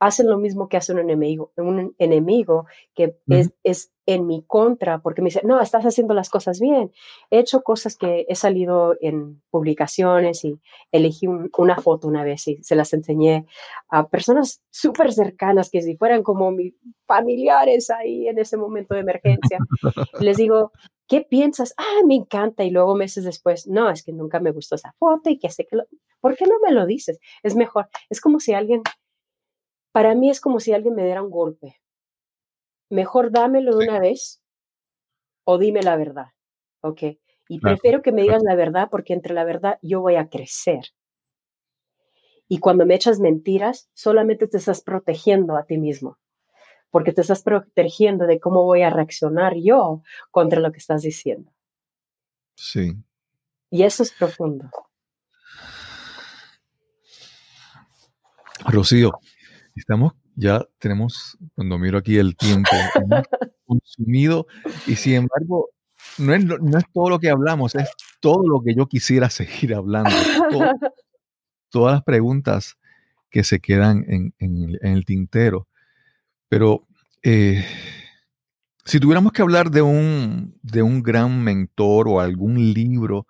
hacen 0.00 0.28
lo 0.28 0.38
mismo 0.38 0.68
que 0.68 0.78
hace 0.78 0.92
un 0.92 0.98
enemigo, 0.98 1.52
un 1.56 1.94
enemigo 1.98 2.66
que 2.94 3.16
es, 3.28 3.52
es, 3.62 3.92
en 4.06 4.26
mi 4.26 4.42
contra, 4.42 5.00
porque 5.00 5.22
me 5.22 5.26
dice, 5.26 5.42
no, 5.44 5.60
estás 5.60 5.84
haciendo 5.84 6.14
las 6.14 6.30
cosas 6.30 6.58
bien. 6.58 6.90
He 7.30 7.38
hecho 7.38 7.62
cosas 7.62 7.96
que 7.96 8.26
he 8.28 8.34
salido 8.34 8.96
en 9.00 9.40
publicaciones 9.50 10.44
y 10.44 10.58
elegí 10.90 11.26
una 11.28 11.76
foto 11.76 12.08
una 12.08 12.24
vez 12.24 12.48
y 12.48 12.62
se 12.62 12.74
las 12.74 12.92
enseñé 12.92 13.46
a 13.88 14.08
personas 14.08 14.62
súper 14.70 15.12
cercanas, 15.12 15.70
que 15.70 15.82
si 15.82 15.96
fueran 15.96 16.22
como 16.22 16.50
mis 16.50 16.74
familiares 17.06 17.90
ahí 17.90 18.26
en 18.26 18.38
ese 18.38 18.56
momento 18.56 18.94
de 18.94 19.00
emergencia. 19.00 19.58
les 20.20 20.38
digo, 20.38 20.72
¿qué 21.06 21.20
piensas? 21.20 21.74
Ah, 21.76 22.00
me 22.06 22.14
encanta. 22.14 22.64
Y 22.64 22.70
luego 22.70 22.96
meses 22.96 23.24
después, 23.24 23.66
no, 23.68 23.90
es 23.90 24.02
que 24.02 24.12
nunca 24.12 24.40
me 24.40 24.50
gustó 24.50 24.76
esa 24.76 24.94
foto 24.98 25.28
y 25.28 25.38
que 25.38 25.50
sé 25.50 25.66
que 25.66 25.76
lo... 25.76 25.84
¿Por 26.20 26.36
qué 26.36 26.46
no 26.46 26.54
me 26.62 26.72
lo 26.72 26.84
dices? 26.86 27.18
Es 27.42 27.54
mejor. 27.54 27.88
Es 28.10 28.20
como 28.20 28.40
si 28.40 28.54
alguien 28.54 28.82
para 29.92 30.14
mí 30.14 30.30
es 30.30 30.40
como 30.40 30.60
si 30.60 30.72
alguien 30.72 30.94
me 30.94 31.04
diera 31.04 31.22
un 31.22 31.30
golpe. 31.30 31.80
Mejor 32.88 33.30
dámelo 33.30 33.76
de 33.76 33.88
una 33.88 34.00
vez 34.00 34.42
o 35.44 35.58
dime 35.58 35.82
la 35.82 35.96
verdad, 35.96 36.28
¿ok? 36.80 37.02
Y 37.48 37.58
prefiero 37.58 38.02
que 38.02 38.12
me 38.12 38.22
digas 38.22 38.42
la 38.44 38.54
verdad 38.54 38.88
porque 38.90 39.12
entre 39.12 39.34
la 39.34 39.44
verdad 39.44 39.78
yo 39.82 40.00
voy 40.00 40.16
a 40.16 40.28
crecer. 40.28 40.92
Y 42.48 42.58
cuando 42.58 42.86
me 42.86 42.94
echas 42.94 43.20
mentiras, 43.20 43.88
solamente 43.92 44.46
te 44.48 44.56
estás 44.56 44.82
protegiendo 44.82 45.56
a 45.56 45.64
ti 45.64 45.78
mismo, 45.78 46.18
porque 46.90 47.12
te 47.12 47.20
estás 47.20 47.42
protegiendo 47.42 48.26
de 48.26 48.40
cómo 48.40 48.64
voy 48.64 48.82
a 48.82 48.90
reaccionar 48.90 49.54
yo 49.56 50.02
contra 50.30 50.60
lo 50.60 50.72
que 50.72 50.78
estás 50.78 51.02
diciendo. 51.02 51.52
Sí. 52.56 52.96
Y 53.70 53.84
eso 53.84 54.02
es 54.02 54.12
profundo. 54.12 54.68
Rocío, 58.66 59.20
Estamos, 59.74 60.14
ya 60.34 60.64
tenemos, 60.78 61.38
cuando 61.54 61.78
miro 61.78 61.98
aquí 61.98 62.18
el 62.18 62.36
tiempo, 62.36 62.70
consumido 63.66 64.46
y 64.86 64.96
sin 64.96 65.14
embargo, 65.14 65.70
no 66.18 66.34
es, 66.34 66.44
no 66.44 66.78
es 66.78 66.84
todo 66.92 67.10
lo 67.10 67.18
que 67.18 67.30
hablamos, 67.30 67.74
es 67.74 67.88
todo 68.20 68.46
lo 68.46 68.62
que 68.62 68.74
yo 68.74 68.86
quisiera 68.86 69.30
seguir 69.30 69.74
hablando. 69.74 70.10
todas 71.70 71.94
las 71.94 72.02
preguntas 72.02 72.76
que 73.30 73.44
se 73.44 73.60
quedan 73.60 74.04
en, 74.08 74.78
el 74.82 75.04
tintero. 75.04 75.68
Pero 76.48 76.86
eh, 77.22 77.64
si 78.84 78.98
tuviéramos 78.98 79.32
que 79.32 79.42
hablar 79.42 79.70
de 79.70 79.82
un, 79.82 80.58
de 80.62 80.82
un 80.82 81.02
gran 81.02 81.42
mentor 81.44 82.08
o 82.08 82.20
algún 82.20 82.72
libro 82.72 83.26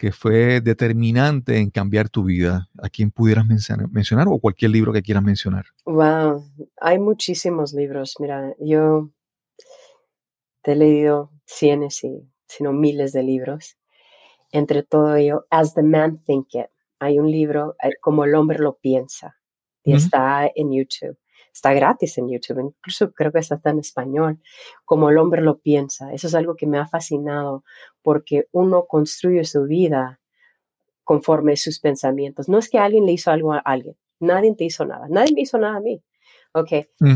que 0.00 0.12
fue 0.12 0.62
determinante 0.62 1.58
en 1.58 1.68
cambiar 1.68 2.08
tu 2.08 2.24
vida? 2.24 2.70
¿A 2.82 2.88
quién 2.88 3.10
pudieras 3.10 3.44
mencionar, 3.44 4.28
o 4.28 4.38
cualquier 4.38 4.70
libro 4.70 4.94
que 4.94 5.02
quieras 5.02 5.22
mencionar? 5.22 5.66
Wow, 5.84 6.42
hay 6.80 6.98
muchísimos 6.98 7.74
libros. 7.74 8.14
Mira, 8.18 8.54
yo 8.58 9.10
te 10.62 10.72
he 10.72 10.76
leído 10.76 11.30
cientos 11.44 12.02
y 12.02 12.26
sino 12.46 12.72
miles 12.72 13.12
de 13.12 13.22
libros. 13.22 13.76
Entre 14.52 14.82
todo 14.82 15.16
ello, 15.16 15.46
As 15.50 15.74
the 15.74 15.82
Man 15.82 16.22
Thinketh. 16.24 16.70
Hay 16.98 17.18
un 17.18 17.30
libro, 17.30 17.76
eh, 17.82 17.90
como 18.00 18.24
el 18.24 18.34
hombre 18.34 18.58
lo 18.58 18.78
piensa, 18.78 19.36
y 19.84 19.92
está 19.92 20.50
en 20.54 20.72
YouTube. 20.72 21.18
Está 21.52 21.72
gratis 21.72 22.16
en 22.18 22.28
YouTube, 22.28 22.60
incluso 22.60 23.12
creo 23.12 23.32
que 23.32 23.38
está 23.40 23.58
en 23.70 23.78
español, 23.78 24.40
como 24.84 25.10
el 25.10 25.18
hombre 25.18 25.42
lo 25.42 25.58
piensa. 25.58 26.12
Eso 26.12 26.28
es 26.28 26.34
algo 26.34 26.54
que 26.54 26.66
me 26.66 26.78
ha 26.78 26.86
fascinado 26.86 27.64
porque 28.02 28.46
uno 28.52 28.86
construye 28.86 29.44
su 29.44 29.64
vida 29.64 30.20
conforme 31.04 31.56
sus 31.56 31.80
pensamientos. 31.80 32.48
No 32.48 32.58
es 32.58 32.68
que 32.68 32.78
alguien 32.78 33.04
le 33.06 33.12
hizo 33.12 33.30
algo 33.30 33.52
a 33.52 33.58
alguien, 33.58 33.96
nadie 34.20 34.54
te 34.54 34.64
hizo 34.64 34.84
nada, 34.84 35.06
nadie 35.08 35.34
me 35.34 35.40
hizo 35.42 35.58
nada 35.58 35.76
a 35.76 35.80
mí. 35.80 36.02
Ok, 36.52 36.72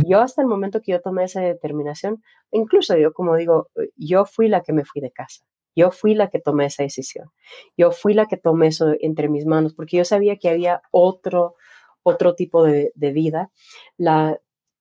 yo 0.07 0.20
hasta 0.20 0.43
el 0.43 0.49
momento 0.49 0.80
que 0.80 0.93
yo 0.93 1.01
tomé 1.01 1.24
esa 1.24 1.41
determinación, 1.41 2.22
incluso 2.53 2.97
yo 2.97 3.12
como 3.12 3.35
digo, 3.35 3.68
yo 3.97 4.26
fui 4.26 4.49
la 4.49 4.62
que 4.62 4.72
me 4.72 4.85
fui 4.85 5.01
de 5.01 5.11
casa. 5.11 5.45
Yo 5.76 5.91
fui 5.91 6.14
la 6.14 6.30
que 6.30 6.39
tomé 6.39 6.66
esa 6.66 6.85
decisión. 6.85 7.30
Yo 7.76 7.91
fui 7.91 8.14
la 8.14 8.26
que 8.26 8.37
tomé 8.37 8.68
eso 8.68 8.95
entre 9.01 9.28
mis 9.28 9.45
manos 9.45 9.74
porque 9.74 9.97
yo 9.97 10.05
sabía 10.05 10.37
que 10.37 10.49
había 10.49 10.82
otro, 10.93 11.57
otro 12.05 12.34
tipo 12.36 12.62
de, 12.62 12.92
vida 12.94 13.50
la, 13.96 14.38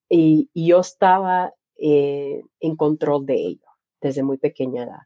y, 0.09 0.49
yo 0.53 0.80
estaba 0.82 1.53
eh, 1.78 2.43
en 2.59 2.76
control 2.76 3.26
de 3.26 3.36
ello 3.36 3.67
desde 4.01 4.21
muy 4.21 4.38
pequeña 4.38 4.84
edad. 4.84 5.01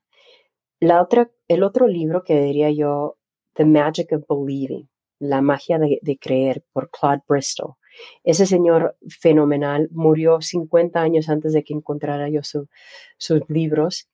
La 0.79 1.01
otra, 1.01 1.31
el 1.47 1.63
otro 1.63 1.87
libro 1.87 2.23
que 2.23 2.41
diría 2.41 2.69
yo, 2.71 3.17
The 3.53 3.65
Magic 3.65 4.11
of 4.11 4.25
Believing, 4.27 4.89
La 5.19 5.41
magia 5.41 5.79
de, 5.79 6.17
creer, 6.19 6.63
por 6.73 6.89
Claude 6.91 7.23
Bristol. 7.27 7.75
Ese 8.23 8.45
señor 8.45 8.95
fenomenal 9.07 9.89
murió 9.91 10.41
50 10.41 11.01
años 11.01 11.29
antes 11.29 11.53
de 11.53 11.63
que 11.63 11.73
encontrara 11.73 12.29
yo 12.29 12.41
sus 12.43 13.49
libros 13.49 14.09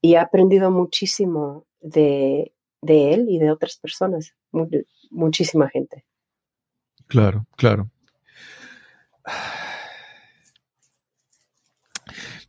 y 0.00 0.14
he 0.14 0.18
aprendido 0.18 0.72
muchísimo 0.72 1.66
de, 1.80 2.52
de 2.80 3.14
él 3.14 3.26
y 3.28 3.38
de 3.38 3.52
otras 3.52 3.76
personas, 3.76 4.34
muchísima 5.10 5.68
gente. 5.68 6.04
Claro, 7.12 7.46
claro. 7.56 7.90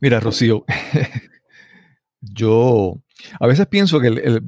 Mira, 0.00 0.20
Rocío, 0.20 0.64
yo 2.22 2.98
a 3.38 3.46
veces 3.46 3.66
pienso 3.66 4.00
que 4.00 4.40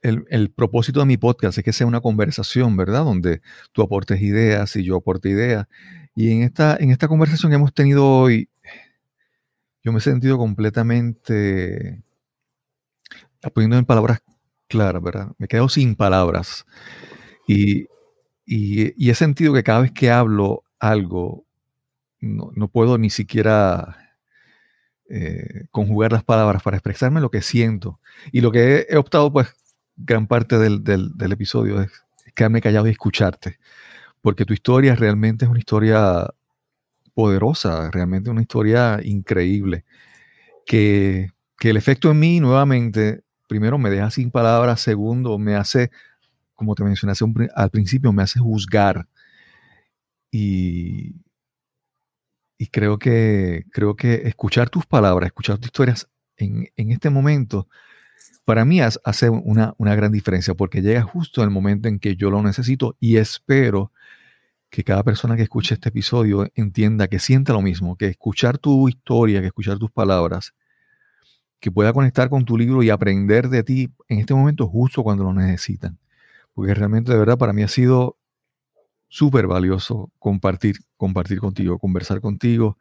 el, 0.00 0.50
propósito 0.52 1.00
de 1.00 1.06
mi 1.06 1.18
podcast 1.18 1.58
es 1.58 1.64
que 1.64 1.74
sea 1.74 1.86
una 1.86 2.00
conversación, 2.00 2.74
¿verdad? 2.78 3.04
Donde 3.04 3.42
tú 3.72 3.82
aportes 3.82 4.22
ideas 4.22 4.74
y 4.76 4.84
yo 4.84 4.96
aporte 4.96 5.28
ideas. 5.28 5.66
Y 6.14 6.32
en 6.32 6.42
esta, 6.42 6.78
en 6.80 6.90
esta 6.90 7.06
conversación 7.06 7.50
que 7.50 7.56
hemos 7.56 7.74
tenido 7.74 8.08
hoy, 8.08 8.48
yo 9.84 9.92
me 9.92 9.98
he 9.98 10.00
sentido 10.00 10.38
completamente, 10.38 12.02
poniendo 13.52 13.76
en 13.76 13.84
palabras 13.84 14.22
claras, 14.68 15.02
¿verdad? 15.02 15.32
Me 15.36 15.44
he 15.44 15.48
quedado 15.48 15.68
sin 15.68 15.96
palabras. 15.96 16.64
Y, 17.46 17.88
he 18.48 19.14
sentido 19.14 19.52
que 19.52 19.62
cada 19.62 19.80
vez 19.80 19.92
que 19.92 20.10
hablo 20.10 20.64
algo, 20.78 21.44
no, 22.20 22.50
no 22.54 22.68
puedo 22.68 22.98
ni 22.98 23.10
siquiera 23.10 24.08
eh, 25.10 25.64
conjugar 25.70 26.12
las 26.12 26.22
palabras 26.22 26.62
para 26.62 26.76
expresarme 26.76 27.22
lo 27.22 27.30
que 27.30 27.40
siento. 27.40 27.98
Y 28.30 28.42
lo 28.42 28.52
que 28.52 28.86
he, 28.90 28.96
optado, 28.98 29.32
pues, 29.32 29.48
gran 29.96 30.26
parte 30.26 30.58
del, 30.58 30.82
episodio 31.32 31.80
es 31.80 31.90
quedarme 32.34 32.60
callado 32.60 32.88
y 32.88 32.90
escucharte. 32.90 33.58
Porque 34.20 34.44
tu 34.44 34.52
historia 34.52 34.94
realmente 34.96 35.46
es 35.46 35.50
una 35.50 35.60
historia 35.60 36.28
poderosa, 37.14 37.90
realmente 37.90 38.28
una 38.28 38.42
historia 38.42 39.00
increíble. 39.02 39.84
Que, 40.66 41.30
el 41.60 41.76
efecto 41.78 42.10
en 42.10 42.18
mí, 42.20 42.40
nuevamente, 42.40 43.22
primero 43.48 43.78
me 43.78 43.90
deja 43.90 44.10
sin 44.10 44.30
palabras, 44.30 44.80
segundo 44.80 45.38
me 45.38 45.54
hace, 45.56 45.90
como 46.58 46.74
te 46.74 46.82
mencioné 46.82 47.12
al 47.54 47.70
principio, 47.70 48.12
me 48.12 48.24
hace 48.24 48.40
juzgar. 48.40 49.06
Y, 50.32 51.14
y 52.58 52.66
creo 52.66 52.98
que, 52.98 53.64
creo 53.70 53.94
que 53.94 54.22
escuchar 54.24 54.68
tus 54.68 54.84
palabras, 54.84 55.28
escuchar 55.28 55.58
tus 55.58 55.66
historias 55.66 56.08
en, 56.36 56.68
este 56.76 57.10
momento, 57.10 57.68
para 58.44 58.64
mí 58.64 58.80
hace 58.80 59.30
una, 59.30 59.74
una, 59.78 59.94
gran 59.94 60.10
diferencia 60.10 60.54
porque 60.54 60.82
llega 60.82 61.02
justo 61.02 61.44
el 61.44 61.50
momento 61.50 61.86
en 61.86 62.00
que 62.00 62.16
yo 62.16 62.28
lo 62.28 62.42
necesito 62.42 62.96
y 62.98 63.18
espero 63.18 63.92
que 64.68 64.82
cada 64.82 65.04
persona 65.04 65.36
que 65.36 65.42
escuche 65.42 65.74
este 65.74 65.90
episodio 65.90 66.50
entienda, 66.56 67.06
que 67.06 67.20
sienta 67.20 67.52
lo 67.52 67.62
mismo, 67.62 67.96
que 67.96 68.08
escuchar 68.08 68.58
tu 68.58 68.88
historia, 68.88 69.40
que 69.40 69.46
escuchar 69.46 69.78
tus 69.78 69.92
palabras, 69.92 70.54
que 71.60 71.70
pueda 71.70 71.92
conectar 71.92 72.28
con 72.28 72.44
tu 72.44 72.58
libro 72.58 72.82
y 72.82 72.90
aprender 72.90 73.48
de 73.48 73.62
ti 73.62 73.92
en 74.08 74.18
este 74.18 74.34
momento 74.34 74.66
justo 74.66 75.04
cuando 75.04 75.22
lo 75.22 75.32
necesitan. 75.32 75.98
Porque 76.58 76.74
realmente 76.74 77.12
de 77.12 77.18
verdad 77.18 77.38
para 77.38 77.52
mí 77.52 77.62
ha 77.62 77.68
sido 77.68 78.18
súper 79.06 79.46
valioso 79.46 80.10
compartir, 80.18 80.78
compartir 80.96 81.38
contigo, 81.38 81.78
conversar 81.78 82.20
contigo. 82.20 82.78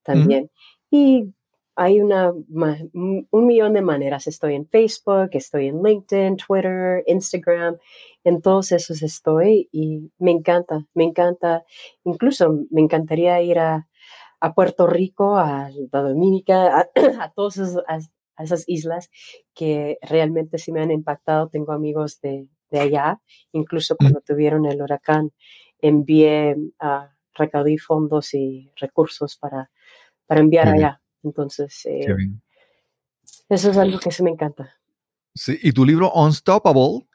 también. 0.03 0.51
Y 0.91 1.33
hay 1.75 2.01
una, 2.01 2.31
un 2.31 3.27
millón 3.31 3.73
de 3.73 3.81
maneras. 3.81 4.27
Estoy 4.27 4.55
en 4.55 4.67
Facebook, 4.67 5.29
estoy 5.31 5.67
en 5.67 5.81
LinkedIn, 5.81 6.35
Twitter, 6.35 7.03
Instagram. 7.07 7.77
En 8.25 8.41
todos 8.41 8.73
esos 8.73 9.01
estoy 9.01 9.69
y 9.71 10.11
me 10.17 10.31
encanta, 10.31 10.85
me 10.93 11.05
encanta. 11.05 11.63
Incluso 12.03 12.65
me 12.69 12.81
encantaría 12.81 13.41
ir 13.41 13.59
a, 13.59 13.87
a 14.39 14.53
Puerto 14.53 14.87
Rico, 14.87 15.37
a 15.37 15.69
la 15.91 16.01
Dominica, 16.01 16.79
a, 16.79 16.89
a 17.21 17.31
todas 17.31 17.57
esas, 17.57 18.63
islas 18.67 19.09
que 19.53 19.97
realmente 20.01 20.57
sí 20.57 20.71
me 20.71 20.81
han 20.81 20.91
impactado. 20.91 21.49
Tengo 21.49 21.73
amigos 21.73 22.21
de, 22.21 22.47
de 22.71 22.79
allá. 22.79 23.21
Incluso 23.51 23.95
cuando 23.97 24.21
tuvieron 24.21 24.65
el 24.65 24.81
huracán, 24.81 25.31
envié, 25.81 26.55
a 26.79 27.11
recaudí 27.39 27.77
fondos 27.77 28.33
y 28.33 28.71
recursos 28.75 29.37
para, 29.37 29.71
para 30.27 30.41
enviar 30.41 30.67
allá. 30.67 31.01
Entonces, 31.23 31.85
eh, 31.85 32.05
eso 33.49 33.71
es 33.71 33.77
algo 33.77 33.99
que 33.99 34.11
sí 34.11 34.23
me 34.23 34.31
encanta. 34.31 34.75
Sí, 35.33 35.57
y 35.61 35.71
tu 35.71 35.85
libro 35.85 36.11
Unstoppable 36.13 37.07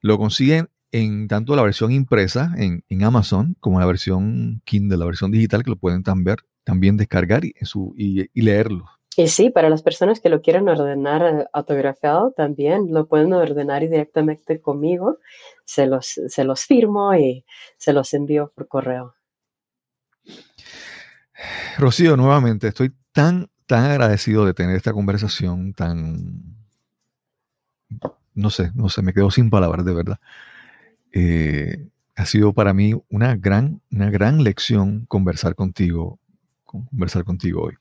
lo 0.00 0.18
consiguen 0.18 0.68
en 0.90 1.26
tanto 1.26 1.56
la 1.56 1.62
versión 1.62 1.90
impresa 1.90 2.52
en, 2.56 2.82
Amazon 3.02 3.56
como 3.60 3.80
la 3.80 3.86
versión 3.86 4.62
Kindle, 4.64 4.98
la 4.98 5.06
versión 5.06 5.30
digital, 5.30 5.64
que 5.64 5.70
lo 5.70 5.76
pueden 5.76 6.02
también, 6.02 6.36
también 6.64 6.96
descargar 6.96 7.44
y, 7.44 7.54
su, 7.62 7.94
y, 7.96 8.28
leerlo. 8.40 8.86
Y 9.16 9.28
sí, 9.28 9.50
para 9.50 9.68
las 9.68 9.82
personas 9.82 10.20
que 10.20 10.30
lo 10.30 10.40
quieran 10.40 10.68
ordenar 10.68 11.22
eh, 11.22 11.46
autografiado 11.52 12.32
también 12.32 12.92
lo 12.92 13.06
pueden 13.06 13.32
ordenar 13.32 13.82
directamente 13.82 14.60
conmigo. 14.60 15.18
Se 15.64 15.86
los, 15.86 16.20
se 16.26 16.44
los 16.44 16.62
firmo 16.62 17.14
y 17.14 17.44
se 17.76 17.92
los 17.92 18.14
envío 18.14 18.50
por 18.54 18.68
correo. 18.68 19.14
Rocío, 21.78 22.16
nuevamente, 22.16 22.68
estoy 22.68 22.92
tan 23.12 23.50
tan 23.72 23.90
agradecido 23.90 24.44
de 24.44 24.52
tener 24.52 24.76
esta 24.76 24.92
conversación 24.92 25.72
tan, 25.72 26.58
no 28.34 28.50
sé, 28.50 28.70
no 28.74 28.90
sé, 28.90 29.00
me 29.00 29.14
quedo 29.14 29.30
sin 29.30 29.48
palabras 29.48 29.86
de 29.86 29.94
verdad. 29.94 30.20
Eh, 31.12 31.88
ha 32.14 32.26
sido 32.26 32.52
para 32.52 32.74
mí 32.74 32.92
una 33.08 33.34
gran, 33.36 33.80
una 33.90 34.10
gran 34.10 34.44
lección 34.44 35.06
conversar 35.06 35.54
contigo, 35.54 36.20
conversar 36.72 37.24
contigo 37.24 37.64
hoy. 37.64 37.74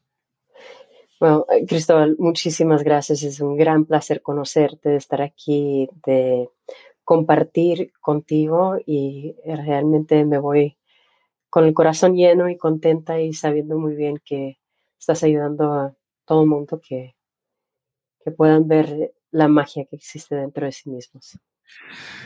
Bueno, 1.19 1.45
eh, 1.51 1.65
Cristóbal, 1.67 2.15
muchísimas 2.17 2.83
gracias. 2.83 3.23
Es 3.23 3.39
un 3.39 3.55
gran 3.55 3.85
placer 3.85 4.21
conocerte, 4.21 4.89
de 4.89 4.97
estar 4.97 5.21
aquí, 5.21 5.87
de 6.05 6.49
compartir 7.03 7.91
contigo 7.99 8.77
y 8.85 9.35
realmente 9.45 10.25
me 10.25 10.37
voy 10.37 10.77
con 11.49 11.65
el 11.65 11.73
corazón 11.73 12.15
lleno 12.15 12.49
y 12.49 12.57
contenta 12.57 13.19
y 13.19 13.33
sabiendo 13.33 13.77
muy 13.77 13.95
bien 13.95 14.21
que 14.23 14.59
estás 14.97 15.23
ayudando 15.23 15.73
a 15.73 15.95
todo 16.25 16.43
el 16.43 16.47
mundo 16.47 16.79
que, 16.79 17.15
que 18.23 18.31
puedan 18.31 18.67
ver 18.67 19.13
la 19.31 19.47
magia 19.47 19.85
que 19.85 19.95
existe 19.95 20.35
dentro 20.35 20.65
de 20.65 20.71
sí 20.71 20.89
mismos. 20.89 21.37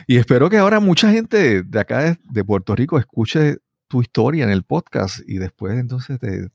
Y 0.06 0.18
espero 0.18 0.48
que 0.50 0.58
ahora 0.58 0.80
mucha 0.80 1.10
gente 1.10 1.62
de 1.62 1.80
acá 1.80 2.16
de, 2.22 2.44
Puerto 2.44 2.74
Rico 2.74 2.98
escuche 2.98 3.58
tu 3.88 4.00
historia 4.00 4.44
en 4.44 4.50
el 4.50 4.62
podcast 4.62 5.20
y 5.26 5.38
después 5.38 5.78
entonces 5.78 6.18
te, 6.18 6.48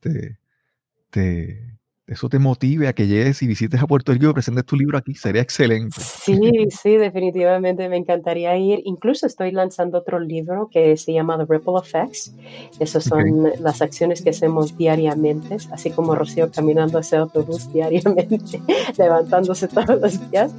te, 1.10 1.78
eso 2.08 2.28
te 2.28 2.40
motive 2.40 2.90
a 2.90 2.94
que 2.94 3.08
llegues 3.08 3.42
y 3.42 3.48
visites 3.48 3.82
a 3.82 3.88
Puerto 3.88 4.12
Rico 4.12 4.30
y 4.30 4.34
presentes 4.34 4.66
tu 4.66 4.76
libro 4.76 4.98
aquí, 4.98 5.16
sería 5.16 5.42
excelente. 5.42 6.02
Sí, 6.02 6.38
sí, 6.70 6.98
definitivamente 6.98 7.88
me 7.88 7.96
encantaría 7.96 8.58
ir. 8.58 8.82
Incluso 8.84 9.26
estoy 9.26 9.52
lanzando 9.52 10.00
otro 10.00 10.20
libro 10.20 10.68
que 10.70 10.98
se 10.98 11.14
llama 11.14 11.38
The 11.38 11.46
Ripple 11.48 11.74
Effects. 11.82 12.36
Esas 12.80 13.06
son 13.06 13.52
las 13.60 13.82
acciones 13.82 14.22
que 14.22 14.32
hacemos 14.32 14.78
diariamente, 14.78 15.56
así 15.72 15.92
como 15.92 16.16
Rocío 16.16 16.52
caminando 16.52 17.00
hacia 17.00 17.20
autobús 17.20 17.72
diariamente, 17.74 18.62
levantándose 18.98 19.70
todos 19.70 20.02
los 20.02 20.32
días. 20.32 20.54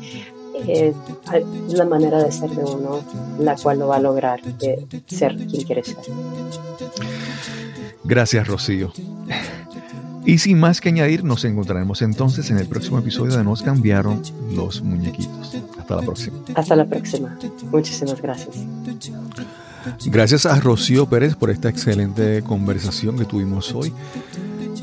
Es 0.67 0.95
la 1.69 1.85
manera 1.85 2.23
de 2.23 2.31
ser 2.31 2.51
de 2.51 2.65
uno 2.65 3.01
la 3.39 3.57
cual 3.57 3.79
lo 3.79 3.89
va 3.89 3.97
a 3.97 4.01
lograr 4.01 4.43
de 4.43 4.87
ser 5.07 5.37
quien 5.37 5.65
quiere 5.65 5.83
ser. 5.83 5.97
Gracias, 8.05 8.47
Rocío. 8.47 8.93
Y 10.25 10.39
sin 10.39 10.61
más 10.61 10.81
que 10.81 10.91
añadir, 10.91 11.25
nos 11.25 11.45
encontraremos 11.45 12.01
entonces 12.03 12.51
en 12.51 12.59
el 12.59 12.69
próximo 12.69 12.99
episodio 12.99 13.37
de 13.37 13.45
Nos 13.45 13.63
cambiaron 13.63 14.23
los 14.55 14.83
muñequitos. 14.83 15.57
Hasta 15.79 15.97
la 15.97 16.03
próxima. 16.03 16.39
Hasta 16.55 16.77
la 16.77 16.85
próxima. 16.87 17.39
Muchísimas 17.73 18.23
gracias. 18.23 18.57
Gracias 20.07 20.47
a 20.47 20.61
Rocío 20.61 21.07
Pérez 21.07 21.35
por 21.35 21.51
esta 21.51 21.69
excelente 21.69 22.43
conversación 22.43 23.19
que 23.19 23.25
tuvimos 23.25 23.73
hoy. 23.75 23.93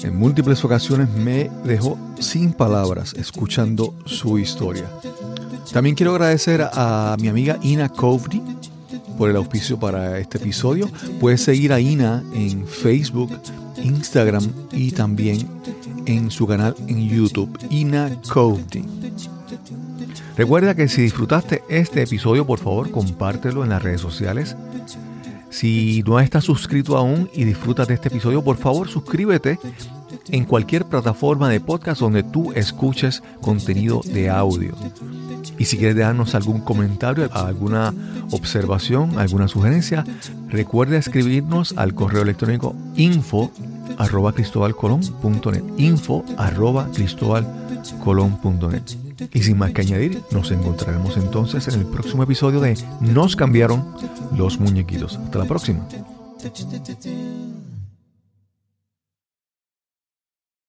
En 0.04 0.18
múltiples 0.18 0.64
ocasiones 0.66 1.10
me 1.10 1.50
dejó 1.64 1.98
sin 2.20 2.52
palabras 2.52 3.14
escuchando 3.14 3.94
su 4.06 4.40
historia. 4.40 4.90
También 5.72 5.96
quiero 5.96 6.12
agradecer 6.12 6.62
a 6.62 7.16
mi 7.20 7.28
amiga 7.28 7.60
Ina 7.62 7.90
Kovdi 7.90 8.42
por 9.18 9.30
el 9.30 9.36
auspicio 9.36 9.80
para 9.80 10.18
este 10.18 10.38
episodio. 10.40 10.90
Puedes 11.20 11.42
seguir 11.42 11.74
a 11.74 11.80
Ina 11.80 12.24
en 12.34 12.66
Facebook, 12.66 13.30
Instagram 13.78 14.44
y 14.72 14.92
también 14.92 15.48
en 16.06 16.32
su 16.32 16.48
canal 16.48 16.76
en 16.88 17.08
YouTube, 17.08 17.56
Ina 17.70 18.20
Coding. 18.32 18.88
Recuerda 20.36 20.74
que 20.74 20.88
si 20.88 21.04
disfrutaste 21.04 21.62
este 21.70 22.02
episodio, 22.02 22.48
por 22.48 22.60
favor, 22.60 22.90
compártelo 22.90 23.64
en 23.64 23.70
las 23.70 23.84
redes 23.84 24.02
sociales. 24.02 24.56
Si 25.52 26.04
no 26.08 26.20
estás 26.20 26.46
suscrito 26.46 26.98
aún 26.98 27.30
y 27.34 27.44
disfrutas 27.44 27.88
de 27.88 27.94
este 27.96 28.08
episodio, 28.08 28.44
por 28.44 28.58
favor, 28.58 28.88
suscríbete 28.88 29.60
en 30.32 30.46
cualquier 30.46 30.86
plataforma 30.86 31.50
de 31.50 31.60
podcast 31.60 32.02
donde 32.02 32.24
tú 32.24 32.52
escuches 32.54 33.22
contenido 33.42 34.02
de 34.06 34.30
audio. 34.30 34.74
Y 35.58 35.66
si 35.66 35.78
quieres 35.78 35.96
dejarnos 35.96 36.36
algún 36.36 36.62
comentario, 36.62 37.30
alguna 37.34 37.94
observación, 38.32 39.20
alguna 39.20 39.48
sugerencia, 39.48 40.06
recuerda 40.48 40.98
escribirnos 40.98 41.74
al 41.78 41.94
correo 41.94 42.22
electrónico 42.22 42.76
info 42.96 43.52
arroba 43.98 44.34
cristobalcolón.net 44.34 45.64
info 45.78 46.24
arroba 46.38 46.88
cristobalcolón.net 46.94 48.84
y 49.34 49.44
sin 49.44 49.58
más 49.58 49.72
que 49.72 49.82
añadir, 49.82 50.22
nos 50.32 50.52
encontraremos 50.52 51.18
entonces 51.18 51.68
en 51.68 51.82
el 51.82 51.86
próximo 51.88 52.24
episodio 52.24 52.62
de 52.62 52.78
Nos 53.02 53.36
cambiaron 53.36 53.86
los 54.36 54.60
muñequitos. 54.60 55.18
Hasta 55.18 55.40
la 55.40 55.46
próxima. 55.46 55.86